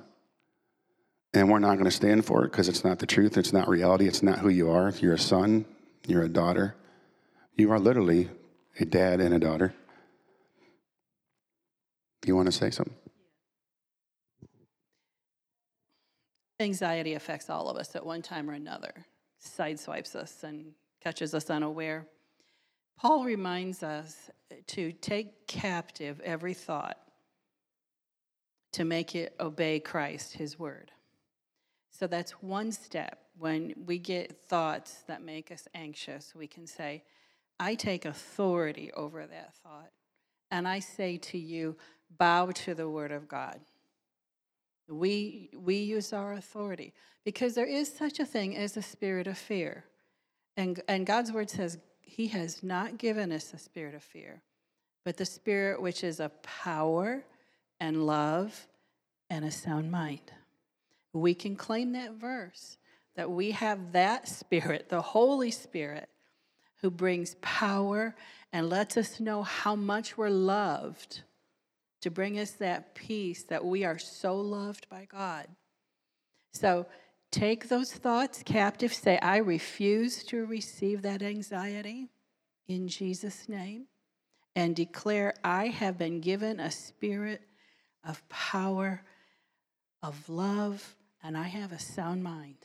And 1.34 1.50
we're 1.50 1.58
not 1.58 1.74
going 1.74 1.84
to 1.84 1.90
stand 1.90 2.24
for 2.24 2.44
it 2.44 2.50
because 2.50 2.68
it's 2.68 2.84
not 2.84 2.98
the 2.98 3.06
truth. 3.06 3.36
It's 3.36 3.52
not 3.52 3.68
reality. 3.68 4.08
It's 4.08 4.22
not 4.22 4.38
who 4.38 4.48
you 4.48 4.70
are. 4.70 4.92
You're 4.98 5.14
a 5.14 5.18
son. 5.18 5.66
You're 6.06 6.22
a 6.22 6.28
daughter. 6.28 6.74
You 7.54 7.70
are 7.70 7.78
literally 7.78 8.30
a 8.80 8.84
dad 8.84 9.20
and 9.20 9.34
a 9.34 9.38
daughter. 9.38 9.74
You 12.24 12.36
want 12.36 12.46
to 12.46 12.52
say 12.52 12.70
something? 12.70 12.94
Anxiety 16.60 17.14
affects 17.14 17.48
all 17.48 17.68
of 17.68 17.76
us 17.76 17.94
at 17.96 18.04
one 18.04 18.20
time 18.20 18.50
or 18.50 18.52
another, 18.52 19.06
sideswipes 19.42 20.14
us 20.14 20.42
and 20.42 20.72
catches 21.02 21.34
us 21.34 21.48
unaware. 21.48 22.06
Paul 22.98 23.24
reminds 23.24 23.82
us 23.82 24.30
to 24.66 24.92
take 24.92 25.46
captive 25.46 26.20
every 26.24 26.52
thought 26.52 26.98
to 28.72 28.84
make 28.84 29.14
it 29.14 29.34
obey 29.40 29.80
Christ, 29.80 30.34
his 30.34 30.58
word. 30.58 30.90
So 31.90 32.06
that's 32.06 32.32
one 32.42 32.72
step. 32.72 33.20
When 33.38 33.74
we 33.86 33.98
get 33.98 34.42
thoughts 34.48 35.04
that 35.06 35.22
make 35.22 35.50
us 35.52 35.66
anxious, 35.74 36.34
we 36.34 36.46
can 36.46 36.66
say, 36.66 37.04
I 37.60 37.74
take 37.74 38.04
authority 38.04 38.90
over 38.92 39.26
that 39.26 39.54
thought. 39.62 39.90
And 40.50 40.66
I 40.66 40.78
say 40.78 41.18
to 41.18 41.38
you, 41.38 41.76
bow 42.16 42.50
to 42.50 42.74
the 42.74 42.88
word 42.88 43.12
of 43.12 43.28
God. 43.28 43.60
We, 44.88 45.50
we 45.54 45.76
use 45.76 46.12
our 46.12 46.32
authority 46.32 46.94
because 47.24 47.54
there 47.54 47.66
is 47.66 47.92
such 47.92 48.20
a 48.20 48.24
thing 48.24 48.56
as 48.56 48.76
a 48.76 48.82
spirit 48.82 49.26
of 49.26 49.36
fear. 49.36 49.84
And, 50.56 50.80
and 50.88 51.06
God's 51.06 51.30
word 51.30 51.50
says 51.50 51.78
he 52.00 52.28
has 52.28 52.62
not 52.62 52.96
given 52.96 53.30
us 53.30 53.52
a 53.52 53.58
spirit 53.58 53.94
of 53.94 54.02
fear, 54.02 54.42
but 55.04 55.18
the 55.18 55.26
spirit 55.26 55.82
which 55.82 56.02
is 56.02 56.20
of 56.20 56.42
power 56.42 57.24
and 57.78 58.06
love 58.06 58.66
and 59.28 59.44
a 59.44 59.50
sound 59.50 59.90
mind. 59.90 60.32
We 61.12 61.34
can 61.34 61.54
claim 61.54 61.92
that 61.92 62.14
verse 62.14 62.78
that 63.14 63.30
we 63.30 63.50
have 63.50 63.92
that 63.92 64.28
spirit, 64.28 64.88
the 64.88 65.02
Holy 65.02 65.50
Spirit, 65.50 66.08
who 66.80 66.90
brings 66.90 67.34
power 67.40 68.14
and 68.52 68.68
lets 68.68 68.96
us 68.96 69.20
know 69.20 69.42
how 69.42 69.74
much 69.74 70.16
we're 70.16 70.30
loved 70.30 71.22
to 72.00 72.10
bring 72.10 72.38
us 72.38 72.52
that 72.52 72.94
peace 72.94 73.44
that 73.44 73.64
we 73.64 73.84
are 73.84 73.98
so 73.98 74.36
loved 74.36 74.88
by 74.88 75.06
God. 75.10 75.46
So 76.52 76.86
take 77.30 77.68
those 77.68 77.92
thoughts 77.92 78.42
captive. 78.44 78.94
Say, 78.94 79.18
I 79.18 79.38
refuse 79.38 80.22
to 80.24 80.46
receive 80.46 81.02
that 81.02 81.22
anxiety 81.22 82.08
in 82.68 82.88
Jesus' 82.88 83.48
name. 83.48 83.86
And 84.56 84.74
declare, 84.74 85.34
I 85.44 85.68
have 85.68 85.98
been 85.98 86.20
given 86.20 86.58
a 86.58 86.70
spirit 86.70 87.42
of 88.04 88.28
power, 88.28 89.02
of 90.02 90.28
love, 90.28 90.96
and 91.22 91.36
I 91.36 91.44
have 91.44 91.70
a 91.70 91.78
sound 91.78 92.24
mind. 92.24 92.56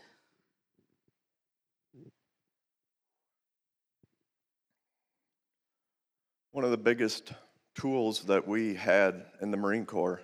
One 6.53 6.63
of 6.63 6.69
the 6.69 6.77
biggest 6.77 7.33
tools 7.73 8.25
that 8.25 8.47
we 8.47 8.75
had 8.75 9.25
in 9.41 9.49
the 9.49 9.57
Marine 9.57 9.87
Corps 9.87 10.21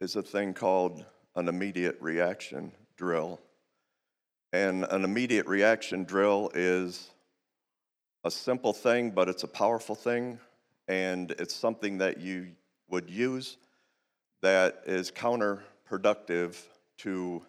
is 0.00 0.16
a 0.16 0.22
thing 0.22 0.54
called 0.54 1.04
an 1.36 1.46
immediate 1.46 1.98
reaction 2.00 2.72
drill. 2.96 3.38
And 4.54 4.84
an 4.84 5.04
immediate 5.04 5.44
reaction 5.44 6.04
drill 6.04 6.50
is 6.54 7.10
a 8.24 8.30
simple 8.30 8.72
thing, 8.72 9.10
but 9.10 9.28
it's 9.28 9.42
a 9.42 9.46
powerful 9.46 9.94
thing, 9.94 10.38
and 10.88 11.32
it's 11.32 11.54
something 11.54 11.98
that 11.98 12.18
you 12.18 12.52
would 12.88 13.10
use 13.10 13.58
that 14.40 14.80
is 14.86 15.10
counterproductive 15.10 16.56
to 17.00 17.44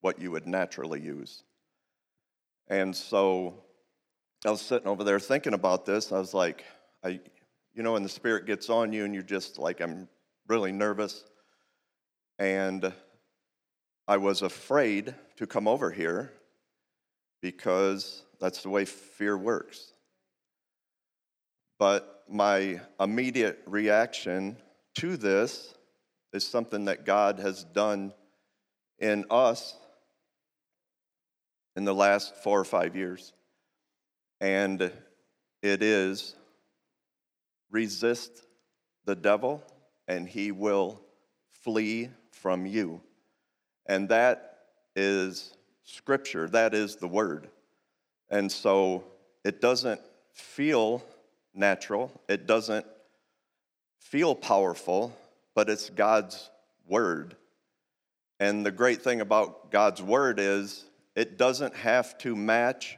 what 0.00 0.20
you 0.20 0.32
would 0.32 0.48
naturally 0.48 1.00
use. 1.00 1.44
And 2.66 2.94
so 2.94 3.54
I 4.44 4.50
was 4.50 4.60
sitting 4.60 4.88
over 4.88 5.04
there 5.04 5.20
thinking 5.20 5.54
about 5.54 5.86
this. 5.86 6.10
I 6.10 6.18
was 6.18 6.34
like, 6.34 6.64
I, 7.04 7.20
you 7.74 7.82
know, 7.82 7.92
when 7.92 8.02
the 8.02 8.08
spirit 8.08 8.46
gets 8.46 8.70
on 8.70 8.92
you 8.92 9.04
and 9.04 9.14
you're 9.14 9.22
just 9.22 9.58
like, 9.58 9.80
I'm 9.80 10.08
really 10.48 10.72
nervous. 10.72 11.24
And 12.38 12.92
I 14.06 14.16
was 14.16 14.42
afraid 14.42 15.14
to 15.36 15.46
come 15.46 15.68
over 15.68 15.90
here 15.90 16.32
because 17.40 18.24
that's 18.40 18.62
the 18.62 18.70
way 18.70 18.84
fear 18.84 19.36
works. 19.36 19.92
But 21.78 22.24
my 22.28 22.80
immediate 22.98 23.60
reaction 23.66 24.56
to 24.96 25.16
this 25.16 25.74
is 26.32 26.46
something 26.46 26.86
that 26.86 27.04
God 27.04 27.38
has 27.38 27.64
done 27.64 28.12
in 28.98 29.24
us 29.30 29.76
in 31.76 31.84
the 31.84 31.94
last 31.94 32.34
four 32.36 32.58
or 32.58 32.64
five 32.64 32.96
years. 32.96 33.32
And 34.40 34.92
it 35.62 35.82
is 35.82 36.34
resist 37.70 38.46
the 39.04 39.14
devil, 39.14 39.62
and 40.06 40.28
he 40.28 40.52
will 40.52 41.00
flee 41.50 42.10
from 42.30 42.66
you. 42.66 43.00
And 43.86 44.08
that 44.10 44.58
is 44.94 45.54
scripture, 45.84 46.48
that 46.48 46.74
is 46.74 46.96
the 46.96 47.08
word. 47.08 47.48
And 48.30 48.50
so 48.50 49.04
it 49.44 49.60
doesn't 49.60 50.00
feel 50.32 51.02
natural, 51.54 52.12
it 52.28 52.46
doesn't 52.46 52.86
feel 53.98 54.34
powerful, 54.34 55.16
but 55.54 55.68
it's 55.68 55.90
God's 55.90 56.50
word. 56.86 57.36
And 58.40 58.64
the 58.64 58.70
great 58.70 59.02
thing 59.02 59.20
about 59.20 59.70
God's 59.70 60.02
word 60.02 60.38
is 60.38 60.84
it 61.16 61.38
doesn't 61.38 61.74
have 61.74 62.16
to 62.18 62.36
match 62.36 62.96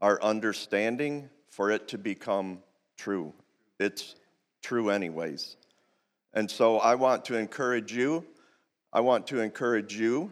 our 0.00 0.22
understanding 0.22 1.28
for 1.48 1.70
it 1.70 1.88
to 1.88 1.98
become 1.98 2.62
true. 2.96 3.32
It's 3.78 4.14
true, 4.62 4.90
anyways. 4.90 5.56
And 6.34 6.50
so 6.50 6.78
I 6.78 6.94
want 6.94 7.24
to 7.26 7.36
encourage 7.36 7.92
you. 7.92 8.24
I 8.92 9.00
want 9.00 9.26
to 9.28 9.40
encourage 9.40 9.96
you 9.96 10.30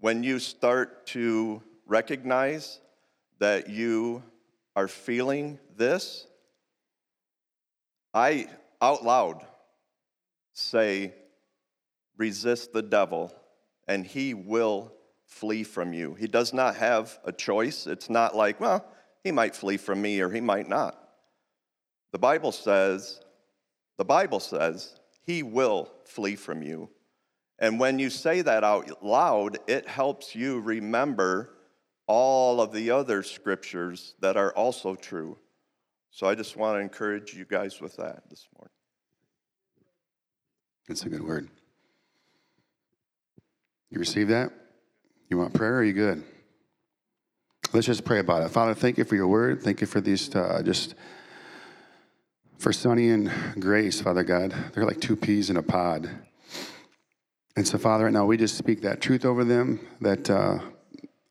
when 0.00 0.22
you 0.22 0.38
start 0.38 1.06
to 1.08 1.62
recognize 1.86 2.80
that 3.38 3.68
you 3.68 4.22
are 4.76 4.88
feeling 4.88 5.58
this, 5.76 6.26
I 8.12 8.48
out 8.80 9.04
loud 9.04 9.44
say, 10.54 11.12
resist 12.16 12.72
the 12.72 12.82
devil, 12.82 13.32
and 13.88 14.06
he 14.06 14.34
will 14.34 14.92
flee 15.26 15.64
from 15.64 15.92
you. 15.92 16.14
He 16.14 16.26
does 16.26 16.52
not 16.52 16.76
have 16.76 17.18
a 17.24 17.32
choice. 17.32 17.86
It's 17.86 18.08
not 18.08 18.36
like, 18.36 18.60
well, 18.60 18.84
he 19.22 19.32
might 19.32 19.54
flee 19.54 19.76
from 19.76 20.00
me 20.00 20.20
or 20.20 20.30
he 20.30 20.40
might 20.40 20.68
not. 20.68 20.96
The 22.14 22.18
Bible 22.18 22.52
says, 22.52 23.18
the 23.98 24.04
Bible 24.04 24.38
says, 24.38 25.00
he 25.26 25.42
will 25.42 25.90
flee 26.04 26.36
from 26.36 26.62
you. 26.62 26.88
And 27.58 27.80
when 27.80 27.98
you 27.98 28.08
say 28.08 28.40
that 28.40 28.62
out 28.62 29.04
loud, 29.04 29.58
it 29.66 29.88
helps 29.88 30.32
you 30.32 30.60
remember 30.60 31.56
all 32.06 32.60
of 32.60 32.70
the 32.70 32.92
other 32.92 33.24
scriptures 33.24 34.14
that 34.20 34.36
are 34.36 34.52
also 34.52 34.94
true. 34.94 35.36
So 36.12 36.28
I 36.28 36.36
just 36.36 36.56
want 36.56 36.76
to 36.76 36.80
encourage 36.82 37.34
you 37.34 37.46
guys 37.46 37.80
with 37.80 37.96
that 37.96 38.22
this 38.30 38.46
morning. 38.56 38.70
That's 40.86 41.02
a 41.02 41.08
good 41.08 41.26
word. 41.26 41.48
You 43.90 43.98
receive 43.98 44.28
that? 44.28 44.52
You 45.28 45.38
want 45.38 45.52
prayer? 45.52 45.78
Are 45.78 45.84
you 45.84 45.92
good? 45.92 46.22
Let's 47.72 47.88
just 47.88 48.04
pray 48.04 48.20
about 48.20 48.42
it. 48.42 48.50
Father, 48.50 48.72
thank 48.72 48.98
you 48.98 49.04
for 49.04 49.16
your 49.16 49.26
word. 49.26 49.64
Thank 49.64 49.80
you 49.80 49.88
for 49.88 50.00
these, 50.00 50.32
uh, 50.36 50.62
just 50.64 50.94
for 52.58 52.72
Sonny 52.72 53.10
and 53.10 53.30
Grace, 53.58 54.00
Father 54.00 54.24
God. 54.24 54.54
They're 54.72 54.84
like 54.84 55.00
two 55.00 55.16
peas 55.16 55.50
in 55.50 55.56
a 55.56 55.62
pod. 55.62 56.10
And 57.56 57.66
so, 57.66 57.78
Father, 57.78 58.04
right 58.04 58.12
now 58.12 58.24
we 58.24 58.36
just 58.36 58.56
speak 58.56 58.82
that 58.82 59.00
truth 59.00 59.24
over 59.24 59.44
them. 59.44 59.80
That 60.00 60.28
uh, 60.28 60.58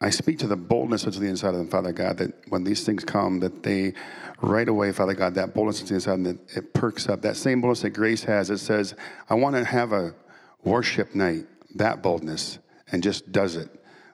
I 0.02 0.10
speak 0.10 0.40
to 0.40 0.48
the 0.48 0.56
boldness 0.56 1.04
that's 1.04 1.18
on 1.18 1.24
the 1.24 1.30
inside 1.30 1.50
of 1.50 1.56
them, 1.56 1.70
Father 1.70 1.92
God. 1.92 2.18
That 2.18 2.34
when 2.50 2.64
these 2.64 2.86
things 2.86 3.04
come, 3.04 3.40
that 3.42 3.64
they 3.64 3.94
right 4.42 4.68
away, 4.68 4.92
Father 4.92 5.14
God, 5.14 5.36
that 5.36 5.54
boldness 5.54 5.80
that's 5.80 5.90
the 5.90 5.96
inside, 5.96 6.14
and 6.14 6.26
that 6.26 6.58
it 6.58 6.74
perks 6.74 7.10
up. 7.10 7.22
That 7.22 7.36
same 7.36 7.62
boldness 7.62 7.82
that 7.82 7.92
Grace 7.92 8.24
has. 8.24 8.50
It 8.50 8.60
says, 8.60 8.96
"I 9.30 9.36
want 9.36 9.56
to 9.56 9.66
have 9.66 9.92
a 9.92 10.16
worship 10.64 11.14
night." 11.16 11.46
That 11.76 12.04
boldness, 12.04 12.60
and 12.92 13.02
just 13.02 13.32
does 13.32 13.56
it 13.56 13.70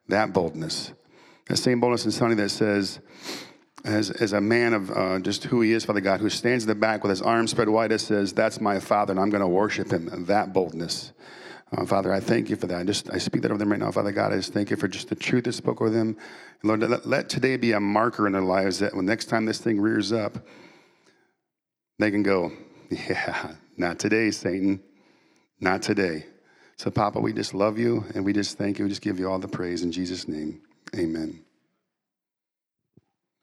that 0.09 0.33
boldness. 0.33 0.91
That 1.47 1.57
same 1.57 1.79
boldness 1.79 2.05
in 2.05 2.11
Sonny 2.11 2.35
that 2.35 2.49
says, 2.49 2.99
as, 3.85 4.11
as 4.11 4.33
a 4.33 4.41
man 4.41 4.73
of 4.73 4.91
uh, 4.91 5.19
just 5.19 5.45
who 5.45 5.61
he 5.61 5.71
is, 5.71 5.85
Father 5.85 6.01
God, 6.01 6.19
who 6.19 6.29
stands 6.29 6.63
in 6.63 6.67
the 6.67 6.75
back 6.75 7.03
with 7.03 7.09
his 7.09 7.21
arms 7.21 7.51
spread 7.51 7.69
wide, 7.69 7.91
it 7.91 7.99
says, 7.99 8.33
That's 8.33 8.59
my 8.59 8.79
Father, 8.79 9.11
and 9.11 9.19
I'm 9.19 9.29
going 9.29 9.41
to 9.41 9.47
worship 9.47 9.91
him. 9.91 10.25
That 10.25 10.53
boldness. 10.53 11.13
Uh, 11.71 11.85
Father, 11.85 12.11
I 12.11 12.19
thank 12.19 12.49
you 12.49 12.55
for 12.55 12.67
that. 12.67 12.79
I 12.79 12.83
just 12.83 13.11
I 13.11 13.19
speak 13.19 13.43
that 13.43 13.51
over 13.51 13.59
them 13.59 13.71
right 13.71 13.79
now, 13.79 13.91
Father 13.91 14.11
God. 14.11 14.33
I 14.33 14.37
just 14.37 14.53
thank 14.53 14.71
you 14.71 14.75
for 14.75 14.87
just 14.87 15.09
the 15.09 15.15
truth 15.15 15.43
that 15.43 15.53
spoke 15.53 15.81
over 15.81 15.91
them. 15.91 16.17
And 16.61 16.63
Lord, 16.63 16.81
let, 16.81 17.05
let 17.05 17.29
today 17.29 17.57
be 17.57 17.73
a 17.73 17.79
marker 17.79 18.25
in 18.25 18.33
their 18.33 18.41
lives 18.41 18.79
that 18.79 18.95
when 18.95 19.05
next 19.05 19.25
time 19.25 19.45
this 19.45 19.59
thing 19.59 19.79
rears 19.79 20.11
up, 20.11 20.37
they 21.99 22.09
can 22.09 22.23
go, 22.23 22.51
Yeah, 22.89 23.51
not 23.77 23.99
today, 23.99 24.31
Satan. 24.31 24.81
Not 25.59 25.81
today. 25.81 26.25
So, 26.77 26.89
Papa, 26.89 27.19
we 27.19 27.33
just 27.33 27.53
love 27.53 27.77
you 27.77 28.05
and 28.15 28.23
we 28.23 28.31
just 28.33 28.57
thank 28.57 28.79
you. 28.79 28.85
We 28.85 28.89
just 28.89 29.01
give 29.01 29.19
you 29.19 29.29
all 29.29 29.39
the 29.39 29.47
praise 29.47 29.83
in 29.83 29.91
Jesus' 29.91 30.27
name. 30.27 30.61
Amen. 30.95 31.43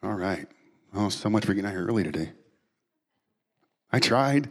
All 0.07 0.14
right. 0.14 0.46
Oh, 0.94 1.09
so 1.09 1.28
much 1.28 1.44
for 1.44 1.52
getting 1.52 1.68
out 1.68 1.72
here 1.72 1.84
early 1.84 2.04
today. 2.04 2.30
I 3.92 3.98
tried. 3.98 4.48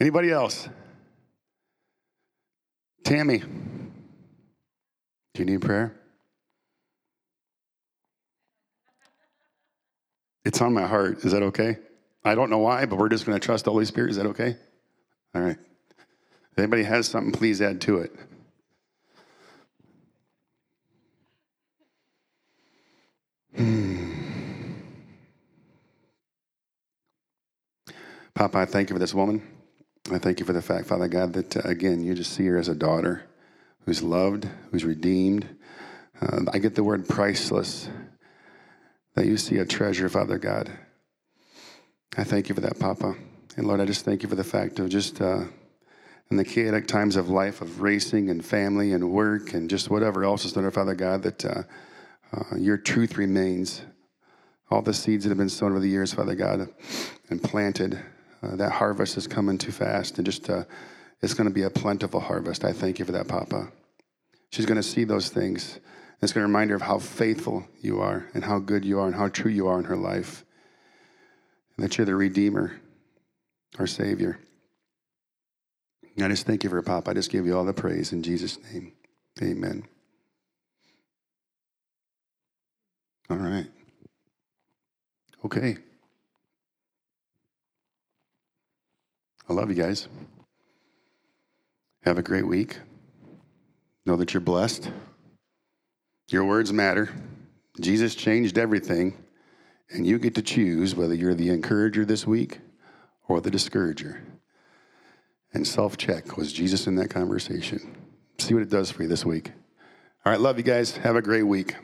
Anybody 0.00 0.30
else? 0.30 0.70
Tammy, 3.04 3.40
do 3.40 3.46
you 5.36 5.44
need 5.44 5.60
prayer? 5.60 5.94
It's 10.46 10.62
on 10.62 10.72
my 10.72 10.86
heart. 10.86 11.22
Is 11.22 11.32
that 11.32 11.42
okay? 11.42 11.76
I 12.24 12.34
don't 12.34 12.48
know 12.48 12.58
why, 12.58 12.86
but 12.86 12.98
we're 12.98 13.10
just 13.10 13.26
going 13.26 13.38
to 13.38 13.44
trust 13.44 13.66
the 13.66 13.70
Holy 13.70 13.84
Spirit. 13.84 14.12
Is 14.12 14.16
that 14.16 14.26
okay? 14.26 14.56
All 15.34 15.42
right. 15.42 15.58
If 16.52 16.58
anybody 16.58 16.84
has 16.84 17.06
something, 17.06 17.32
please 17.32 17.60
add 17.60 17.82
to 17.82 17.98
it. 17.98 18.12
Hmm. 23.56 24.12
Papa, 28.34 28.58
I 28.58 28.64
thank 28.64 28.90
you 28.90 28.94
for 28.94 29.00
this 29.00 29.14
woman. 29.14 29.42
I 30.10 30.18
thank 30.18 30.40
you 30.40 30.46
for 30.46 30.52
the 30.52 30.62
fact, 30.62 30.86
Father 30.86 31.08
God, 31.08 31.32
that 31.34 31.56
uh, 31.56 31.60
again, 31.64 32.02
you 32.02 32.14
just 32.14 32.32
see 32.32 32.46
her 32.46 32.56
as 32.56 32.68
a 32.68 32.74
daughter 32.74 33.24
who's 33.84 34.02
loved, 34.02 34.48
who's 34.70 34.84
redeemed. 34.84 35.48
Uh, 36.20 36.42
I 36.52 36.58
get 36.58 36.74
the 36.74 36.84
word 36.84 37.08
priceless, 37.08 37.88
that 39.14 39.26
you 39.26 39.36
see 39.36 39.56
a 39.58 39.66
treasure, 39.66 40.08
Father 40.08 40.38
God. 40.38 40.70
I 42.16 42.24
thank 42.24 42.48
you 42.48 42.54
for 42.54 42.60
that, 42.60 42.78
Papa. 42.78 43.14
And 43.56 43.66
Lord, 43.66 43.80
I 43.80 43.84
just 43.84 44.04
thank 44.04 44.22
you 44.22 44.28
for 44.28 44.36
the 44.36 44.44
fact 44.44 44.78
of 44.78 44.88
just 44.88 45.20
uh, 45.20 45.44
in 46.30 46.36
the 46.36 46.44
chaotic 46.44 46.86
times 46.86 47.16
of 47.16 47.28
life, 47.28 47.60
of 47.60 47.80
racing 47.80 48.30
and 48.30 48.44
family 48.44 48.92
and 48.92 49.10
work 49.10 49.54
and 49.54 49.68
just 49.68 49.90
whatever 49.90 50.24
else 50.24 50.44
is 50.44 50.52
there, 50.52 50.70
Father 50.70 50.94
God, 50.94 51.22
that 51.24 51.44
uh, 52.32 52.56
your 52.56 52.76
truth 52.76 53.16
remains. 53.16 53.82
All 54.70 54.82
the 54.82 54.94
seeds 54.94 55.24
that 55.24 55.30
have 55.30 55.38
been 55.38 55.48
sown 55.48 55.72
over 55.72 55.80
the 55.80 55.88
years, 55.88 56.12
Father 56.12 56.36
God, 56.36 56.68
and 57.28 57.42
planted, 57.42 57.98
uh, 58.42 58.56
that 58.56 58.70
harvest 58.70 59.16
is 59.16 59.26
coming 59.26 59.58
too 59.58 59.72
fast, 59.72 60.18
and 60.18 60.24
just 60.24 60.48
uh, 60.48 60.64
it's 61.22 61.34
going 61.34 61.48
to 61.48 61.54
be 61.54 61.62
a 61.62 61.70
plentiful 61.70 62.20
harvest. 62.20 62.64
I 62.64 62.72
thank 62.72 62.98
you 62.98 63.04
for 63.04 63.12
that, 63.12 63.26
Papa. 63.26 63.68
She's 64.50 64.66
going 64.66 64.76
to 64.76 64.82
see 64.82 65.04
those 65.04 65.28
things. 65.28 65.74
And 65.74 66.22
It's 66.22 66.32
going 66.32 66.44
to 66.44 66.48
remind 66.48 66.70
her 66.70 66.76
of 66.76 66.82
how 66.82 66.98
faithful 66.98 67.66
you 67.80 68.00
are, 68.00 68.28
and 68.32 68.44
how 68.44 68.58
good 68.58 68.84
you 68.84 69.00
are, 69.00 69.06
and 69.06 69.16
how 69.16 69.28
true 69.28 69.50
you 69.50 69.66
are 69.66 69.78
in 69.78 69.84
her 69.86 69.96
life, 69.96 70.44
and 71.76 71.84
that 71.84 71.98
you're 71.98 72.04
the 72.04 72.14
Redeemer, 72.14 72.80
our 73.78 73.86
Savior. 73.86 74.38
I 76.22 76.28
just 76.28 76.46
thank 76.46 76.64
you 76.64 76.70
for 76.70 76.82
Papa. 76.82 77.10
I 77.10 77.14
just 77.14 77.30
give 77.30 77.46
you 77.46 77.56
all 77.56 77.64
the 77.64 77.72
praise 77.72 78.12
in 78.12 78.22
Jesus' 78.22 78.58
name. 78.72 78.92
Amen. 79.42 79.89
All 83.30 83.36
right. 83.36 83.66
Okay. 85.44 85.76
I 89.48 89.52
love 89.52 89.68
you 89.68 89.76
guys. 89.76 90.08
Have 92.02 92.18
a 92.18 92.22
great 92.22 92.46
week. 92.46 92.78
Know 94.04 94.16
that 94.16 94.34
you're 94.34 94.40
blessed. 94.40 94.90
Your 96.28 96.44
words 96.44 96.72
matter. 96.72 97.08
Jesus 97.80 98.16
changed 98.16 98.58
everything, 98.58 99.16
and 99.90 100.04
you 100.04 100.18
get 100.18 100.34
to 100.34 100.42
choose 100.42 100.96
whether 100.96 101.14
you're 101.14 101.34
the 101.34 101.50
encourager 101.50 102.04
this 102.04 102.26
week 102.26 102.58
or 103.28 103.40
the 103.40 103.50
discourager. 103.50 104.22
And 105.52 105.66
self 105.66 105.96
check 105.96 106.36
was 106.36 106.52
Jesus 106.52 106.88
in 106.88 106.96
that 106.96 107.10
conversation? 107.10 107.96
See 108.38 108.54
what 108.54 108.62
it 108.64 108.70
does 108.70 108.90
for 108.90 109.02
you 109.02 109.08
this 109.08 109.24
week. 109.24 109.52
All 110.24 110.32
right, 110.32 110.40
love 110.40 110.58
you 110.58 110.64
guys. 110.64 110.96
Have 110.96 111.14
a 111.14 111.22
great 111.22 111.44
week. 111.44 111.76